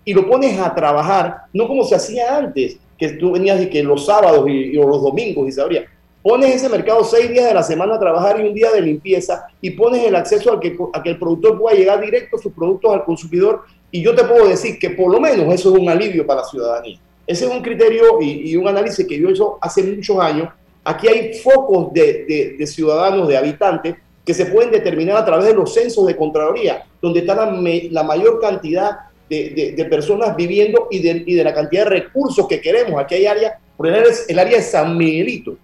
y 0.05 0.13
lo 0.13 0.27
pones 0.27 0.60
a 0.60 0.73
trabajar, 0.73 1.43
no 1.53 1.67
como 1.67 1.84
se 1.84 1.95
hacía 1.95 2.38
antes, 2.38 2.77
que 2.99 3.09
tú 3.13 3.31
venías 3.31 3.62
y 3.62 3.69
que 3.69 3.81
los 3.81 4.05
sábados 4.05 4.47
y, 4.47 4.73
los 4.73 5.01
domingos 5.01 5.47
y 5.47 5.51
se 5.51 5.62
abría, 5.62 5.85
Pones 6.21 6.53
ese 6.53 6.67
mercado 6.67 7.01
seis 7.05 7.29
días 7.29 7.45
de 7.45 7.53
la 7.53 7.63
semana 7.63 7.95
a 7.95 8.00
trabajar 8.00 8.41
y 8.41 8.47
un 8.47 8.54
día 8.54 8.71
de 8.71 8.81
limpieza 8.81 9.47
y 9.62 9.69
pones 9.71 10.04
el 10.04 10.15
acceso 10.15 10.52
a 10.52 10.60
que, 10.60 10.77
a 10.91 11.02
que 11.02 11.12
el 11.12 11.17
productor 11.17 11.58
pueda 11.58 11.77
llegar 11.77 12.02
directo 12.02 12.37
sus 12.37 12.52
productos 12.52 12.93
al 12.93 13.06
consumidor. 13.06 13.62
Y 13.89 14.04
yo 14.04 14.13
te 14.13 14.25
puedo 14.25 14.47
decir 14.47 14.77
que 14.77 14.89
por 14.89 15.10
lo 15.10 15.21
menos 15.21 15.54
eso 15.54 15.73
es 15.73 15.79
un 15.79 15.87
alivio 15.87 16.27
para 16.27 16.41
la 16.41 16.47
ciudadanía. 16.47 17.00
Ese 17.25 17.45
es 17.45 17.52
un 17.52 17.62
criterio 17.62 18.21
y, 18.21 18.56
un 18.58 18.67
análisis 18.67 19.08
que 19.08 19.17
yo 19.17 19.29
hizo 19.29 19.58
hace 19.62 19.81
muchos 19.81 20.19
años. 20.19 20.50
Aquí 20.83 21.08
hay 21.08 21.35
focos 21.35 21.93
de, 21.93 22.56
de, 22.58 22.67
ciudadanos, 22.67 23.27
de 23.27 23.37
habitantes, 23.37 23.95
que 24.25 24.33
se 24.33 24.47
pueden 24.47 24.71
determinar 24.71 25.15
a 25.15 25.25
través 25.25 25.45
de 25.45 25.54
los 25.54 25.73
censos 25.73 26.06
de 26.06 26.17
Contraloría, 26.17 26.85
donde 27.02 27.21
está 27.21 27.35
la, 27.35 27.52
la 27.91 28.04
mayor 28.04 28.41
cantidad 28.41 28.91
de, 29.30 29.73
de, 29.75 29.86
personas 29.86 30.36
viviendo 30.36 30.88
y 30.90 31.00
de, 31.00 31.23
y 31.25 31.36
de 31.36 31.44
la 31.44 31.54
cantidad 31.54 31.84
de 31.84 31.92
recursos 31.92 32.48
que 32.48 32.60
queremos. 32.60 33.00
Aquí 33.00 33.15
hay 33.15 33.27
áreas, 33.27 33.54
por 33.77 33.88
ejemplo, 33.88 34.12
el 34.27 34.40
área 34.40 34.58
de 34.58 34.63
San 34.63 34.98
Miguelito 34.98 35.56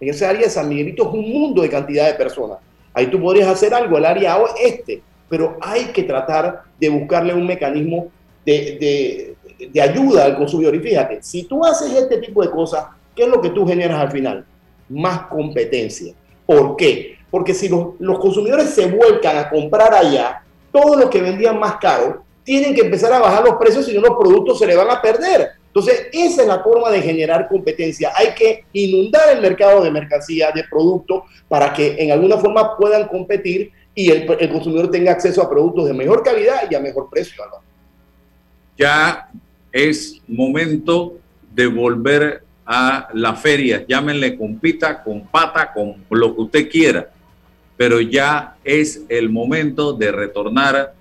en 0.00 0.10
esa 0.10 0.28
área 0.28 0.42
de 0.42 0.50
San 0.50 0.68
Miguelito 0.68 1.08
es 1.08 1.14
un 1.14 1.30
mundo 1.30 1.62
de 1.62 1.70
cantidad 1.70 2.06
de 2.06 2.14
personas. 2.14 2.58
Ahí 2.92 3.06
tú 3.06 3.20
podrías 3.20 3.48
hacer 3.48 3.72
algo, 3.74 3.96
el 3.96 4.04
área 4.04 4.36
oeste, 4.38 5.02
pero 5.28 5.56
hay 5.60 5.86
que 5.86 6.02
tratar 6.02 6.62
de 6.78 6.88
buscarle 6.88 7.34
un 7.34 7.46
mecanismo 7.46 8.08
de, 8.44 9.34
de, 9.72 9.80
ayuda 9.80 10.24
al 10.24 10.36
consumidor. 10.36 10.74
Y 10.74 10.80
fíjate, 10.80 11.22
si 11.22 11.44
tú 11.44 11.64
haces 11.64 11.92
este 11.92 12.18
tipo 12.18 12.42
de 12.42 12.50
cosas, 12.50 12.86
¿qué 13.16 13.22
es 13.22 13.28
lo 13.28 13.40
que 13.40 13.50
tú 13.50 13.66
generas 13.66 13.98
al 13.98 14.12
final? 14.12 14.44
Más 14.88 15.22
competencia. 15.22 16.12
¿Por 16.44 16.76
qué? 16.76 17.16
Porque 17.30 17.54
si 17.54 17.68
los, 17.68 17.94
los 17.98 18.18
consumidores 18.18 18.70
se 18.70 18.86
vuelcan 18.86 19.38
a 19.38 19.48
comprar 19.48 19.94
allá, 19.94 20.42
todo 20.70 20.96
lo 20.96 21.08
que 21.08 21.22
vendían 21.22 21.58
más 21.58 21.76
caro, 21.76 22.23
tienen 22.44 22.74
que 22.74 22.82
empezar 22.82 23.12
a 23.12 23.18
bajar 23.18 23.44
los 23.44 23.56
precios, 23.56 23.86
si 23.86 23.94
no 23.94 24.02
los 24.02 24.16
productos 24.18 24.58
se 24.58 24.66
le 24.66 24.76
van 24.76 24.90
a 24.90 25.00
perder. 25.00 25.52
Entonces, 25.66 26.06
esa 26.12 26.42
es 26.42 26.46
la 26.48 26.62
forma 26.62 26.90
de 26.90 27.02
generar 27.02 27.48
competencia. 27.48 28.12
Hay 28.14 28.28
que 28.34 28.64
inundar 28.72 29.34
el 29.34 29.40
mercado 29.40 29.82
de 29.82 29.90
mercancía, 29.90 30.52
de 30.52 30.62
productos, 30.70 31.24
para 31.48 31.72
que 31.72 31.96
en 31.98 32.12
alguna 32.12 32.36
forma 32.36 32.76
puedan 32.76 33.08
competir 33.08 33.72
y 33.94 34.10
el, 34.10 34.26
consumidor 34.26 34.90
tenga 34.90 35.12
acceso 35.12 35.42
a 35.42 35.50
productos 35.50 35.86
de 35.86 35.94
mejor 35.94 36.22
calidad 36.22 36.70
y 36.70 36.74
a 36.74 36.80
mejor 36.80 37.08
precio. 37.10 37.42
Ya 38.76 39.28
es 39.72 40.20
momento 40.28 41.14
de 41.52 41.66
volver 41.66 42.44
a 42.66 43.08
la 43.12 43.34
feria, 43.34 43.84
llámenle 43.86 44.36
con 44.36 44.58
pita, 44.58 45.02
con 45.02 45.26
pata, 45.26 45.72
con 45.72 46.04
lo 46.10 46.34
que 46.34 46.40
usted 46.40 46.68
quiera, 46.68 47.10
pero 47.76 48.00
ya 48.00 48.56
es 48.64 49.02
el 49.08 49.28
momento 49.28 49.92
de 49.92 50.12
retornar 50.12 50.94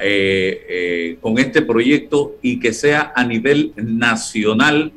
eh, 0.00 0.64
eh, 0.68 1.18
con 1.20 1.38
este 1.38 1.62
proyecto 1.62 2.36
y 2.40 2.60
que 2.60 2.72
sea 2.72 3.12
a 3.16 3.24
nivel 3.24 3.72
nacional, 3.76 4.92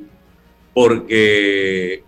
porque 0.75 2.03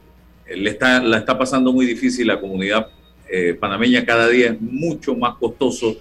le 0.56 0.70
está, 0.70 1.02
la 1.02 1.18
está 1.18 1.38
pasando 1.38 1.74
muy 1.74 1.88
difícil 1.88 2.28
la 2.28 2.40
comunidad 2.40 2.90
eh, 3.32 3.56
panameña 3.60 4.06
cada 4.06 4.30
día 4.30 4.52
es 4.52 4.62
mucho 4.62 5.16
más 5.16 5.36
costoso 5.38 5.98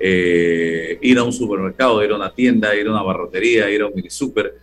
ir 0.00 1.18
a 1.18 1.22
un 1.22 1.32
supermercado, 1.32 2.04
ir 2.04 2.10
a 2.10 2.16
una 2.16 2.34
tienda, 2.34 2.74
ir 2.74 2.88
a 2.88 2.90
una 2.90 3.02
barrotería, 3.02 3.70
ir 3.70 3.82
a 3.82 3.86
un 3.86 3.94
mini 3.94 4.10
super, 4.10 4.54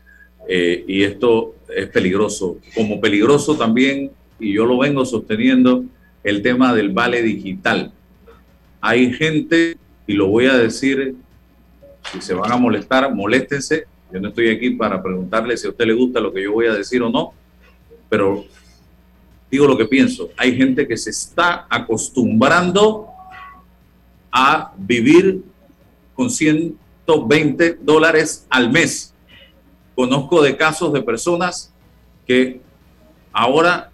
y 0.48 1.04
esto 1.04 1.56
es 1.74 1.88
peligroso. 1.88 2.58
Como 2.76 3.00
peligroso 3.00 3.58
también, 3.58 4.12
y 4.40 4.54
yo 4.54 4.66
lo 4.66 4.78
vengo 4.78 5.06
sosteniendo, 5.06 5.86
el 6.24 6.42
tema 6.42 6.76
del 6.76 6.90
vale 6.90 7.24
digital. 7.24 7.92
Hay 8.82 9.14
gente, 9.14 9.78
y 10.06 10.14
lo 10.14 10.28
voy 10.28 10.46
a 10.46 10.58
decir 10.58 11.16
si 12.12 12.22
se 12.22 12.34
van 12.34 12.52
a 12.52 12.58
molestar, 12.58 13.14
moléstense. 13.14 13.86
Yo 14.12 14.20
no 14.20 14.30
estoy 14.30 14.50
aquí 14.50 14.72
para 14.72 15.02
preguntarle 15.02 15.56
si 15.58 15.68
a 15.68 15.70
usted 15.70 15.86
le 15.86 15.94
gusta 15.94 16.20
lo 16.20 16.34
que 16.34 16.44
yo 16.44 16.52
voy 16.52 16.68
a 16.68 16.74
decir 16.74 17.02
o 17.02 17.10
no, 17.10 17.34
pero 18.10 18.46
digo 19.50 19.68
lo 19.68 19.78
que 19.78 19.86
pienso. 19.86 20.30
Hay 20.38 20.56
gente 20.56 20.88
que 20.88 20.98
se 20.98 21.12
está 21.12 21.66
acostumbrando 21.70 23.08
a 24.32 24.74
vivir 24.78 25.44
con 26.16 26.30
120 26.30 27.80
dólares 27.82 28.46
al 28.50 28.72
mes. 28.72 29.14
Conozco 29.96 30.42
de 30.42 30.58
casos 30.58 30.92
de 30.94 31.02
personas 31.02 31.74
que 32.26 32.62
ahora 33.32 33.92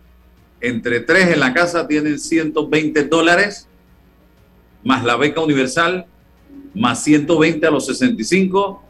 entre 0.61 1.01
tres 1.01 1.29
en 1.33 1.39
la 1.39 1.53
casa 1.53 1.87
tienen 1.87 2.19
120 2.19 3.03
dólares 3.05 3.67
más 4.83 5.03
la 5.03 5.15
beca 5.15 5.41
universal 5.41 6.07
más 6.77 7.03
120 7.03 7.65
a 7.65 7.71
los 7.71 7.87
65, 7.87 8.83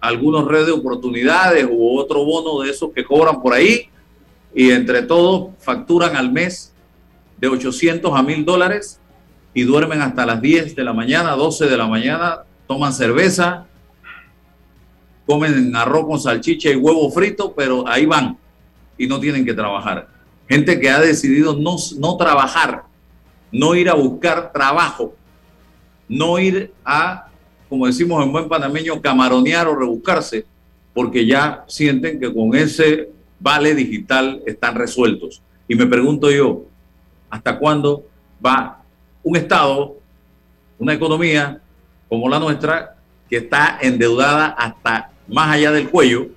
algunos 0.00 0.46
redes 0.46 0.66
de 0.66 0.72
oportunidades 0.72 1.66
u 1.68 1.98
otro 1.98 2.24
bono 2.24 2.62
de 2.62 2.70
esos 2.70 2.92
que 2.92 3.04
cobran 3.04 3.40
por 3.40 3.54
ahí, 3.54 3.88
y 4.54 4.70
entre 4.70 5.02
todos 5.02 5.50
facturan 5.58 6.16
al 6.16 6.30
mes 6.30 6.72
de 7.38 7.48
800 7.48 8.12
a 8.14 8.22
1000 8.22 8.44
dólares 8.44 9.00
y 9.54 9.62
duermen 9.62 10.02
hasta 10.02 10.26
las 10.26 10.40
10 10.40 10.76
de 10.76 10.84
la 10.84 10.92
mañana, 10.92 11.32
12 11.32 11.66
de 11.66 11.76
la 11.76 11.86
mañana, 11.86 12.40
toman 12.66 12.92
cerveza, 12.92 13.66
comen 15.26 15.74
arroz 15.74 16.06
con 16.06 16.20
salchicha 16.20 16.70
y 16.70 16.76
huevo 16.76 17.10
frito, 17.10 17.54
pero 17.54 17.86
ahí 17.88 18.06
van 18.06 18.38
y 18.98 19.06
no 19.06 19.18
tienen 19.20 19.44
que 19.44 19.54
trabajar. 19.54 20.08
Gente 20.48 20.78
que 20.78 20.90
ha 20.90 21.00
decidido 21.00 21.56
no, 21.56 21.76
no 21.98 22.16
trabajar, 22.16 22.84
no 23.50 23.74
ir 23.74 23.88
a 23.88 23.94
buscar 23.94 24.52
trabajo 24.52 25.14
no 26.08 26.38
ir 26.38 26.72
a, 26.84 27.28
como 27.68 27.86
decimos 27.86 28.24
en 28.24 28.32
buen 28.32 28.48
panameño, 28.48 29.00
camaronear 29.00 29.66
o 29.68 29.76
rebuscarse, 29.76 30.46
porque 30.94 31.26
ya 31.26 31.64
sienten 31.66 32.18
que 32.18 32.32
con 32.32 32.54
ese 32.54 33.10
vale 33.38 33.74
digital 33.74 34.42
están 34.46 34.74
resueltos. 34.74 35.42
Y 35.68 35.74
me 35.74 35.86
pregunto 35.86 36.30
yo, 36.30 36.64
¿hasta 37.28 37.58
cuándo 37.58 38.06
va 38.44 38.82
un 39.22 39.36
Estado, 39.36 39.96
una 40.78 40.94
economía 40.94 41.60
como 42.08 42.28
la 42.28 42.38
nuestra, 42.38 42.96
que 43.28 43.38
está 43.38 43.78
endeudada 43.80 44.46
hasta 44.46 45.10
más 45.26 45.50
allá 45.50 45.72
del 45.72 45.90
cuello, 45.90 46.28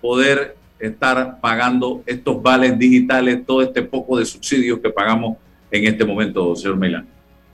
poder 0.00 0.56
estar 0.78 1.40
pagando 1.40 2.02
estos 2.04 2.42
vales 2.42 2.78
digitales, 2.78 3.46
todo 3.46 3.62
este 3.62 3.82
poco 3.82 4.18
de 4.18 4.26
subsidios 4.26 4.80
que 4.80 4.90
pagamos 4.90 5.38
en 5.70 5.86
este 5.86 6.04
momento, 6.04 6.54
señor 6.54 6.76
Milán? 6.76 7.11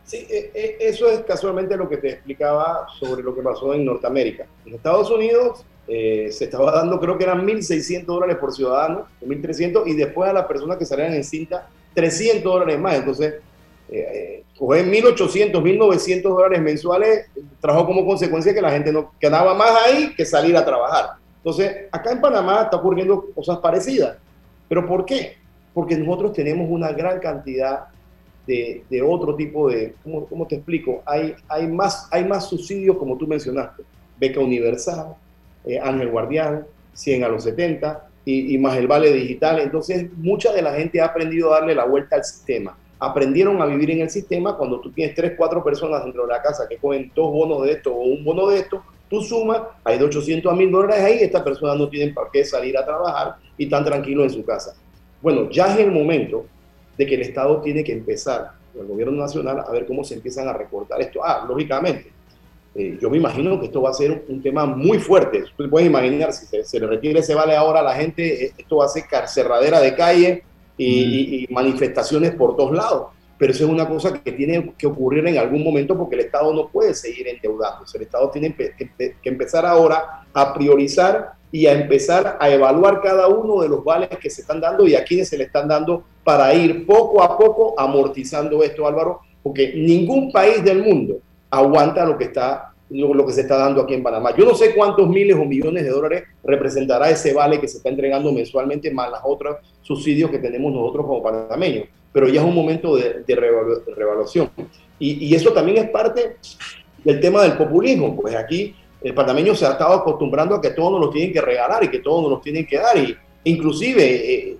Sí, 0.08 0.26
e, 0.30 0.50
e, 0.54 0.76
eso 0.88 1.06
es 1.10 1.20
casualmente 1.20 1.76
lo 1.76 1.86
que 1.86 1.98
te 1.98 2.08
explicaba 2.08 2.86
sobre 2.98 3.22
lo 3.22 3.34
que 3.34 3.42
pasó 3.42 3.74
en 3.74 3.84
Norteamérica. 3.84 4.46
En 4.64 4.74
Estados 4.74 5.10
Unidos 5.10 5.66
eh, 5.86 6.30
se 6.32 6.44
estaba 6.44 6.72
dando, 6.72 6.98
creo 6.98 7.18
que 7.18 7.24
eran 7.24 7.46
1.600 7.46 8.06
dólares 8.06 8.38
por 8.38 8.54
ciudadano, 8.54 9.06
1.300, 9.22 9.82
y 9.86 9.92
después 9.92 10.30
a 10.30 10.32
las 10.32 10.46
personas 10.46 10.78
que 10.78 10.86
salían 10.86 11.12
en 11.12 11.22
cinta, 11.22 11.68
300 11.92 12.42
dólares 12.42 12.80
más. 12.80 12.94
Entonces, 12.94 13.34
eh, 13.90 14.44
1.800, 14.58 15.52
1.900 15.52 16.22
dólares 16.22 16.62
mensuales 16.62 17.26
trajo 17.60 17.84
como 17.84 18.06
consecuencia 18.06 18.54
que 18.54 18.62
la 18.62 18.70
gente 18.70 18.90
no 18.90 19.12
quedaba 19.20 19.52
más 19.52 19.72
ahí 19.84 20.14
que 20.14 20.24
salir 20.24 20.56
a 20.56 20.64
trabajar. 20.64 21.18
Entonces, 21.36 21.84
acá 21.92 22.12
en 22.12 22.22
Panamá 22.22 22.62
está 22.62 22.78
ocurriendo 22.78 23.26
cosas 23.34 23.58
parecidas. 23.58 24.16
¿Pero 24.70 24.86
por 24.86 25.04
qué? 25.04 25.36
Porque 25.74 25.98
nosotros 25.98 26.32
tenemos 26.32 26.66
una 26.70 26.92
gran 26.92 27.20
cantidad 27.20 27.88
de, 28.48 29.02
otro 29.02 29.34
tipo 29.36 29.68
de, 29.68 29.94
¿cómo, 30.02 30.26
¿cómo, 30.26 30.46
te 30.46 30.56
explico? 30.56 31.02
Hay, 31.04 31.34
hay, 31.48 31.66
más, 31.66 32.08
hay 32.10 32.24
más 32.24 32.48
subsidios 32.48 32.96
como 32.96 33.16
tú 33.18 33.26
mencionaste, 33.26 33.82
beca 34.18 34.40
universal, 34.40 35.14
eh, 35.64 35.78
Ángel 35.78 36.10
Guardián, 36.10 36.66
100 36.94 37.24
a 37.24 37.28
los 37.28 37.44
70 37.44 38.08
y, 38.24 38.54
y, 38.54 38.58
más 38.58 38.76
el 38.76 38.86
vale 38.86 39.12
digital. 39.12 39.60
Entonces, 39.60 40.06
mucha 40.16 40.52
de 40.52 40.62
la 40.62 40.72
gente 40.72 41.00
ha 41.00 41.06
aprendido 41.06 41.52
a 41.52 41.60
darle 41.60 41.74
la 41.74 41.84
vuelta 41.84 42.16
al 42.16 42.24
sistema. 42.24 42.76
Aprendieron 42.98 43.60
a 43.60 43.66
vivir 43.66 43.90
en 43.90 44.00
el 44.00 44.10
sistema 44.10 44.56
cuando 44.56 44.80
tú 44.80 44.90
tienes 44.90 45.14
3, 45.14 45.34
4 45.36 45.62
personas 45.62 46.02
dentro 46.02 46.26
de 46.26 46.32
la 46.32 46.42
casa 46.42 46.66
que 46.68 46.78
cogen 46.78 47.12
dos 47.14 47.30
bonos 47.30 47.62
de 47.62 47.72
esto 47.72 47.94
o 47.94 48.02
un 48.02 48.24
bono 48.24 48.48
de 48.48 48.60
esto, 48.60 48.82
tú 49.08 49.20
sumas, 49.20 49.62
hay 49.84 49.98
de 49.98 50.04
800 50.04 50.50
a 50.50 50.56
1000 50.56 50.70
dólares 50.70 51.04
ahí, 51.04 51.18
estas 51.20 51.42
personas 51.42 51.76
no 51.76 51.88
tienen 51.88 52.14
para 52.14 52.28
qué 52.32 52.44
salir 52.44 52.76
a 52.76 52.84
trabajar 52.84 53.36
y 53.56 53.64
están 53.64 53.84
tranquilos 53.84 54.24
en 54.24 54.40
su 54.40 54.44
casa. 54.44 54.74
Bueno, 55.20 55.48
ya 55.50 55.66
es 55.66 55.78
el 55.78 55.92
momento 55.92 56.46
de 56.98 57.06
que 57.06 57.14
el 57.14 57.22
Estado 57.22 57.60
tiene 57.60 57.84
que 57.84 57.92
empezar, 57.92 58.50
el 58.78 58.86
gobierno 58.86 59.22
nacional, 59.22 59.64
a 59.66 59.70
ver 59.70 59.86
cómo 59.86 60.04
se 60.04 60.14
empiezan 60.14 60.48
a 60.48 60.52
recortar 60.52 61.00
esto. 61.00 61.20
Ah, 61.24 61.44
lógicamente, 61.48 62.12
eh, 62.74 62.98
yo 63.00 63.08
me 63.08 63.16
imagino 63.16 63.58
que 63.58 63.66
esto 63.66 63.80
va 63.80 63.90
a 63.90 63.94
ser 63.94 64.24
un, 64.28 64.42
tema 64.42 64.66
muy 64.66 64.98
fuerte. 64.98 65.44
Tú 65.56 65.70
puedes 65.70 65.88
imaginar, 65.88 66.32
si 66.32 66.46
se, 66.46 66.80
le 66.80 66.86
retira 66.86 67.20
ese 67.20 67.34
vale 67.34 67.56
ahora 67.56 67.80
a 67.80 67.84
la 67.84 67.94
gente, 67.94 68.46
eh, 68.46 68.52
esto 68.58 68.76
va 68.76 68.86
a 68.86 68.88
ser 68.88 69.04
carcerradera 69.08 69.80
de 69.80 69.94
calle 69.94 70.42
y, 70.76 71.46
manifestaciones 71.50 72.34
por 72.34 72.56
todos 72.56 72.72
lados. 72.72 73.08
Pero 73.38 73.52
eso 73.52 73.64
es 73.64 73.70
una 73.70 73.88
cosa 73.88 74.12
que 74.12 74.32
tiene 74.32 74.72
que 74.76 74.88
ocurrir 74.88 75.24
en 75.28 75.38
algún 75.38 75.62
momento 75.62 75.96
porque 75.96 76.16
el 76.16 76.22
Estado 76.22 76.52
no 76.52 76.68
puede 76.68 76.92
seguir 76.94 77.28
endeudándose. 77.28 77.96
El 77.96 78.04
Estado 78.04 78.28
tiene 78.30 78.54
que 78.54 79.16
empezar 79.22 79.64
ahora 79.64 80.24
a 80.32 80.52
priorizar 80.52 81.38
y 81.50 81.66
a 81.66 81.72
empezar 81.72 82.36
a 82.40 82.50
evaluar 82.50 83.00
cada 83.00 83.28
uno 83.28 83.62
de 83.62 83.68
los 83.68 83.82
vales 83.82 84.10
que 84.20 84.28
se 84.28 84.42
están 84.42 84.60
dando 84.60 84.86
y 84.86 84.94
a 84.94 85.04
quienes 85.04 85.28
se 85.28 85.38
le 85.38 85.44
están 85.44 85.68
dando 85.68 86.04
para 86.28 86.52
ir 86.52 86.84
poco 86.84 87.22
a 87.22 87.38
poco 87.38 87.72
amortizando 87.78 88.62
esto, 88.62 88.86
Álvaro, 88.86 89.20
porque 89.42 89.72
ningún 89.74 90.30
país 90.30 90.62
del 90.62 90.82
mundo 90.82 91.20
aguanta 91.48 92.04
lo 92.04 92.18
que 92.18 92.24
está 92.24 92.74
lo, 92.90 93.24
que 93.24 93.32
se 93.32 93.40
está 93.40 93.56
dando 93.56 93.80
aquí 93.80 93.94
en 93.94 94.02
Panamá. 94.02 94.36
Yo 94.36 94.44
no 94.44 94.54
sé 94.54 94.74
cuántos 94.74 95.08
miles 95.08 95.36
o 95.36 95.46
millones 95.46 95.84
de 95.84 95.88
dólares 95.88 96.24
representará 96.44 97.08
ese 97.08 97.32
vale 97.32 97.58
que 97.58 97.66
se 97.66 97.78
está 97.78 97.88
entregando 97.88 98.30
mensualmente, 98.30 98.90
más 98.90 99.08
los 99.08 99.20
otros 99.24 99.56
subsidios 99.80 100.30
que 100.30 100.38
tenemos 100.38 100.70
nosotros 100.70 101.06
como 101.06 101.22
panameños, 101.22 101.86
pero 102.12 102.28
ya 102.28 102.42
es 102.42 102.46
un 102.46 102.54
momento 102.54 102.94
de, 102.94 103.24
de 103.26 103.34
revaluación. 103.96 104.50
Y, 104.98 105.28
y 105.28 105.34
eso 105.34 105.54
también 105.54 105.78
es 105.78 105.88
parte 105.88 106.36
del 107.04 107.20
tema 107.20 107.42
del 107.42 107.56
populismo, 107.56 108.14
pues 108.14 108.34
aquí 108.34 108.74
el 109.00 109.14
panameño 109.14 109.54
se 109.54 109.64
ha 109.64 109.70
estado 109.70 109.94
acostumbrando 109.94 110.56
a 110.56 110.60
que 110.60 110.72
todos 110.72 110.92
nos 110.92 111.00
lo 111.00 111.08
tienen 111.08 111.32
que 111.32 111.40
regalar 111.40 111.84
y 111.84 111.88
que 111.88 112.00
todos 112.00 112.20
nos 112.20 112.32
lo 112.32 112.40
tienen 112.40 112.66
que 112.66 112.76
dar. 112.76 112.98
Y 112.98 113.16
inclusive, 113.48 114.02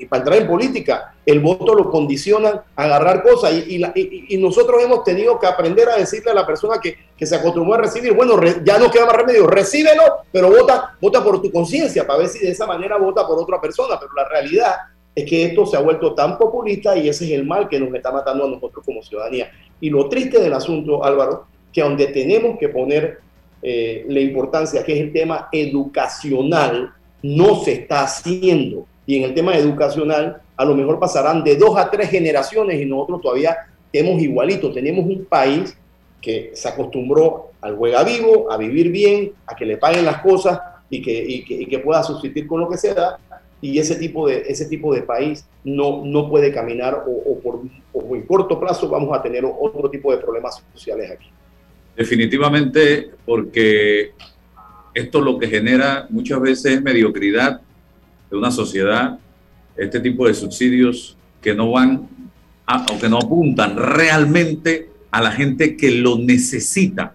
eh, 0.00 0.06
para 0.08 0.22
entrar 0.22 0.38
en 0.40 0.46
política, 0.46 1.14
el 1.24 1.40
voto 1.40 1.74
lo 1.74 1.90
condicionan 1.90 2.60
a 2.74 2.84
agarrar 2.84 3.22
cosas. 3.22 3.52
Y, 3.66 4.36
nosotros 4.38 4.82
hemos 4.82 5.04
tenido 5.04 5.38
que 5.38 5.46
aprender 5.46 5.88
a 5.88 5.96
decirle 5.96 6.30
a 6.30 6.34
la 6.34 6.46
persona 6.46 6.78
que, 6.82 6.96
que 7.16 7.26
se 7.26 7.36
acostumbró 7.36 7.74
a 7.74 7.78
recibir, 7.78 8.14
bueno, 8.14 8.40
ya 8.64 8.78
no 8.78 8.90
queda 8.90 9.06
más 9.06 9.16
remedio, 9.16 9.46
recíbelo, 9.46 10.02
pero 10.32 10.48
vota, 10.48 10.96
vota 11.00 11.22
por 11.22 11.42
tu 11.42 11.50
conciencia, 11.50 12.06
para 12.06 12.20
ver 12.20 12.28
si 12.28 12.38
de 12.38 12.50
esa 12.50 12.66
manera 12.66 12.96
vota 12.96 13.26
por 13.26 13.40
otra 13.40 13.60
persona. 13.60 13.98
Pero 13.98 14.12
la 14.14 14.28
realidad 14.28 14.74
es 15.14 15.28
que 15.28 15.44
esto 15.44 15.66
se 15.66 15.76
ha 15.76 15.80
vuelto 15.80 16.14
tan 16.14 16.38
populista 16.38 16.96
y 16.96 17.08
ese 17.08 17.24
es 17.26 17.32
el 17.32 17.44
mal 17.44 17.68
que 17.68 17.80
nos 17.80 17.92
está 17.94 18.12
matando 18.12 18.44
a 18.44 18.48
nosotros 18.48 18.84
como 18.84 19.02
ciudadanía. 19.02 19.50
Y 19.80 19.90
lo 19.90 20.08
triste 20.08 20.40
del 20.40 20.52
asunto, 20.52 21.04
Álvaro, 21.04 21.46
que 21.72 21.82
donde 21.82 22.06
tenemos 22.08 22.58
que 22.58 22.68
poner 22.68 23.18
eh, 23.60 24.04
la 24.08 24.20
importancia 24.20 24.84
que 24.84 24.92
es 24.92 25.00
el 25.00 25.12
tema 25.12 25.48
educacional, 25.50 26.94
no 27.36 27.62
se 27.62 27.72
está 27.72 28.02
haciendo. 28.02 28.86
Y 29.06 29.16
en 29.16 29.24
el 29.24 29.34
tema 29.34 29.56
educacional, 29.56 30.40
a 30.56 30.64
lo 30.64 30.74
mejor 30.74 30.98
pasarán 30.98 31.44
de 31.44 31.56
dos 31.56 31.76
a 31.76 31.90
tres 31.90 32.10
generaciones 32.10 32.80
y 32.80 32.86
nosotros 32.86 33.20
todavía 33.22 33.56
tenemos 33.92 34.20
igualito. 34.22 34.72
Tenemos 34.72 35.04
un 35.04 35.24
país 35.24 35.76
que 36.20 36.50
se 36.54 36.68
acostumbró 36.68 37.52
al 37.60 37.76
juega 37.76 38.02
vivo, 38.04 38.50
a 38.50 38.56
vivir 38.56 38.90
bien, 38.90 39.32
a 39.46 39.54
que 39.54 39.64
le 39.64 39.76
paguen 39.76 40.04
las 40.04 40.20
cosas 40.20 40.60
y 40.90 41.02
que, 41.02 41.12
y 41.12 41.44
que, 41.44 41.54
y 41.54 41.66
que 41.66 41.78
pueda 41.78 42.02
subsistir 42.02 42.46
con 42.46 42.60
lo 42.60 42.68
que 42.68 42.76
se 42.76 42.94
da. 42.94 43.18
Y 43.60 43.78
ese 43.78 43.96
tipo 43.96 44.28
de, 44.28 44.44
ese 44.46 44.66
tipo 44.66 44.94
de 44.94 45.02
país 45.02 45.44
no, 45.64 46.04
no 46.04 46.28
puede 46.30 46.52
caminar 46.52 47.04
o, 47.06 47.38
por, 47.40 47.62
o 47.92 48.14
en 48.14 48.22
corto 48.22 48.58
plazo 48.58 48.88
vamos 48.88 49.16
a 49.16 49.22
tener 49.22 49.44
otro 49.44 49.90
tipo 49.90 50.12
de 50.12 50.18
problemas 50.18 50.62
sociales 50.72 51.10
aquí. 51.10 51.28
Definitivamente, 51.96 53.10
porque 53.26 54.12
esto 54.98 55.20
lo 55.20 55.38
que 55.38 55.48
genera 55.48 56.06
muchas 56.10 56.40
veces 56.40 56.74
es 56.74 56.82
mediocridad 56.82 57.60
de 58.30 58.36
una 58.36 58.50
sociedad, 58.50 59.18
este 59.76 60.00
tipo 60.00 60.26
de 60.26 60.34
subsidios 60.34 61.16
que 61.40 61.54
no 61.54 61.70
van 61.70 62.08
a, 62.66 62.84
o 62.92 62.98
que 62.98 63.08
no 63.08 63.18
apuntan 63.18 63.76
realmente 63.76 64.90
a 65.10 65.22
la 65.22 65.30
gente 65.30 65.76
que 65.76 65.90
lo 65.90 66.18
necesita. 66.18 67.14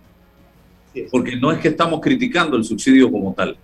Porque 1.11 1.35
no 1.35 1.51
es 1.51 1.59
que 1.59 1.69
estamos 1.69 1.99
criticando 2.01 2.55
el 2.55 2.63
subsidio 2.63 3.11
como 3.11 3.33
tal. 3.33 3.57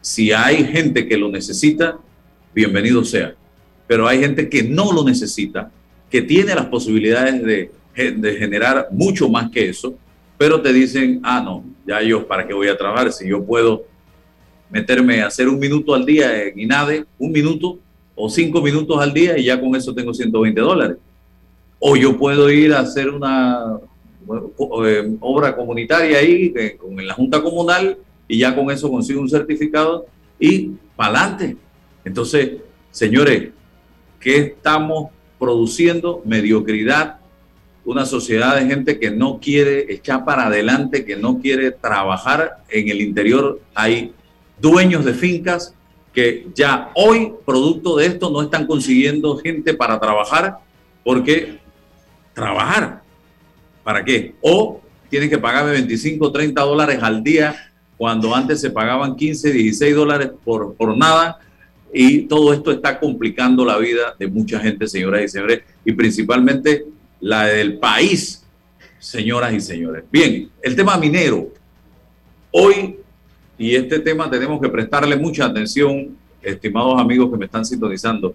Si 0.00 0.32
hay 0.32 0.64
gente 0.64 1.06
que 1.06 1.16
lo 1.16 1.28
necesita, 1.28 1.98
bienvenido 2.54 3.04
sea. 3.04 3.34
Pero 3.86 4.08
hay 4.08 4.20
gente 4.20 4.48
que 4.48 4.62
no 4.62 4.92
lo 4.92 5.04
necesita, 5.04 5.70
que 6.10 6.22
tiene 6.22 6.54
las 6.54 6.66
posibilidades 6.66 7.42
de, 7.42 7.70
de 7.94 8.34
generar 8.36 8.88
mucho 8.92 9.28
más 9.28 9.50
que 9.50 9.68
eso, 9.68 9.96
pero 10.38 10.60
te 10.60 10.72
dicen, 10.72 11.20
ah, 11.22 11.40
no, 11.40 11.64
ya 11.86 12.02
yo, 12.02 12.26
¿para 12.26 12.46
qué 12.46 12.52
voy 12.54 12.68
a 12.68 12.76
trabajar? 12.76 13.12
Si 13.12 13.28
yo 13.28 13.44
puedo 13.44 13.84
meterme 14.70 15.22
a 15.22 15.28
hacer 15.28 15.48
un 15.48 15.58
minuto 15.58 15.94
al 15.94 16.04
día 16.04 16.44
en 16.44 16.58
INADE, 16.58 17.04
un 17.18 17.32
minuto 17.32 17.78
o 18.14 18.28
cinco 18.28 18.60
minutos 18.60 19.00
al 19.00 19.12
día 19.12 19.38
y 19.38 19.44
ya 19.44 19.60
con 19.60 19.74
eso 19.76 19.94
tengo 19.94 20.12
120 20.12 20.60
dólares. 20.60 20.96
O 21.78 21.96
yo 21.96 22.16
puedo 22.16 22.50
ir 22.50 22.72
a 22.72 22.80
hacer 22.80 23.10
una 23.10 23.78
eh, 24.84 25.16
obra 25.20 25.54
comunitaria 25.54 26.18
ahí 26.18 26.52
eh, 26.56 26.76
con 26.76 27.06
la 27.06 27.14
Junta 27.14 27.42
Comunal 27.42 27.98
y 28.26 28.38
ya 28.38 28.54
con 28.54 28.70
eso 28.70 28.90
consigo 28.90 29.20
un 29.20 29.28
certificado 29.28 30.06
y 30.38 30.72
para 30.96 31.20
adelante. 31.20 31.56
Entonces, 32.04 32.52
señores, 32.90 33.50
¿qué 34.18 34.38
estamos 34.38 35.10
produciendo? 35.38 36.22
Mediocridad, 36.24 37.15
una 37.86 38.04
sociedad 38.04 38.56
de 38.56 38.66
gente 38.66 38.98
que 38.98 39.12
no 39.12 39.38
quiere 39.40 39.92
echar 39.92 40.24
para 40.24 40.48
adelante, 40.48 41.04
que 41.04 41.16
no 41.16 41.38
quiere 41.38 41.70
trabajar. 41.70 42.58
En 42.68 42.88
el 42.88 43.00
interior 43.00 43.60
hay 43.74 44.12
dueños 44.60 45.04
de 45.04 45.14
fincas 45.14 45.72
que 46.12 46.48
ya 46.52 46.90
hoy, 46.94 47.32
producto 47.44 47.96
de 47.96 48.06
esto, 48.06 48.28
no 48.28 48.42
están 48.42 48.66
consiguiendo 48.66 49.36
gente 49.38 49.72
para 49.72 50.00
trabajar 50.00 50.58
porque 51.04 51.58
trabajar, 52.34 53.02
¿para 53.84 54.04
qué? 54.04 54.34
O 54.40 54.80
tienen 55.08 55.30
que 55.30 55.38
pagarme 55.38 55.70
25, 55.70 56.32
30 56.32 56.60
dólares 56.62 56.98
al 57.00 57.22
día 57.22 57.54
cuando 57.96 58.34
antes 58.34 58.60
se 58.60 58.70
pagaban 58.70 59.14
15, 59.14 59.52
16 59.52 59.94
dólares 59.94 60.30
por, 60.44 60.74
por 60.74 60.96
nada. 60.96 61.38
Y 61.92 62.22
todo 62.22 62.52
esto 62.52 62.72
está 62.72 62.98
complicando 62.98 63.64
la 63.64 63.78
vida 63.78 64.16
de 64.18 64.26
mucha 64.26 64.58
gente, 64.58 64.88
señoras 64.88 65.22
y 65.22 65.28
señores, 65.28 65.62
y 65.84 65.92
principalmente 65.92 66.84
la 67.20 67.46
del 67.46 67.78
país, 67.78 68.44
señoras 68.98 69.52
y 69.52 69.60
señores. 69.60 70.04
Bien, 70.10 70.50
el 70.62 70.76
tema 70.76 70.96
minero. 70.96 71.48
Hoy, 72.50 72.98
y 73.58 73.74
este 73.74 73.98
tema 74.00 74.30
tenemos 74.30 74.60
que 74.60 74.68
prestarle 74.68 75.16
mucha 75.16 75.46
atención, 75.46 76.16
estimados 76.42 77.00
amigos 77.00 77.30
que 77.30 77.36
me 77.36 77.46
están 77.46 77.64
sintonizando, 77.64 78.34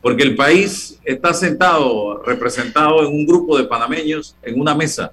porque 0.00 0.22
el 0.22 0.34
país 0.34 0.98
está 1.04 1.32
sentado, 1.32 2.22
representado 2.24 3.02
en 3.06 3.08
un 3.08 3.26
grupo 3.26 3.56
de 3.56 3.64
panameños 3.64 4.36
en 4.42 4.60
una 4.60 4.74
mesa, 4.74 5.12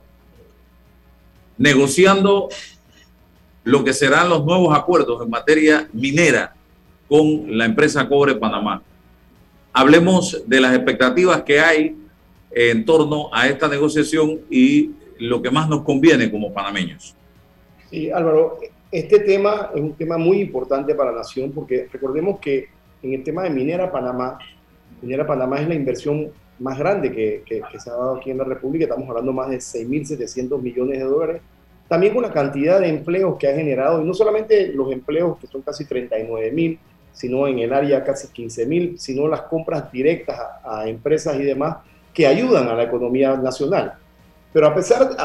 negociando 1.58 2.50
lo 3.64 3.84
que 3.84 3.94
serán 3.94 4.30
los 4.30 4.46
nuevos 4.46 4.76
acuerdos 4.76 5.22
en 5.22 5.30
materia 5.30 5.88
minera 5.94 6.56
con 7.08 7.58
la 7.58 7.66
empresa 7.66 8.08
Cobre 8.08 8.36
Panamá. 8.36 8.82
Hablemos 9.74 10.42
de 10.48 10.62
las 10.62 10.74
expectativas 10.74 11.44
que 11.44 11.60
hay 11.60 11.96
en 12.52 12.86
torno 12.86 13.30
a 13.32 13.48
esta 13.48 13.68
negociación 13.68 14.42
y 14.50 14.92
lo 15.20 15.42
que 15.42 15.52
más 15.52 15.70
nos 15.70 15.84
conviene 15.84 16.32
como 16.32 16.54
panameños. 16.54 17.16
Sí, 17.90 18.10
Álvaro, 18.12 18.60
este 18.92 19.20
tema 19.20 19.72
es 19.74 19.82
un 19.82 19.94
tema 19.94 20.18
muy 20.18 20.42
importante 20.42 20.96
para 20.96 21.12
la 21.12 21.20
nación 21.20 21.52
porque 21.52 21.88
recordemos 21.92 22.40
que 22.40 22.68
en 23.04 23.14
el 23.14 23.24
tema 23.24 23.44
de 23.44 23.50
Minera 23.50 23.92
Panamá, 23.92 24.40
Minera 25.02 25.26
Panamá 25.26 25.60
es 25.60 25.68
la 25.68 25.76
inversión 25.76 26.32
más 26.60 26.78
grande 26.78 27.12
que, 27.12 27.44
que, 27.46 27.62
se 27.80 27.90
ha 27.90 27.94
dado 27.94 28.16
aquí 28.16 28.32
en 28.32 28.38
la 28.38 28.44
República, 28.44 28.86
estamos 28.86 29.08
hablando 29.08 29.32
más 29.32 29.50
de 29.50 29.58
6.700 29.58 30.62
millones 30.62 31.00
de 31.00 31.06
dólares, 31.06 31.42
también 31.88 32.14
con 32.14 32.24
la 32.24 32.32
cantidad 32.32 32.80
de 32.80 32.90
empleos 32.90 33.38
que 33.38 33.48
ha 33.48 33.56
generado, 33.56 34.02
y 34.02 34.06
no 34.06 34.14
solamente 34.14 34.74
los 34.74 34.92
empleos 34.92 35.38
que 35.40 35.48
son 35.48 35.62
casi 35.62 35.86
39 35.86 36.52
mil, 36.52 36.80
sino 37.14 37.48
en 37.48 37.60
el 37.60 37.74
área 37.74 38.04
casi 38.04 38.28
15 38.28 38.66
mil, 38.66 39.00
sino 39.00 39.28
las 39.28 39.44
compras 39.44 39.92
directas 39.92 40.38
a, 40.38 40.82
a 40.82 40.90
empresas 40.90 41.40
y 41.40 41.44
demás, 41.44 41.78
que 42.14 42.28
ayudan 42.28 42.68
a 42.68 42.76
la 42.76 42.84
economía 42.84 43.36
nacional. 43.36 43.94
Pero 44.52 44.68
a 44.68 44.76
pesar, 44.76 45.16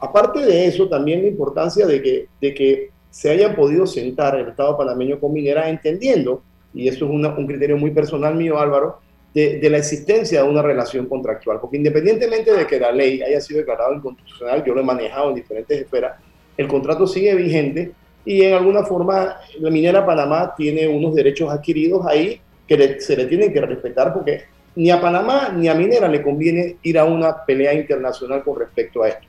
aparte 0.00 0.40
de 0.40 0.66
eso, 0.66 0.88
también 0.88 1.22
la 1.22 1.28
importancia 1.28 1.86
de 1.86 2.02
que, 2.02 2.26
de 2.40 2.54
que 2.54 2.90
se 3.10 3.30
hayan 3.30 3.54
podido 3.54 3.86
sentar 3.86 4.34
el 4.38 4.48
Estado 4.48 4.76
panameño 4.76 5.20
con 5.20 5.32
Minera 5.32 5.68
entendiendo, 5.68 6.42
y 6.74 6.88
eso 6.88 7.04
es 7.04 7.10
un 7.10 7.46
criterio 7.46 7.76
muy 7.76 7.90
personal 7.90 8.34
mío, 8.34 8.58
Álvaro, 8.58 8.98
de, 9.34 9.58
de, 9.60 9.70
la 9.70 9.78
existencia 9.78 10.42
de 10.42 10.48
una 10.48 10.62
relación 10.62 11.06
contractual. 11.06 11.60
Porque 11.60 11.76
independientemente 11.76 12.52
de 12.52 12.66
que 12.66 12.80
la 12.80 12.90
ley 12.90 13.22
haya 13.22 13.40
sido 13.40 13.58
declarada 13.60 13.94
inconstitucional, 13.94 14.64
yo 14.64 14.74
lo 14.74 14.80
he 14.80 14.84
manejado 14.84 15.28
en 15.28 15.36
diferentes 15.36 15.80
esferas, 15.80 16.18
el 16.56 16.68
contrato 16.68 17.06
sigue 17.06 17.34
vigente 17.34 17.92
y 18.24 18.42
en 18.42 18.54
alguna 18.54 18.84
forma 18.84 19.36
la 19.58 19.70
minera 19.70 20.04
Panamá 20.04 20.54
tiene 20.56 20.86
unos 20.86 21.14
derechos 21.14 21.50
adquiridos 21.50 22.06
ahí 22.06 22.40
que 22.66 23.00
se 23.00 23.16
le 23.16 23.26
tienen 23.26 23.52
que 23.52 23.60
respetar 23.60 24.12
porque 24.12 24.42
ni 24.74 24.90
a 24.90 25.00
Panamá 25.00 25.50
ni 25.54 25.68
a 25.68 25.74
Minera 25.74 26.08
le 26.08 26.22
conviene 26.22 26.76
ir 26.82 26.98
a 26.98 27.04
una 27.04 27.44
pelea 27.44 27.74
internacional 27.74 28.42
con 28.42 28.58
respecto 28.58 29.02
a 29.02 29.08
esto. 29.08 29.26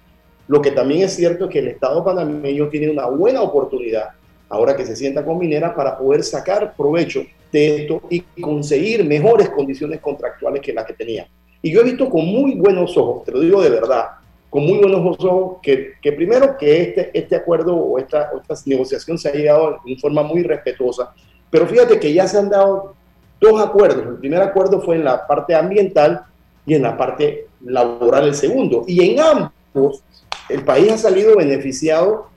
Lo 0.47 0.61
que 0.61 0.71
también 0.71 1.03
es 1.03 1.15
cierto 1.15 1.45
es 1.45 1.51
que 1.51 1.59
el 1.59 1.69
Estado 1.69 2.03
panameño 2.03 2.67
tiene 2.69 2.89
una 2.89 3.05
buena 3.05 3.41
oportunidad, 3.41 4.09
ahora 4.49 4.75
que 4.75 4.85
se 4.85 4.95
sienta 4.95 5.23
con 5.23 5.37
Minera, 5.37 5.73
para 5.73 5.97
poder 5.97 6.23
sacar 6.23 6.75
provecho 6.75 7.23
de 7.51 7.81
esto 7.81 8.01
y 8.09 8.21
conseguir 8.41 9.05
mejores 9.05 9.49
condiciones 9.49 9.99
contractuales 9.99 10.61
que 10.61 10.73
las 10.73 10.85
que 10.85 10.93
tenía. 10.93 11.27
Y 11.61 11.71
yo 11.71 11.81
he 11.81 11.85
visto 11.85 12.09
con 12.09 12.25
muy 12.25 12.55
buenos 12.55 12.97
ojos, 12.97 13.23
te 13.23 13.31
lo 13.31 13.39
digo 13.39 13.61
de 13.61 13.69
verdad, 13.69 14.07
con 14.49 14.65
muy 14.65 14.77
buenos 14.79 15.17
ojos, 15.19 15.57
que, 15.63 15.93
que 16.01 16.11
primero 16.11 16.57
que 16.57 16.81
este, 16.81 17.09
este 17.17 17.35
acuerdo 17.35 17.75
o 17.75 17.97
esta, 17.97 18.31
o 18.33 18.41
esta 18.41 18.55
negociación 18.65 19.17
se 19.17 19.29
ha 19.29 19.33
llegado 19.33 19.77
en 19.85 19.97
forma 19.97 20.23
muy 20.23 20.43
respetuosa, 20.43 21.13
pero 21.49 21.65
fíjate 21.65 21.99
que 21.99 22.13
ya 22.13 22.27
se 22.27 22.37
han 22.37 22.49
dado 22.49 22.95
dos 23.43 23.61
acuerdos. 23.61 24.07
El 24.07 24.17
primer 24.17 24.41
acuerdo 24.41 24.81
fue 24.81 24.95
en 24.95 25.03
la 25.03 25.27
parte 25.27 25.53
ambiental 25.53 26.23
y 26.65 26.73
en 26.73 26.83
la 26.83 26.97
parte 26.97 27.47
laboral 27.65 28.27
el 28.27 28.35
segundo. 28.35 28.85
Y 28.87 29.11
en 29.11 29.19
ambos 29.19 30.01
el 30.49 30.63
país 30.63 30.91
ha 30.91 30.97
salido 30.97 31.35
beneficiado 31.35 32.27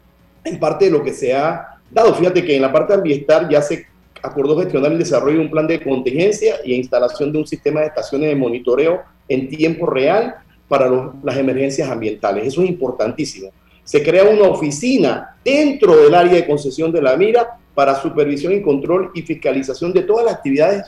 en 0.44 0.58
parte 0.58 0.86
de 0.86 0.90
lo 0.90 1.02
que 1.02 1.12
se 1.12 1.34
ha 1.34 1.78
dado. 1.90 2.14
Fíjate 2.14 2.44
que 2.44 2.56
en 2.56 2.62
la 2.62 2.72
parte 2.72 2.94
ambiental 2.94 3.48
ya 3.48 3.62
se 3.62 3.86
acordó 4.22 4.58
gestionar 4.58 4.92
el 4.92 4.98
desarrollo 4.98 5.38
de 5.38 5.44
un 5.44 5.50
plan 5.50 5.66
de 5.66 5.82
contingencia 5.82 6.56
y 6.64 6.74
instalación 6.74 7.32
de 7.32 7.38
un 7.38 7.46
sistema 7.46 7.80
de 7.80 7.86
estaciones 7.86 8.28
de 8.28 8.36
monitoreo 8.36 9.02
en 9.28 9.48
tiempo 9.48 9.86
real 9.86 10.36
para 10.68 10.90
las 11.22 11.36
emergencias 11.36 11.88
ambientales. 11.88 12.46
Eso 12.46 12.62
es 12.62 12.68
importantísimo. 12.68 13.50
Se 13.84 14.02
crea 14.02 14.24
una 14.24 14.48
oficina 14.48 15.36
dentro 15.44 15.96
del 15.96 16.14
área 16.14 16.34
de 16.34 16.46
concesión 16.46 16.90
de 16.90 17.02
la 17.02 17.16
mira 17.16 17.58
para 17.74 17.94
supervisión 17.94 18.52
y 18.52 18.62
control 18.62 19.12
y 19.14 19.22
fiscalización 19.22 19.92
de 19.92 20.02
todas 20.02 20.24
las 20.24 20.34
actividades 20.34 20.82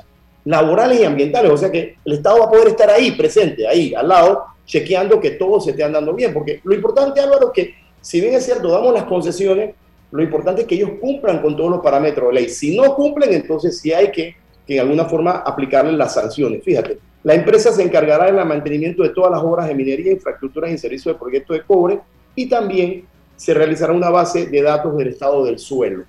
laborales 0.49 1.01
y 1.01 1.05
ambientales. 1.05 1.51
O 1.51 1.57
sea 1.57 1.71
que 1.71 1.97
el 2.05 2.13
Estado 2.15 2.41
va 2.41 2.47
a 2.47 2.51
poder 2.51 2.69
estar 2.69 2.91
ahí, 2.91 3.13
presente, 3.13 3.67
ahí, 3.67 3.95
al 3.95 4.09
lado, 4.09 4.45
chequeando 4.65 5.21
que 5.21 5.33
todo 5.33 5.61
se 5.61 5.71
esté 5.71 5.85
andando 5.85 6.15
bien. 6.15 6.33
Porque 6.33 6.61
lo 6.65 6.75
importante, 6.75 7.21
Álvaro, 7.21 7.49
es 7.49 7.53
que 7.53 7.75
si 8.01 8.21
bien 8.21 8.35
es 8.35 8.45
cierto, 8.45 8.71
damos 8.71 8.95
las 8.95 9.05
concesiones, 9.05 9.75
lo 10.11 10.23
importante 10.23 10.63
es 10.63 10.67
que 10.67 10.77
ellos 10.77 10.93
cumplan 11.01 11.43
con 11.43 11.57
todos 11.57 11.71
los 11.71 11.81
parámetros 11.81 12.29
de 12.29 12.35
ley. 12.35 12.49
Si 12.49 12.75
no 12.75 12.95
cumplen, 12.95 13.33
entonces 13.35 13.79
sí 13.79 13.93
hay 13.93 14.11
que, 14.11 14.37
de 14.67 14.81
alguna 14.81 15.05
forma 15.05 15.33
aplicarles 15.33 15.95
las 15.95 16.15
sanciones. 16.15 16.63
Fíjate, 16.65 16.99
la 17.25 17.35
empresa 17.35 17.73
se 17.73 17.83
encargará 17.83 18.27
del 18.27 18.43
mantenimiento 18.47 19.03
de 19.03 19.11
todas 19.11 19.31
las 19.31 19.43
obras 19.43 19.69
de 19.69 19.75
minería, 19.75 20.13
infraestructuras 20.13 20.71
y 20.71 20.79
servicios 20.79 21.15
de 21.15 21.19
proyectos 21.19 21.57
de 21.57 21.63
cobre 21.65 22.01
y 22.35 22.49
también 22.49 23.05
se 23.37 23.53
realizará 23.53 23.93
una 23.93 24.11
base 24.11 24.47
de 24.47 24.63
datos 24.63 24.97
del 24.97 25.09
estado 25.09 25.45
del 25.45 25.59
suelo. 25.59 26.05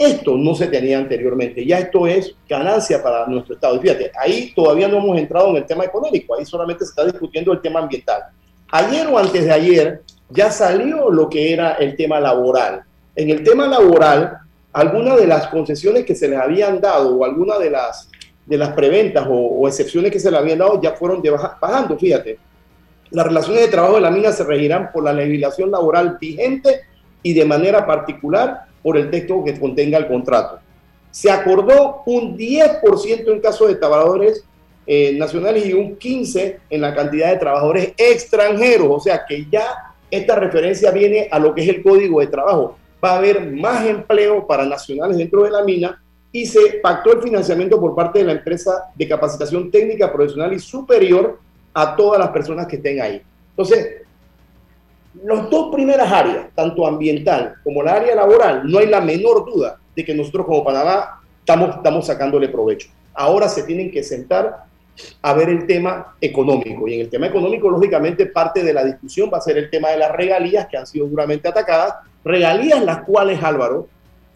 Esto 0.00 0.34
no 0.38 0.54
se 0.54 0.68
tenía 0.68 0.96
anteriormente, 0.96 1.62
ya 1.66 1.78
esto 1.78 2.06
es 2.06 2.34
ganancia 2.48 3.02
para 3.02 3.26
nuestro 3.26 3.54
Estado. 3.54 3.76
Y 3.76 3.80
fíjate, 3.80 4.10
ahí 4.18 4.50
todavía 4.56 4.88
no 4.88 4.96
hemos 4.96 5.18
entrado 5.18 5.50
en 5.50 5.56
el 5.56 5.66
tema 5.66 5.84
económico, 5.84 6.34
ahí 6.34 6.46
solamente 6.46 6.86
se 6.86 6.88
está 6.92 7.04
discutiendo 7.04 7.52
el 7.52 7.60
tema 7.60 7.80
ambiental. 7.80 8.22
Ayer 8.72 9.06
o 9.08 9.18
antes 9.18 9.44
de 9.44 9.52
ayer, 9.52 10.00
ya 10.30 10.50
salió 10.50 11.10
lo 11.10 11.28
que 11.28 11.52
era 11.52 11.72
el 11.74 11.96
tema 11.96 12.18
laboral. 12.18 12.82
En 13.14 13.28
el 13.28 13.44
tema 13.44 13.66
laboral, 13.66 14.38
algunas 14.72 15.18
de 15.18 15.26
las 15.26 15.48
concesiones 15.48 16.06
que 16.06 16.14
se 16.14 16.28
les 16.28 16.38
habían 16.38 16.80
dado 16.80 17.14
o 17.14 17.22
algunas 17.22 17.58
de 17.58 17.68
las, 17.68 18.08
de 18.46 18.56
las 18.56 18.70
preventas 18.70 19.26
o, 19.28 19.68
excepciones 19.68 20.10
que 20.10 20.18
se 20.18 20.30
les 20.30 20.40
habían 20.40 20.60
dado 20.60 20.80
ya 20.80 20.92
fueron 20.92 21.22
bajando, 21.60 21.98
fíjate. 21.98 22.38
Las 23.10 23.26
relaciones 23.26 23.64
de 23.64 23.68
trabajo 23.68 23.96
de 23.96 24.00
la 24.00 24.10
mina 24.10 24.32
se 24.32 24.44
regirán 24.44 24.92
por 24.92 25.04
la 25.04 25.12
legislación 25.12 25.70
laboral 25.70 26.16
vigente 26.18 26.84
y 27.22 27.34
de 27.34 27.44
manera 27.44 27.86
particular 27.86 28.69
por 28.82 28.96
el 28.96 29.10
texto 29.10 29.42
que 29.44 29.58
contenga 29.58 29.98
el 29.98 30.06
contrato. 30.06 30.58
Se 31.10 31.30
acordó 31.30 32.02
un 32.06 32.36
10% 32.36 33.32
en 33.32 33.40
caso 33.40 33.66
de 33.66 33.74
trabajadores 33.74 34.44
eh, 34.86 35.16
nacionales 35.18 35.66
y 35.66 35.72
un 35.72 35.98
15% 35.98 36.58
en 36.70 36.80
la 36.80 36.94
cantidad 36.94 37.30
de 37.30 37.38
trabajadores 37.38 37.92
extranjeros. 37.96 38.88
O 38.90 39.00
sea 39.00 39.24
que 39.26 39.46
ya 39.50 39.94
esta 40.10 40.36
referencia 40.36 40.90
viene 40.90 41.28
a 41.30 41.38
lo 41.38 41.54
que 41.54 41.62
es 41.62 41.68
el 41.68 41.82
código 41.82 42.20
de 42.20 42.26
trabajo. 42.26 42.76
Va 43.02 43.12
a 43.12 43.18
haber 43.18 43.50
más 43.52 43.86
empleo 43.86 44.46
para 44.46 44.64
nacionales 44.64 45.16
dentro 45.16 45.44
de 45.44 45.50
la 45.50 45.64
mina 45.64 46.02
y 46.32 46.46
se 46.46 46.80
pactó 46.82 47.12
el 47.12 47.22
financiamiento 47.22 47.80
por 47.80 47.94
parte 47.94 48.20
de 48.20 48.24
la 48.26 48.32
empresa 48.32 48.90
de 48.94 49.08
capacitación 49.08 49.70
técnica 49.70 50.12
profesional 50.12 50.52
y 50.52 50.58
superior 50.58 51.38
a 51.74 51.96
todas 51.96 52.18
las 52.18 52.30
personas 52.30 52.66
que 52.66 52.76
estén 52.76 53.00
ahí. 53.00 53.22
Entonces, 53.50 54.02
las 55.24 55.50
dos 55.50 55.72
primeras 55.72 56.10
áreas, 56.10 56.46
tanto 56.54 56.86
ambiental 56.86 57.56
como 57.64 57.82
la 57.82 57.94
área 57.94 58.14
laboral, 58.14 58.62
no 58.64 58.78
hay 58.78 58.86
la 58.86 59.00
menor 59.00 59.44
duda 59.44 59.78
de 59.94 60.04
que 60.04 60.14
nosotros 60.14 60.46
como 60.46 60.64
Panamá 60.64 61.20
estamos, 61.40 61.76
estamos 61.76 62.06
sacándole 62.06 62.48
provecho. 62.48 62.88
Ahora 63.14 63.48
se 63.48 63.64
tienen 63.64 63.90
que 63.90 64.02
sentar 64.02 64.64
a 65.22 65.34
ver 65.34 65.48
el 65.48 65.66
tema 65.66 66.14
económico. 66.20 66.86
Y 66.86 66.94
en 66.94 67.00
el 67.00 67.10
tema 67.10 67.26
económico, 67.26 67.68
lógicamente, 67.70 68.26
parte 68.26 68.62
de 68.62 68.72
la 68.72 68.84
discusión 68.84 69.30
va 69.32 69.38
a 69.38 69.42
ser 69.42 69.58
el 69.58 69.70
tema 69.70 69.88
de 69.90 69.98
las 69.98 70.12
regalías 70.12 70.66
que 70.68 70.76
han 70.76 70.86
sido 70.86 71.06
duramente 71.06 71.48
atacadas. 71.48 71.94
Regalías 72.24 72.82
las 72.84 73.02
cuales, 73.02 73.42
Álvaro, 73.42 73.88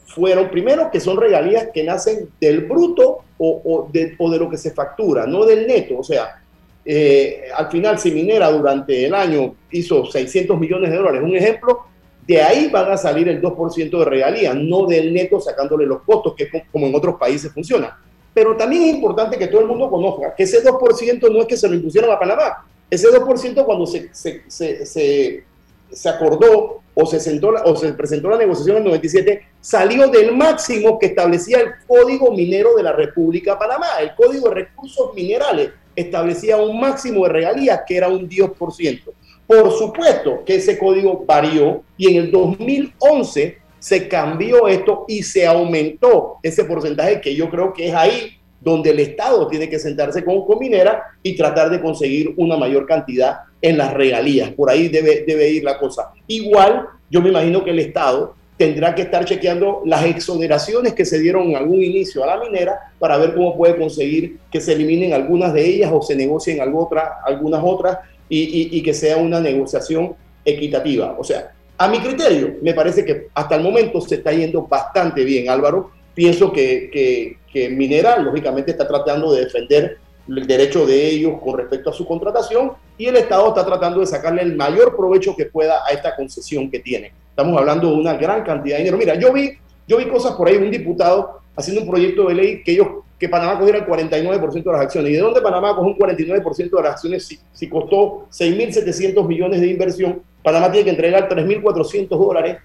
fueron 0.07 0.51
primero 0.51 0.91
que 0.91 1.01
son 1.01 1.17
regalías 1.17 1.69
que 1.73 1.85
nacen 1.85 2.29
del 2.41 2.63
bruto 2.63 3.25
o, 3.39 3.89
de, 3.93 4.15
o 4.19 4.31
de 4.31 4.39
lo 4.39 4.49
que 4.49 4.57
se 4.57 4.71
factura, 4.71 5.27
no 5.27 5.45
del 5.45 5.67
neto. 5.67 5.99
O 5.99 6.05
sea, 6.05 6.43
eh, 6.85 7.45
al 7.57 7.71
final 7.71 7.99
si 7.99 8.11
Minera 8.11 8.51
durante 8.51 9.07
el 9.07 9.15
año 9.15 9.55
hizo 9.71 10.05
600 10.05 10.59
millones 10.59 10.91
de 10.91 10.97
dólares, 10.97 11.23
un 11.23 11.37
ejemplo, 11.37 11.87
de 12.27 12.43
ahí 12.43 12.69
van 12.69 12.91
a 12.91 12.97
salir 12.97 13.29
el 13.29 13.41
2% 13.41 13.99
de 13.99 14.05
regalías, 14.05 14.55
no 14.55 14.87
del 14.87 15.13
neto 15.13 15.41
sacándole 15.41 15.87
los 15.87 16.03
costos, 16.03 16.35
que 16.35 16.45
es 16.45 16.51
como 16.71 16.87
en 16.87 16.95
otros 16.95 17.17
países 17.17 17.53
funciona. 17.53 17.99
Pero 18.33 18.57
también 18.57 18.83
es 18.83 18.95
importante 18.95 19.39
que 19.39 19.47
todo 19.47 19.61
el 19.61 19.67
mundo 19.67 19.89
conozca 19.89 20.35
que 20.35 20.43
ese 20.43 20.63
2% 20.63 21.33
no 21.33 21.41
es 21.41 21.47
que 21.47 21.57
se 21.57 21.69
lo 21.69 21.75
impusieron 21.75 22.11
a 22.11 22.19
Panamá. 22.19 22.67
Ese 22.91 23.09
2% 23.09 23.65
cuando 23.65 23.87
se, 23.87 24.11
se, 24.13 24.43
se, 24.49 25.45
se, 25.91 26.09
acordó 26.09 26.81
o 26.95 27.07
se, 27.07 27.21
sentó, 27.21 27.55
o 27.65 27.77
se 27.77 27.93
presentó 27.93 28.29
la 28.31 28.39
negociación 28.39 28.77
en 28.77 28.83
el 28.83 28.89
97, 28.89 29.47
salió 29.61 30.09
del 30.09 30.35
máximo 30.35 30.99
que 30.99 31.07
establecía 31.07 31.61
el 31.61 31.73
Código 31.87 32.33
Minero 32.33 32.75
de 32.75 32.83
la 32.83 32.93
República 32.93 33.53
de 33.53 33.59
Panamá, 33.59 33.87
el 34.01 34.15
Código 34.15 34.49
de 34.49 34.55
Recursos 34.55 35.15
Minerales 35.15 35.71
establecía 35.97 36.57
un 36.57 36.81
máximo 36.81 37.25
de 37.25 37.33
regalías 37.33 37.81
que 37.87 37.97
era 37.97 38.09
un 38.09 38.29
10%. 38.29 39.03
Por 39.47 39.73
supuesto 39.73 40.43
que 40.45 40.57
ese 40.57 40.79
código 40.79 41.25
varió 41.27 41.83
y 41.97 42.09
en 42.09 42.25
el 42.25 42.31
2011 42.31 43.59
se 43.79 44.09
cambió 44.09 44.67
esto 44.67 45.05
y 45.07 45.23
se 45.23 45.47
aumentó 45.47 46.39
ese 46.43 46.65
porcentaje 46.65 47.21
que 47.21 47.35
yo 47.35 47.51
creo 47.51 47.73
que 47.73 47.89
es 47.89 47.95
ahí 47.95 48.39
donde 48.61 48.91
el 48.91 49.01
Estado 49.01 49.47
tiene 49.47 49.69
que 49.69 49.79
sentarse 49.79 50.25
con 50.25 50.47
Cominera 50.47 51.03
y 51.23 51.37
tratar 51.37 51.69
de 51.69 51.83
conseguir 51.83 52.33
una 52.39 52.57
mayor 52.57 52.87
cantidad 52.87 53.41
en 53.61 53.77
las 53.77 53.93
regalías. 53.93 54.51
Por 54.53 54.71
ahí 54.71 54.89
debe, 54.89 55.25
debe 55.27 55.51
ir 55.51 55.65
la 55.65 55.79
cosa. 55.79 56.13
Igual, 56.27 56.87
yo 57.11 57.21
me 57.21 57.29
imagino 57.29 57.63
que 57.63 57.71
el 57.71 57.81
Estado 57.81 58.35
tendrá 58.57 58.95
que 58.95 59.03
estar 59.03 59.25
chequeando 59.25 59.83
las 59.85 60.05
exoneraciones 60.05 60.95
que 60.95 61.05
se 61.05 61.19
dieron 61.19 61.51
en 61.51 61.57
algún 61.57 61.83
inicio 61.83 62.23
a 62.23 62.27
la 62.27 62.45
minera 62.45 62.93
para 62.99 63.17
ver 63.17 63.35
cómo 63.35 63.57
puede 63.57 63.77
conseguir 63.77 64.39
que 64.51 64.61
se 64.61 64.73
eliminen 64.73 65.13
algunas 65.13 65.53
de 65.53 65.67
ellas 65.67 65.91
o 65.93 66.03
se 66.03 66.15
negocien 66.15 66.61
algunas 66.61 67.63
otras 67.65 67.99
y, 68.29 68.83
que 68.83 68.95
sea 68.95 69.17
una 69.17 69.41
negociación 69.41 70.15
equitativa. 70.45 71.17
O 71.19 71.25
sea, 71.25 71.53
a 71.77 71.89
mi 71.89 71.99
criterio, 71.99 72.55
me 72.63 72.75
parece 72.75 73.05
que 73.05 73.29
hasta 73.35 73.57
el 73.57 73.63
momento 73.63 74.01
se 74.01 74.17
está 74.17 74.33
yendo 74.33 74.63
bastante 74.63 75.25
bien, 75.25 75.49
Álvaro. 75.49 75.91
Pienso 76.15 76.53
que, 76.53 76.91
que, 76.93 77.39
que 77.53 77.69
Minera, 77.69 78.19
lógicamente, 78.19 78.71
está 78.71 78.87
tratando 78.87 79.33
de 79.33 79.45
defender 79.45 79.99
el 80.29 80.47
derecho 80.47 80.87
de 80.87 81.09
ellos 81.09 81.41
con 81.43 81.59
respecto 81.59 81.91
a 81.91 81.93
su 81.93 82.07
contratación 82.07 82.73
y 82.97 83.07
el 83.07 83.17
Estado 83.17 83.49
está 83.49 83.67
tratando 83.67 84.01
de 84.01 84.07
sacarle 84.07 84.43
el 84.43 84.57
mayor 84.57 84.97
provecho 84.97 85.37
que 85.37 85.47
pueda 85.47 85.85
a 85.87 85.91
esta 85.91 86.15
concesión 86.17 86.71
que 86.71 86.79
tiene. 86.79 87.13
Estamos 87.35 87.59
hablando 87.59 87.91
de 87.91 87.97
una 87.97 88.15
gran 88.15 88.45
cantidad 88.45 88.77
de 88.77 88.85
dinero. 88.85 88.97
Mira, 88.97 89.17
yo 89.17 89.33
vi, 89.33 89.51
yo 89.89 89.97
vi 89.99 90.07
cosas 90.07 90.35
por 90.35 90.47
ahí, 90.47 90.57
un 90.57 90.71
diputado 90.71 91.41
haciendo 91.57 91.83
un 91.83 91.89
proyecto 91.89 92.29
de 92.29 92.35
ley 92.35 92.63
que 92.63 92.73
ellos 92.73 92.87
que 93.19 93.29
Panamá 93.29 93.59
cogiera 93.59 93.79
el 93.79 93.87
49% 93.87 94.63
de 94.63 94.73
las 94.73 94.81
acciones. 94.83 95.11
¿Y 95.11 95.15
de 95.15 95.21
dónde 95.21 95.41
Panamá 95.41 95.75
coge 95.75 95.89
un 95.89 95.99
49% 95.99 96.71
de 96.71 96.83
las 96.83 96.93
acciones 96.93 97.27
si, 97.27 97.41
si 97.53 97.69
costó 97.69 98.29
6.700 98.31 99.27
millones 99.27 99.61
de 99.61 99.67
inversión? 99.67 100.23
Panamá 100.45 100.71
tiene 100.71 100.85
que 100.85 100.91
entregar 100.91 101.29
3.400 101.29 102.09
dólares 102.09 102.59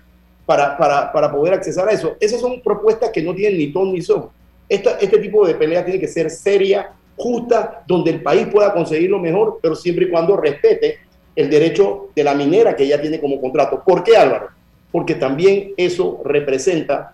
para, 0.45 0.77
para, 0.77 1.11
para, 1.11 1.31
poder 1.31 1.55
accesar 1.55 1.87
a 1.89 1.91
eso. 1.91 2.15
Esas 2.19 2.39
son 2.39 2.61
propuestas 2.61 3.09
que 3.09 3.23
no 3.23 3.33
tienen 3.33 3.57
ni 3.57 3.73
ton 3.73 3.91
ni 3.91 4.01
son. 4.01 4.29
Este 4.67 5.17
tipo 5.17 5.47
de 5.47 5.55
pelea 5.55 5.83
tiene 5.83 5.99
que 5.99 6.07
ser 6.07 6.29
seria, 6.29 6.91
justa, 7.15 7.83
donde 7.87 8.11
el 8.11 8.21
país 8.21 8.47
pueda 8.47 8.71
conseguir 8.71 9.09
lo 9.09 9.17
mejor, 9.17 9.57
pero 9.63 9.75
siempre 9.75 10.05
y 10.05 10.09
cuando 10.09 10.37
respete 10.37 10.99
el 11.35 11.49
derecho 11.49 12.09
de 12.15 12.23
la 12.23 12.35
minera 12.35 12.75
que 12.75 12.83
ella 12.83 13.01
tiene 13.01 13.19
como 13.19 13.39
contrato. 13.41 13.81
¿Por 13.83 14.03
qué, 14.03 14.15
Álvaro? 14.15 14.58
Porque 14.91 15.15
también 15.15 15.73
eso 15.77 16.21
representa 16.25 17.13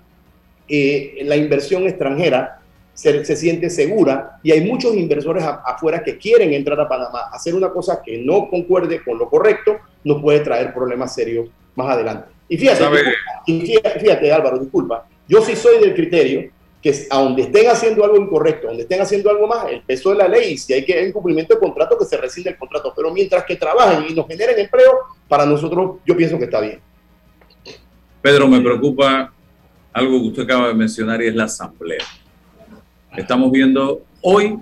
eh, 0.67 1.19
la 1.23 1.35
inversión 1.35 1.83
extranjera 1.83 2.61
se, 2.93 3.25
se, 3.25 3.35
siente 3.35 3.69
segura 3.69 4.39
y 4.41 4.51
hay 4.51 4.61
muchos 4.61 4.95
inversores 4.95 5.43
afuera 5.43 6.01
que 6.01 6.17
quieren 6.17 6.53
entrar 6.53 6.79
a 6.79 6.87
Panamá. 6.87 7.29
Hacer 7.31 7.53
una 7.53 7.69
cosa 7.69 8.01
que 8.01 8.17
no 8.17 8.49
concuerde 8.49 9.03
con 9.03 9.17
lo 9.17 9.29
correcto 9.29 9.77
nos 10.03 10.21
puede 10.21 10.39
traer 10.39 10.73
problemas 10.73 11.13
serios 11.13 11.49
más 11.75 11.89
adelante. 11.89 12.29
Y 12.47 12.57
fíjate, 12.57 12.85
fíjate, 13.99 14.31
Álvaro, 14.31 14.59
disculpa, 14.59 15.05
yo 15.27 15.41
sí 15.41 15.55
soy 15.55 15.79
del 15.79 15.93
criterio 15.93 16.49
que 16.81 16.93
a 17.09 17.19
donde 17.19 17.41
estén 17.41 17.67
haciendo 17.67 18.05
algo 18.05 18.17
incorrecto, 18.17 18.67
donde 18.67 18.83
estén 18.83 19.01
haciendo 19.01 19.31
algo 19.31 19.47
más, 19.47 19.71
el 19.71 19.81
peso 19.81 20.11
de 20.11 20.17
la 20.17 20.27
ley, 20.27 20.55
si 20.55 20.71
hay 20.71 20.85
que 20.85 20.93
hay 20.93 21.11
cumplimiento 21.11 21.55
de 21.55 21.59
contrato, 21.59 21.97
que 21.97 22.05
se 22.05 22.15
rescinde 22.15 22.51
el 22.51 22.57
contrato. 22.57 22.93
Pero 22.95 23.11
mientras 23.11 23.43
que 23.43 23.55
trabajen 23.55 24.05
y 24.07 24.13
nos 24.13 24.27
generen 24.27 24.59
empleo, 24.59 24.99
para 25.27 25.47
nosotros 25.47 25.97
yo 26.05 26.15
pienso 26.15 26.37
que 26.37 26.43
está 26.45 26.61
bien. 26.61 26.79
Pedro, 28.25 28.47
me 28.47 28.59
preocupa 28.59 29.31
algo 29.93 30.19
que 30.19 30.27
usted 30.29 30.43
acaba 30.45 30.69
de 30.69 30.73
mencionar 30.73 31.21
y 31.21 31.27
es 31.27 31.35
la 31.35 31.43
asamblea. 31.43 32.03
Estamos 33.15 33.51
viendo 33.51 34.01
hoy 34.19 34.57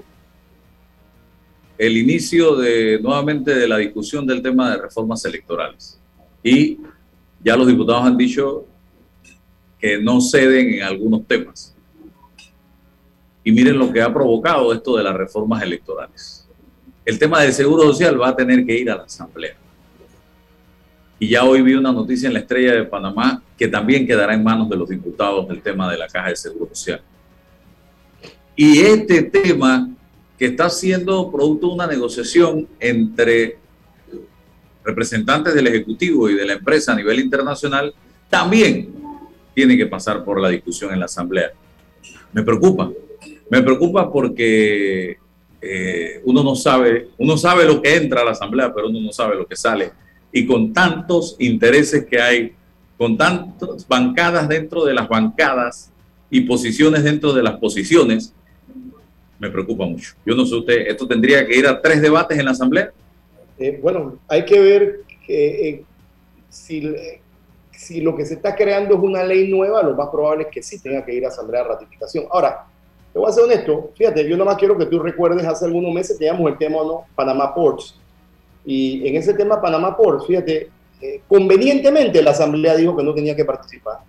el 1.78 1.96
inicio 1.96 2.58
de 2.58 3.00
nuevamente 3.02 3.56
de 3.56 3.66
la 3.66 3.78
discusión 3.78 4.28
del 4.28 4.42
tema 4.42 4.72
de 4.72 4.82
reformas 4.82 5.24
electorales. 5.24 5.98
Y 6.44 6.78
ya 7.42 7.56
los 7.56 7.66
diputados 7.66 8.04
han 8.04 8.18
dicho 8.18 8.66
que 9.80 9.98
no 9.98 10.20
ceden 10.20 10.74
en 10.74 10.84
algunos 10.84 11.26
temas. 11.26 11.74
Y 13.46 13.52
miren 13.54 13.80
lo 13.80 13.94
que 13.94 14.02
ha 14.02 14.14
provocado 14.14 14.74
esto 14.74 14.98
de 14.98 15.04
las 15.06 15.16
reformas 15.16 15.64
electorales. 15.64 16.50
El 17.06 17.18
tema 17.18 17.42
del 17.42 17.54
seguro 17.54 17.84
social 17.84 18.22
va 18.22 18.28
a 18.28 18.36
tener 18.36 18.66
que 18.66 18.78
ir 18.78 18.92
a 18.92 18.98
la 18.98 19.04
asamblea. 19.04 19.56
Y 21.24 21.30
ya 21.30 21.46
hoy 21.46 21.62
vi 21.62 21.74
una 21.74 21.94
noticia 21.94 22.28
en 22.28 22.34
la 22.34 22.42
Estrella 22.42 22.74
de 22.74 22.84
Panamá 22.84 23.42
que 23.58 23.70
también 23.70 24.06
quedará 24.06 24.34
en 24.34 24.44
manos 24.44 24.70
de 24.70 24.76
los 24.76 24.90
diputados 24.90 25.48
del 25.48 25.62
tema 25.62 25.90
de 25.90 25.98
la 25.98 26.06
caja 26.06 26.28
de 26.28 26.36
seguro 26.36 26.76
social. 26.76 27.02
Y 28.58 28.80
este 28.80 29.24
tema 29.24 29.90
que 30.38 30.48
está 30.48 30.70
siendo 30.70 31.32
producto 31.32 31.68
de 31.68 31.74
una 31.76 31.88
negociación 31.88 32.68
entre 32.78 33.58
representantes 34.84 35.54
del 35.54 35.68
Ejecutivo 35.68 36.30
y 36.30 36.34
de 36.34 36.46
la 36.46 36.54
empresa 36.56 36.92
a 36.92 36.98
nivel 36.98 37.22
internacional, 37.22 37.94
también 38.30 38.94
tiene 39.56 39.78
que 39.78 39.86
pasar 39.86 40.26
por 40.26 40.42
la 40.42 40.50
discusión 40.50 40.92
en 40.92 41.00
la 41.00 41.06
Asamblea. 41.06 41.54
Me 42.34 42.44
preocupa, 42.44 42.92
me 43.50 43.62
preocupa 43.62 44.12
porque 44.12 45.20
eh, 45.62 46.22
uno 46.26 46.44
no 46.44 46.54
sabe, 46.54 47.12
uno 47.18 47.38
sabe 47.38 47.64
lo 47.64 47.82
que 47.82 47.96
entra 47.96 48.24
a 48.24 48.26
la 48.26 48.32
Asamblea, 48.32 48.74
pero 48.74 48.90
uno 48.90 49.00
no 49.00 49.14
sabe 49.14 49.38
lo 49.38 49.48
que 49.48 49.56
sale 49.56 50.03
y 50.34 50.48
con 50.48 50.74
tantos 50.74 51.36
intereses 51.38 52.06
que 52.08 52.20
hay, 52.20 52.56
con 52.98 53.16
tantas 53.16 53.88
bancadas 53.88 54.50
dentro 54.50 54.84
de 54.84 54.94
las 54.94 55.08
bancadas 55.08 55.92
y 56.30 56.42
posiciones 56.42 57.04
dentro 57.04 57.32
de 57.32 57.44
las 57.44 57.58
posiciones, 57.60 58.34
me 59.38 59.52
preocupa 59.52 59.86
mucho. 59.86 60.14
Yo 60.26 60.36
no 60.36 60.46
sé 60.46 60.56
usted, 60.56 60.88
¿esto 60.88 61.08
tendría 61.08 61.46
que 61.46 61.56
ir 61.56 61.68
a 61.68 61.80
tres 61.80 62.02
debates 62.02 62.38
en 62.38 62.46
la 62.46 62.52
Asamblea? 62.52 62.92
Eh, 63.60 63.80
bueno, 63.82 64.18
hay 64.28 64.44
que 64.44 64.60
ver 64.60 65.02
que, 65.26 65.70
eh, 65.70 65.86
si, 66.50 66.92
si 67.72 68.02
lo 68.02 68.16
que 68.16 68.26
se 68.26 68.34
está 68.34 68.56
creando 68.56 68.96
es 68.96 69.02
una 69.02 69.24
ley 69.24 69.52
nueva, 69.52 69.84
lo 69.84 69.96
más 69.96 70.10
probable 70.10 70.46
es 70.46 70.50
que 70.50 70.64
sí 70.64 70.82
tenga 70.82 71.06
que 71.06 71.14
ir 71.14 71.26
a 71.26 71.28
Asamblea 71.28 71.62
de 71.62 71.70
Ratificación. 71.70 72.26
Ahora, 72.32 72.66
te 73.12 73.20
voy 73.20 73.30
a 73.30 73.34
ser 73.34 73.44
honesto, 73.44 73.92
fíjate, 73.96 74.28
yo 74.28 74.44
más 74.44 74.58
quiero 74.58 74.76
que 74.76 74.88
tú 74.88 74.98
recuerdes, 74.98 75.46
hace 75.46 75.66
algunos 75.66 75.94
meses 75.94 76.18
teníamos 76.18 76.52
el 76.52 76.58
tema 76.58 76.78
¿no? 76.78 77.06
Panamá 77.14 77.54
Ports, 77.54 77.96
y 78.66 79.08
en 79.08 79.16
ese 79.16 79.34
tema 79.34 79.62
Panamá 79.62 79.96
Port, 79.96 80.26
fíjate, 80.26 80.70
eh, 81.02 81.22
convenientemente 81.28 82.22
la 82.22 82.32
Asamblea 82.32 82.76
dijo 82.76 82.96
que 82.96 83.04
no 83.04 83.14
tenía 83.14 83.36
que 83.36 83.44
participar. 83.46 84.00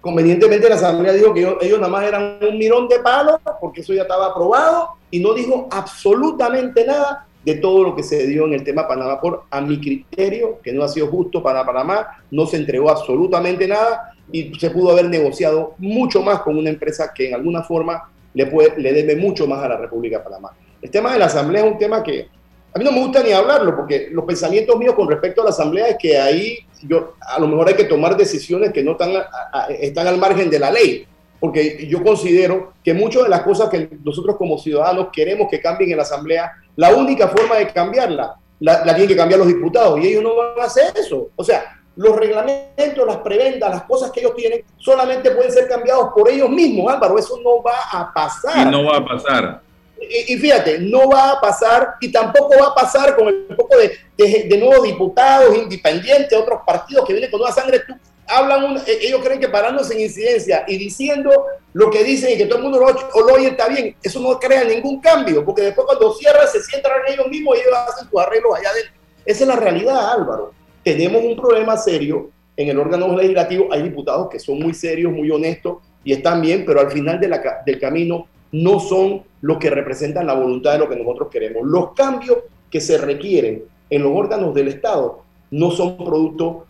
Convenientemente 0.00 0.68
la 0.68 0.76
Asamblea 0.76 1.12
dijo 1.12 1.32
que 1.32 1.40
ellos, 1.60 1.78
nada 1.78 1.88
más 1.88 2.04
eran 2.04 2.38
un 2.40 2.58
mirón 2.58 2.88
de 2.88 2.98
palo 3.00 3.40
porque 3.60 3.80
eso 3.80 3.92
ya 3.92 4.02
estaba 4.02 4.26
aprobado 4.26 4.90
y 5.10 5.20
no 5.20 5.32
dijo 5.34 5.68
absolutamente 5.70 6.84
nada 6.84 7.26
de 7.44 7.56
todo 7.56 7.82
lo 7.82 7.96
que 7.96 8.02
se 8.02 8.26
dio 8.26 8.46
en 8.46 8.52
el 8.52 8.64
tema 8.64 8.86
Panamá 8.86 9.20
por, 9.20 9.44
a 9.50 9.60
mi 9.60 9.80
criterio, 9.80 10.60
que 10.62 10.72
no 10.72 10.84
ha 10.84 10.88
sido 10.88 11.08
justo 11.08 11.42
para 11.42 11.66
Panamá, 11.66 12.24
no 12.30 12.46
se 12.46 12.56
entregó 12.56 12.90
absolutamente 12.90 13.66
nada 13.66 14.12
y 14.30 14.54
se 14.58 14.70
pudo 14.70 14.92
haber 14.92 15.08
negociado 15.08 15.74
mucho 15.78 16.22
más 16.22 16.40
con 16.42 16.56
una 16.56 16.70
empresa 16.70 17.12
que 17.12 17.28
en 17.28 17.34
alguna 17.34 17.62
forma 17.62 18.10
le, 18.34 18.50
le 18.76 18.92
debe 18.92 19.16
mucho 19.16 19.46
más 19.46 19.62
a 19.64 19.68
la 19.68 19.76
República 19.76 20.18
de 20.18 20.24
Panamá. 20.24 20.52
El 20.80 20.90
tema 20.90 21.12
de 21.12 21.18
la 21.18 21.26
Asamblea 21.26 21.64
es 21.64 21.72
un 21.72 21.78
tema 21.78 22.02
que 22.02 22.28
a 22.74 22.78
mí 22.78 22.84
no 22.84 22.92
me 22.92 23.00
gusta 23.00 23.22
ni 23.22 23.32
hablarlo, 23.32 23.76
porque 23.76 24.08
los 24.10 24.24
pensamientos 24.24 24.76
míos 24.78 24.94
con 24.94 25.08
respecto 25.08 25.42
a 25.42 25.44
la 25.44 25.50
Asamblea 25.50 25.88
es 25.88 25.96
que 25.98 26.18
ahí 26.18 26.58
yo, 26.82 27.14
a 27.20 27.38
lo 27.38 27.46
mejor 27.46 27.68
hay 27.68 27.74
que 27.74 27.84
tomar 27.84 28.16
decisiones 28.16 28.72
que 28.72 28.82
no 28.82 28.92
están, 28.92 29.12
al 29.14 30.18
margen 30.18 30.50
de 30.50 30.58
la 30.58 30.70
ley 30.70 31.06
porque 31.42 31.88
yo 31.88 32.04
considero 32.04 32.72
que 32.84 32.94
muchas 32.94 33.24
de 33.24 33.28
las 33.28 33.42
cosas 33.42 33.68
que 33.68 33.88
nosotros 34.04 34.36
como 34.36 34.58
ciudadanos 34.58 35.08
queremos 35.12 35.48
que 35.50 35.60
cambien 35.60 35.90
en 35.90 35.96
la 35.96 36.04
Asamblea, 36.04 36.52
la 36.76 36.94
única 36.94 37.26
forma 37.26 37.56
de 37.56 37.66
cambiarla 37.66 38.36
la, 38.60 38.84
tienen 38.84 39.08
que 39.08 39.16
cambiar 39.16 39.40
los 39.40 39.48
diputados 39.48 39.98
y 39.98 40.06
ellos 40.06 40.22
no 40.22 40.36
van 40.36 40.60
a 40.60 40.66
hacer 40.66 40.92
eso. 40.96 41.30
O 41.34 41.42
sea, 41.42 41.80
los 41.96 42.14
reglamentos, 42.14 43.04
las 43.04 43.16
prebendas, 43.16 43.70
las 43.70 43.82
cosas 43.82 44.12
que 44.12 44.20
ellos 44.20 44.36
tienen, 44.36 44.62
solamente 44.76 45.32
pueden 45.32 45.50
ser 45.50 45.66
cambiados 45.66 46.10
por 46.14 46.28
ellos 46.28 46.48
mismos, 46.48 46.92
Álvaro. 46.92 47.18
Eso 47.18 47.36
no 47.42 47.60
va 47.60 47.74
a 47.90 48.14
pasar. 48.14 48.68
Y 48.68 48.70
no 48.70 48.84
va 48.84 48.98
a 48.98 49.04
pasar. 49.04 49.62
Y, 50.08 50.36
fíjate, 50.36 50.78
no 50.78 51.08
va 51.08 51.32
a 51.32 51.40
pasar 51.40 51.94
y 52.00 52.10
tampoco 52.10 52.54
va 52.60 52.68
a 52.68 52.74
pasar 52.74 53.16
con 53.16 53.28
el 53.28 53.44
poco 53.56 53.76
de, 53.76 53.98
de, 54.16 54.58
nuevos 54.58 54.82
diputados 54.82 55.56
independientes, 55.56 56.36
otros 56.36 56.60
partidos 56.66 57.06
que 57.06 57.12
vienen 57.12 57.30
con 57.30 57.40
nueva 57.40 57.54
sangre. 57.54 57.82
Hablan, 58.26 58.78
eh, 58.86 58.98
ellos 59.02 59.20
creen 59.22 59.40
que 59.40 59.48
parándose 59.48 59.94
en 59.94 60.00
incidencia 60.00 60.64
y 60.66 60.76
diciendo 60.76 61.30
lo 61.72 61.90
que 61.90 62.04
dicen 62.04 62.30
y 62.32 62.36
que 62.36 62.46
todo 62.46 62.58
el 62.58 62.64
mundo 62.64 62.78
lo, 62.78 63.26
lo 63.26 63.34
oye 63.34 63.48
está 63.48 63.68
bien, 63.68 63.96
eso 64.02 64.20
no 64.20 64.38
crea 64.38 64.64
ningún 64.64 65.00
cambio, 65.00 65.44
porque 65.44 65.62
después 65.62 65.86
cuando 65.86 66.14
cierra 66.14 66.46
se 66.46 66.62
sientan 66.62 66.92
ellos 67.08 67.26
mismos 67.28 67.56
y 67.56 67.60
ellos 67.60 67.74
hacen 67.88 68.08
sus 68.08 68.20
arreglos 68.20 68.56
allá 68.56 68.70
adentro. 68.70 68.92
Esa 69.24 69.44
es 69.44 69.48
la 69.48 69.56
realidad, 69.56 70.12
Álvaro. 70.12 70.52
Tenemos 70.82 71.22
un 71.22 71.36
problema 71.36 71.76
serio 71.76 72.30
en 72.56 72.68
el 72.68 72.78
órgano 72.78 73.14
legislativo. 73.16 73.68
Hay 73.72 73.82
diputados 73.82 74.28
que 74.28 74.38
son 74.38 74.58
muy 74.58 74.74
serios, 74.74 75.12
muy 75.12 75.30
honestos 75.30 75.78
y 76.04 76.12
están 76.12 76.40
bien, 76.40 76.64
pero 76.66 76.80
al 76.80 76.90
final 76.90 77.20
de 77.20 77.28
la, 77.28 77.62
del 77.64 77.78
camino 77.78 78.26
no 78.50 78.80
son 78.80 79.22
los 79.42 79.58
que 79.58 79.70
representan 79.70 80.26
la 80.26 80.34
voluntad 80.34 80.72
de 80.72 80.78
lo 80.78 80.88
que 80.88 80.96
nosotros 80.96 81.28
queremos. 81.30 81.68
Los 81.68 81.92
cambios 81.92 82.38
que 82.70 82.80
se 82.80 82.96
requieren 82.98 83.64
en 83.90 84.02
los 84.02 84.12
órganos 84.14 84.54
del 84.54 84.68
Estado 84.68 85.22
no 85.50 85.70
son 85.70 85.98
producto 85.98 86.66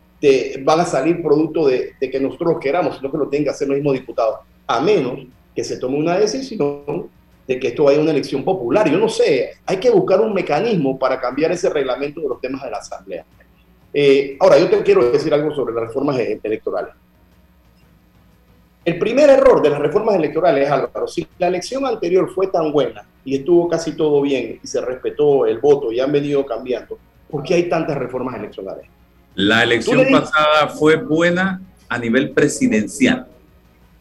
van 0.62 0.80
a 0.80 0.84
salir 0.84 1.22
producto 1.22 1.66
de, 1.66 1.94
que 2.00 2.20
nosotros 2.20 2.58
queramos, 2.60 2.96
sino 2.96 3.10
que 3.10 3.18
lo 3.18 3.28
tengan 3.28 3.44
que 3.44 3.50
hacer 3.50 3.68
los 3.68 3.76
mismos 3.76 3.94
diputados, 3.94 4.40
a 4.66 4.80
menos 4.80 5.20
que 5.54 5.64
se 5.64 5.78
tome 5.78 5.98
una 5.98 6.16
decisión 6.16 7.08
de 7.46 7.58
que 7.58 7.68
esto 7.68 7.84
vaya 7.84 7.98
a 7.98 8.02
una 8.02 8.12
elección 8.12 8.44
popular. 8.44 8.88
Yo 8.88 8.98
no 8.98 9.08
sé, 9.08 9.54
hay 9.66 9.78
que 9.78 9.90
buscar 9.90 10.20
un 10.20 10.32
mecanismo 10.32 10.98
para 10.98 11.20
cambiar 11.20 11.50
ese 11.50 11.68
reglamento 11.68 12.20
de 12.20 12.28
los 12.28 12.40
temas 12.40 12.62
de 12.62 12.70
la 12.70 12.78
Asamblea. 12.78 13.24
Eh, 13.92 14.36
ahora, 14.40 14.58
yo 14.58 14.70
te 14.70 14.82
quiero 14.82 15.10
decir 15.10 15.34
algo 15.34 15.54
sobre 15.54 15.74
las 15.74 15.84
reformas 15.84 16.18
e-, 16.18 16.40
electorales. 16.42 16.94
El 18.84 18.98
primer 18.98 19.30
error 19.30 19.62
de 19.62 19.70
las 19.70 19.78
reformas 19.78 20.16
electorales, 20.16 20.68
Álvaro, 20.68 21.06
si 21.06 21.26
la 21.38 21.46
elección 21.46 21.86
anterior 21.86 22.30
fue 22.34 22.48
tan 22.48 22.72
buena 22.72 23.04
y 23.24 23.36
estuvo 23.36 23.68
casi 23.68 23.92
todo 23.92 24.20
bien 24.22 24.58
y 24.62 24.66
se 24.66 24.80
respetó 24.80 25.46
el 25.46 25.58
voto 25.60 25.92
y 25.92 26.00
han 26.00 26.10
venido 26.10 26.44
cambiando, 26.44 26.98
¿por 27.30 27.44
qué 27.44 27.54
hay 27.54 27.68
tantas 27.68 27.96
reformas 27.96 28.34
electorales? 28.36 28.86
La 29.34 29.62
elección 29.62 30.04
pasada 30.10 30.68
fue 30.68 30.96
buena 30.96 31.62
a 31.88 31.98
nivel 31.98 32.30
presidencial. 32.30 33.26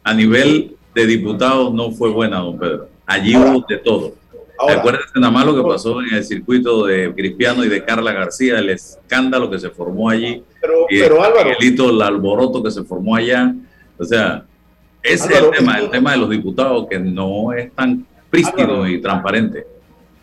A 0.02 0.12
nivel 0.12 0.76
de 0.94 1.06
diputados 1.06 1.72
no 1.72 1.92
fue 1.92 2.10
buena, 2.10 2.38
don 2.38 2.58
Pedro. 2.58 2.88
Allí 3.06 3.36
hubo 3.36 3.64
de 3.68 3.78
todo. 3.78 4.14
Acuérdense 4.58 5.12
nada 5.14 5.30
más 5.30 5.46
lo 5.46 5.56
que 5.56 5.68
pasó 5.68 6.00
en 6.00 6.14
el 6.14 6.24
circuito 6.24 6.86
de 6.86 7.12
Cristiano 7.14 7.64
y 7.64 7.68
de 7.68 7.84
Carla 7.84 8.12
García, 8.12 8.58
el 8.58 8.70
escándalo 8.70 9.50
que 9.50 9.58
se 9.58 9.70
formó 9.70 10.08
allí. 10.08 10.42
Pero, 10.60 10.86
y 10.88 11.00
pero 11.00 11.24
el, 11.24 11.80
el 11.80 12.02
alboroto 12.02 12.62
que 12.62 12.70
se 12.70 12.82
formó 12.84 13.16
allá. 13.16 13.54
O 13.98 14.04
sea, 14.04 14.44
ese 15.02 15.32
es 15.32 15.40
el 15.40 15.50
tema, 15.50 15.78
el 15.78 15.90
tema 15.90 16.12
de 16.12 16.18
los 16.18 16.30
diputados 16.30 16.86
que 16.88 16.98
no 16.98 17.52
es 17.52 17.72
tan 17.74 18.06
prístino 18.30 18.88
y 18.88 19.00
transparente. 19.00 19.66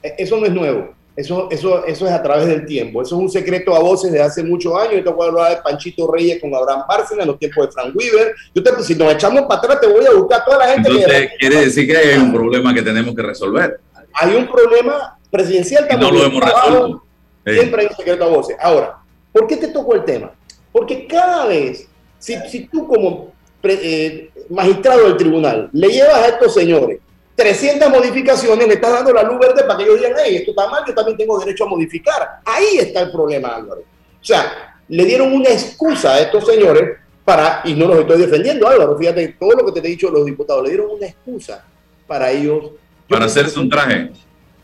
E-, 0.02 0.16
eso 0.18 0.38
no 0.38 0.46
es 0.46 0.54
nuevo. 0.54 0.94
Eso, 1.16 1.50
eso, 1.52 1.86
eso 1.86 2.08
es 2.08 2.14
a 2.14 2.24
través 2.24 2.48
del 2.48 2.66
tiempo. 2.66 3.02
Eso 3.02 3.18
es 3.18 3.22
un 3.22 3.30
secreto 3.30 3.76
a 3.76 3.80
voces 3.80 4.10
de 4.10 4.22
hace 4.22 4.42
muchos 4.42 4.74
años. 4.80 4.94
Yo 4.96 5.04
te 5.04 5.10
voy 5.10 5.26
a 5.26 5.30
hablar 5.30 5.50
de 5.50 5.62
Panchito 5.62 6.10
Reyes 6.10 6.40
con 6.40 6.56
Abraham 6.56 6.84
Bárcena 6.88 7.24
en 7.24 7.28
los 7.28 7.38
tiempos 7.38 7.66
de 7.66 7.72
Frank 7.74 7.94
Weaver. 7.94 8.34
Yo 8.56 8.64
te, 8.64 8.84
si 8.84 8.96
nos 8.96 9.14
echamos 9.14 9.42
para 9.42 9.56
atrás, 9.56 9.82
te 9.82 9.88
voy 9.88 10.06
a 10.06 10.18
buscar 10.18 10.42
a 10.42 10.46
toda 10.46 10.58
la 10.60 10.74
gente. 10.74 10.90
Entonces, 10.90 11.32
quiere 11.38 11.56
decir 11.58 11.88
que 11.88 11.98
hay 11.98 12.18
un 12.18 12.32
problema 12.32 12.74
que 12.74 12.82
tenemos 12.82 13.14
que 13.14 13.22
resolver. 13.22 13.82
Hay 14.14 14.34
un 14.34 14.48
problema 14.48 15.20
presidencial 15.30 15.90
también. 15.90 16.14
No 16.14 16.20
lo 16.20 16.26
hemos 16.26 16.42
resuelto. 16.42 17.04
Siempre 17.46 17.82
hay 17.82 17.88
un 17.88 17.96
secreto 17.96 18.24
a 18.24 18.28
voces. 18.28 18.56
Ahora, 18.62 18.98
¿por 19.34 19.46
qué 19.46 19.58
te 19.58 19.68
tocó 19.68 19.96
el 19.96 20.06
tema? 20.06 20.32
Porque 20.72 21.06
cada 21.06 21.48
vez, 21.48 21.90
si, 22.18 22.38
si 22.48 22.66
tú 22.68 22.88
como 22.88 23.34
eh, 23.64 24.32
magistrado 24.50 25.06
del 25.06 25.18
tribunal 25.18 25.70
le 25.74 25.90
llevas 25.90 26.16
a 26.16 26.28
estos 26.28 26.54
señores 26.54 27.00
300 27.40 27.90
modificaciones, 27.90 28.68
le 28.68 28.74
estás 28.74 28.92
dando 28.92 29.14
la 29.14 29.24
luz 29.24 29.40
verde 29.40 29.64
para 29.64 29.78
que 29.78 29.86
ellos 29.86 29.98
digan, 29.98 30.12
hey, 30.22 30.36
esto 30.36 30.52
está 30.52 30.70
mal, 30.70 30.84
yo 30.86 30.94
también 30.94 31.18
tengo 31.18 31.40
derecho 31.40 31.64
a 31.64 31.70
modificar. 31.70 32.42
Ahí 32.44 32.80
está 32.80 33.00
el 33.00 33.12
problema, 33.12 33.56
Álvaro. 33.56 33.80
O 33.80 34.26
sea, 34.26 34.76
le 34.90 35.06
dieron 35.06 35.32
una 35.32 35.48
excusa 35.48 36.16
a 36.16 36.20
estos 36.20 36.46
señores 36.46 36.98
para, 37.24 37.62
y 37.64 37.76
no 37.76 37.88
los 37.88 38.00
estoy 38.00 38.20
defendiendo, 38.20 38.68
Álvaro, 38.68 38.98
fíjate, 38.98 39.38
todo 39.40 39.52
lo 39.52 39.66
que 39.66 39.80
te 39.80 39.88
he 39.88 39.92
dicho 39.92 40.12
los 40.12 40.26
diputados, 40.26 40.64
le 40.64 40.70
dieron 40.72 40.92
una 40.92 41.06
excusa 41.06 41.64
para 42.06 42.30
ellos. 42.30 42.72
Para 43.08 43.24
hacerse 43.24 43.58
un 43.58 43.70
traje. 43.70 44.12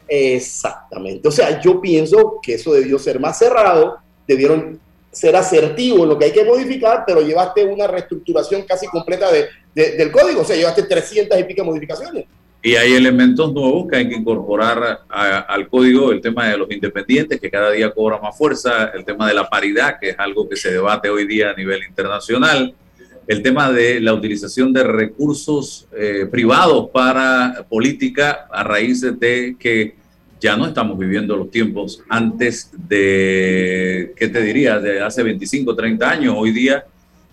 Exactamente. 0.05 1.25
O 1.29 1.31
sea, 1.31 1.61
yo 1.61 1.79
pienso 1.79 2.39
que 2.43 2.55
eso 2.55 2.73
debió 2.73 2.99
ser 2.99 3.21
más 3.21 3.37
cerrado, 3.37 3.99
debieron 4.27 4.81
ser 5.15 5.33
asertivos 5.33 6.01
en 6.01 6.09
lo 6.09 6.19
que 6.19 6.25
hay 6.25 6.31
que 6.33 6.43
modificar, 6.43 7.03
pero 7.07 7.21
llevaste 7.21 7.63
una 7.63 7.87
reestructuración 7.87 8.63
casi 8.63 8.85
completa 8.87 9.29
de, 9.31 9.47
del 9.73 10.11
código, 10.11 10.41
o 10.41 10.43
sea, 10.43 10.57
llevaste 10.57 10.83
300 10.83 11.39
y 11.39 11.43
pico 11.45 11.63
modificaciones. 11.63 12.25
Y 12.61 12.75
hay 12.75 12.93
elementos 12.93 13.53
nuevos 13.53 13.87
que 13.89 13.95
hay 13.95 14.09
que 14.09 14.15
incorporar 14.15 15.05
al 15.07 15.69
código, 15.69 16.11
el 16.11 16.19
tema 16.19 16.49
de 16.49 16.57
los 16.57 16.69
independientes, 16.69 17.39
que 17.39 17.49
cada 17.49 17.71
día 17.71 17.91
cobra 17.91 18.19
más 18.19 18.37
fuerza, 18.37 18.91
el 18.93 19.05
tema 19.05 19.27
de 19.27 19.35
la 19.35 19.47
paridad, 19.47 19.97
que 20.01 20.09
es 20.09 20.19
algo 20.19 20.49
que 20.49 20.57
se 20.57 20.71
debate 20.71 21.09
hoy 21.09 21.25
día 21.25 21.51
a 21.51 21.53
nivel 21.53 21.81
internacional, 21.87 22.73
el 23.27 23.41
tema 23.41 23.71
de 23.71 24.01
la 24.01 24.13
utilización 24.13 24.73
de 24.73 24.83
recursos 24.83 25.87
eh, 25.95 26.27
privados 26.29 26.89
para 26.91 27.65
política 27.69 28.47
a 28.51 28.63
raíz 28.63 29.01
de 29.01 29.55
que 29.57 29.95
ya 30.39 30.55
no 30.57 30.65
estamos 30.65 30.97
viviendo 30.97 31.35
los 31.35 31.49
tiempos 31.49 32.01
antes 32.09 32.71
de, 32.87 34.13
¿qué 34.15 34.27
te 34.27 34.41
diría?, 34.41 34.79
de 34.79 35.01
hace 35.01 35.23
25, 35.23 35.75
30 35.75 36.09
años. 36.09 36.35
Hoy 36.37 36.51
día 36.51 36.85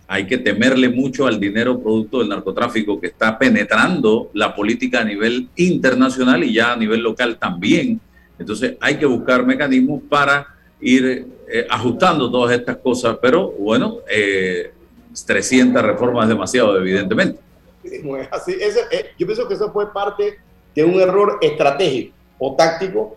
hay 0.06 0.26
que 0.26 0.38
temerle 0.38 0.88
mucho 0.88 1.26
al 1.26 1.40
dinero 1.40 1.80
producto 1.80 2.18
del 2.18 2.28
narcotráfico 2.28 3.00
que 3.00 3.08
está 3.08 3.38
penetrando 3.38 4.30
la 4.34 4.54
política 4.54 5.00
a 5.00 5.04
nivel 5.04 5.48
internacional 5.56 6.44
y 6.44 6.54
ya 6.54 6.72
a 6.72 6.76
nivel 6.76 7.00
local 7.00 7.38
también. 7.38 8.00
Entonces 8.38 8.76
hay 8.80 8.96
que 8.96 9.06
buscar 9.06 9.44
mecanismos 9.44 10.02
para 10.08 10.46
ir 10.80 11.26
eh, 11.48 11.66
ajustando 11.70 12.30
todas 12.30 12.56
estas 12.56 12.76
cosas, 12.78 13.16
pero 13.20 13.50
bueno, 13.52 13.98
300 15.26 15.82
eh, 15.82 15.86
reformas 15.86 16.24
es 16.24 16.28
demasiado, 16.30 16.76
evidentemente. 16.78 17.40
Así, 18.30 18.52
eh, 18.52 19.10
yo 19.18 19.26
pienso 19.26 19.48
que 19.48 19.54
eso 19.54 19.72
fue 19.72 19.92
parte 19.92 20.38
de 20.74 20.84
un 20.84 21.00
error 21.00 21.38
estratégico 21.40 22.21
o 22.44 22.56
táctico. 22.56 23.16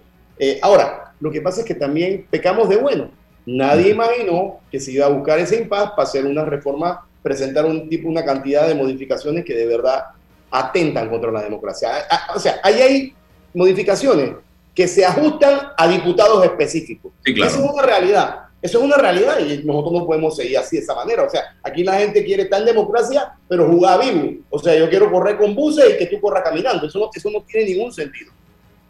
ahora, 0.62 1.14
lo 1.20 1.32
que 1.32 1.42
pasa 1.42 1.62
es 1.62 1.66
que 1.66 1.76
también 1.76 2.28
pecamos 2.30 2.70
de 2.70 2.78
bueno 2.78 3.10
Nadie 3.46 3.92
imaginó 3.92 4.60
que 4.72 4.80
se 4.80 4.92
iba 4.92 5.06
a 5.06 5.10
buscar 5.10 5.40
ese 5.40 5.58
impasse 5.58 5.92
para 5.96 6.04
hacer 6.04 6.26
una 6.26 6.46
reforma, 6.46 7.08
presentar 7.22 7.66
un 7.66 7.88
tipo, 7.88 8.10
una 8.10 8.26
cantidad 8.26 8.68
de 8.68 8.74
modificaciones 8.74 9.46
que 9.46 9.54
de 9.54 9.68
verdad 9.68 10.06
atentan 10.50 11.10
contra 11.10 11.32
la 11.32 11.44
democracia. 11.44 11.90
O 12.36 12.40
sea, 12.40 12.60
ahí 12.64 12.82
hay 12.82 13.14
modificaciones 13.54 14.32
que 14.74 14.88
se 14.88 15.06
ajustan 15.06 15.60
a 15.78 15.88
diputados 15.88 16.44
específicos. 16.44 17.12
Eso 17.24 17.46
es 17.46 17.72
una 17.72 17.84
realidad. 17.84 18.40
Eso 18.62 18.80
es 18.80 18.84
una 18.84 18.98
realidad 18.98 19.38
y 19.40 19.64
nosotros 19.64 19.94
no 19.94 20.08
podemos 20.08 20.36
seguir 20.36 20.58
así 20.58 20.78
de 20.78 20.82
esa 20.82 20.96
manera. 20.96 21.24
O 21.24 21.30
sea, 21.30 21.42
aquí 21.62 21.84
la 21.84 22.00
gente 22.00 22.26
quiere 22.26 22.44
estar 22.44 22.60
en 22.62 22.66
democracia, 22.66 23.34
pero 23.48 23.68
jugar 23.68 24.02
vivo. 24.02 24.42
O 24.50 24.58
sea, 24.58 24.76
yo 24.76 24.90
quiero 24.90 25.12
correr 25.12 25.38
con 25.38 25.54
buses 25.54 25.86
y 25.94 25.98
que 26.00 26.08
tú 26.08 26.20
corras 26.20 26.44
caminando. 26.44 26.88
Eso 26.88 26.98
no, 26.98 27.10
eso 27.14 27.30
no 27.30 27.44
tiene 27.44 27.70
ningún 27.70 27.94
sentido. 27.94 28.32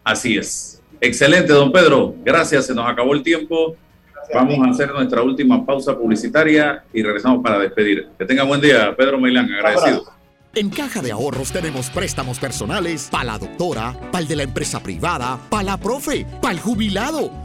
Así 0.06 0.38
es. 0.38 0.82
Excelente, 1.02 1.52
don 1.52 1.72
Pedro. 1.72 2.16
Gracias. 2.24 2.68
Se 2.68 2.74
nos 2.74 2.90
acabó 2.90 3.14
el 3.14 3.24
tiempo. 3.24 3.76
Vamos 4.34 4.66
a 4.66 4.72
hacer 4.72 4.92
nuestra 4.92 5.22
última 5.22 5.66
pausa 5.66 5.98
publicitaria 5.98 6.84
y 6.94 7.04
regresamos 7.04 7.44
para 7.44 7.60
despedir. 7.60 8.08
Que 8.18 8.26
tenga 8.26 8.44
buen 8.44 8.62
día, 8.62 8.96
Pedro 8.96 9.20
Meilán, 9.20 9.52
agradecido. 9.52 10.06
En 10.56 10.70
Caja 10.70 11.02
de 11.02 11.12
Ahorros 11.12 11.52
tenemos 11.52 11.90
préstamos 11.90 12.40
personales 12.40 13.10
para 13.12 13.26
la 13.26 13.38
doctora, 13.38 13.94
para 14.12 14.22
el 14.22 14.28
de 14.28 14.38
la 14.38 14.44
empresa 14.44 14.82
privada, 14.82 15.38
para 15.50 15.64
la 15.64 15.78
profe, 15.78 16.26
para 16.42 16.54
el 16.54 16.60
jubilado 16.62 17.45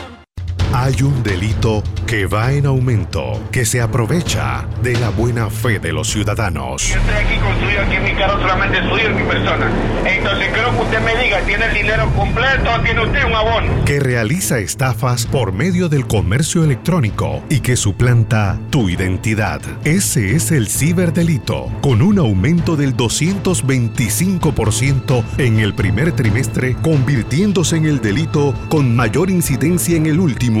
Hay 0.73 1.01
un 1.01 1.21
delito 1.21 1.83
que 2.07 2.27
va 2.27 2.53
en 2.53 2.65
aumento, 2.65 3.43
que 3.51 3.65
se 3.65 3.81
aprovecha 3.81 4.65
de 4.81 4.93
la 4.93 5.09
buena 5.09 5.49
fe 5.49 5.79
de 5.79 5.91
los 5.91 6.09
ciudadanos. 6.09 6.87
Yo 6.87 6.95
estoy 6.95 7.13
aquí 7.13 7.35
construido, 7.39 7.81
aquí 7.81 7.95
en 7.95 8.05
mi 8.05 8.13
carro 8.13 8.39
solamente 8.39 8.79
suyo 8.87 9.11
y 9.11 9.13
mi 9.13 9.23
persona. 9.23 9.69
Entonces 10.05 10.47
creo 10.53 10.71
que 10.71 10.81
usted 10.81 11.01
me 11.01 11.21
diga, 11.21 11.41
¿tiene 11.41 11.65
el 11.65 11.73
dinero 11.73 12.09
completo 12.15 12.69
o 12.73 12.79
tiene 12.81 13.03
usted 13.03 13.25
un 13.25 13.33
abono? 13.33 13.83
Que 13.83 13.99
realiza 13.99 14.59
estafas 14.59 15.25
por 15.25 15.51
medio 15.51 15.89
del 15.89 16.07
comercio 16.07 16.63
electrónico 16.63 17.43
y 17.49 17.59
que 17.59 17.75
suplanta 17.75 18.57
tu 18.69 18.89
identidad. 18.89 19.59
Ese 19.83 20.35
es 20.35 20.51
el 20.51 20.69
ciberdelito, 20.69 21.69
con 21.81 22.01
un 22.01 22.17
aumento 22.17 22.77
del 22.77 22.95
225% 22.95 25.21
en 25.37 25.59
el 25.59 25.73
primer 25.73 26.13
trimestre, 26.13 26.77
convirtiéndose 26.81 27.75
en 27.75 27.83
el 27.85 27.99
delito 27.99 28.53
con 28.69 28.95
mayor 28.95 29.29
incidencia 29.29 29.97
en 29.97 30.05
el 30.05 30.17
último 30.19 30.60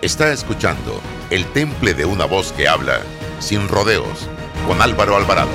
Está 0.00 0.32
escuchando 0.32 1.00
El 1.28 1.44
Temple 1.46 1.92
de 1.92 2.04
una 2.04 2.24
voz 2.24 2.52
que 2.52 2.68
habla 2.68 3.00
sin 3.40 3.66
rodeos 3.66 4.30
con 4.64 4.80
Álvaro 4.80 5.16
Alvarado. 5.16 5.48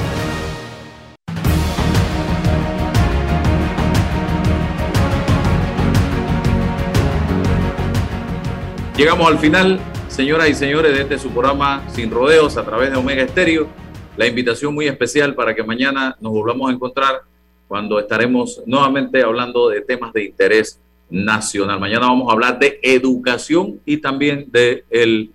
Llegamos 8.97 9.25
al 9.29 9.39
final, 9.39 9.79
señoras 10.09 10.49
y 10.49 10.55
señores, 10.55 10.93
de 10.93 11.03
este 11.03 11.17
su 11.17 11.29
programa 11.29 11.81
Sin 11.87 12.11
Rodeos 12.11 12.57
a 12.57 12.65
través 12.65 12.91
de 12.91 12.97
Omega 12.97 13.23
Estéreo. 13.23 13.69
La 14.17 14.27
invitación 14.27 14.73
muy 14.73 14.87
especial 14.87 15.35
para 15.35 15.55
que 15.55 15.63
mañana 15.63 16.17
nos 16.19 16.33
volvamos 16.33 16.69
a 16.69 16.73
encontrar 16.73 17.21
cuando 17.69 17.97
estaremos 17.97 18.61
nuevamente 18.65 19.23
hablando 19.23 19.69
de 19.69 19.79
temas 19.79 20.11
de 20.11 20.25
interés 20.25 20.81
nacional. 21.13 21.79
Mañana 21.79 22.07
vamos 22.07 22.27
a 22.27 22.33
hablar 22.33 22.57
de 22.57 22.79
educación 22.81 23.79
y 23.85 23.97
también 23.97 24.47
de 24.51 24.83
el, 24.89 25.31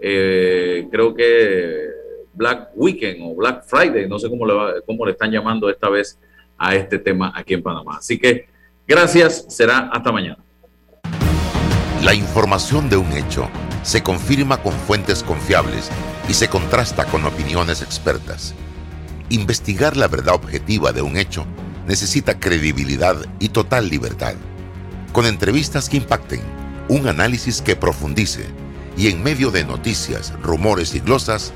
eh, 0.00 0.86
creo 0.90 1.12
que 1.12 1.88
Black 2.32 2.70
Weekend 2.76 3.18
o 3.22 3.34
Black 3.34 3.64
Friday, 3.66 4.08
no 4.08 4.18
sé 4.18 4.30
cómo 4.30 4.46
le, 4.46 4.54
va, 4.54 4.74
cómo 4.86 5.04
le 5.04 5.12
están 5.12 5.32
llamando 5.32 5.68
esta 5.68 5.88
vez 5.88 6.18
a 6.56 6.74
este 6.76 7.00
tema 7.00 7.32
aquí 7.34 7.54
en 7.54 7.62
Panamá. 7.62 7.96
Así 7.98 8.16
que 8.16 8.46
gracias, 8.86 9.44
será 9.48 9.90
hasta 9.92 10.12
mañana. 10.12 10.38
La 12.04 12.14
información 12.14 12.88
de 12.88 12.96
un 12.96 13.12
hecho 13.12 13.48
se 13.82 14.04
confirma 14.04 14.62
con 14.62 14.72
fuentes 14.72 15.24
confiables 15.24 15.90
y 16.28 16.34
se 16.34 16.48
contrasta 16.48 17.06
con 17.06 17.24
opiniones 17.24 17.82
expertas. 17.82 18.54
Investigar 19.30 19.96
la 19.96 20.06
verdad 20.06 20.36
objetiva 20.36 20.92
de 20.92 21.02
un 21.02 21.16
hecho 21.16 21.44
necesita 21.88 22.38
credibilidad 22.38 23.16
y 23.40 23.48
total 23.48 23.88
libertad. 23.88 24.34
Con 25.12 25.26
entrevistas 25.26 25.88
que 25.88 25.96
impacten, 25.96 26.40
un 26.88 27.08
análisis 27.08 27.62
que 27.62 27.76
profundice 27.76 28.46
y 28.96 29.08
en 29.08 29.22
medio 29.22 29.50
de 29.50 29.64
noticias, 29.64 30.32
rumores 30.42 30.94
y 30.94 31.00
glosas, 31.00 31.52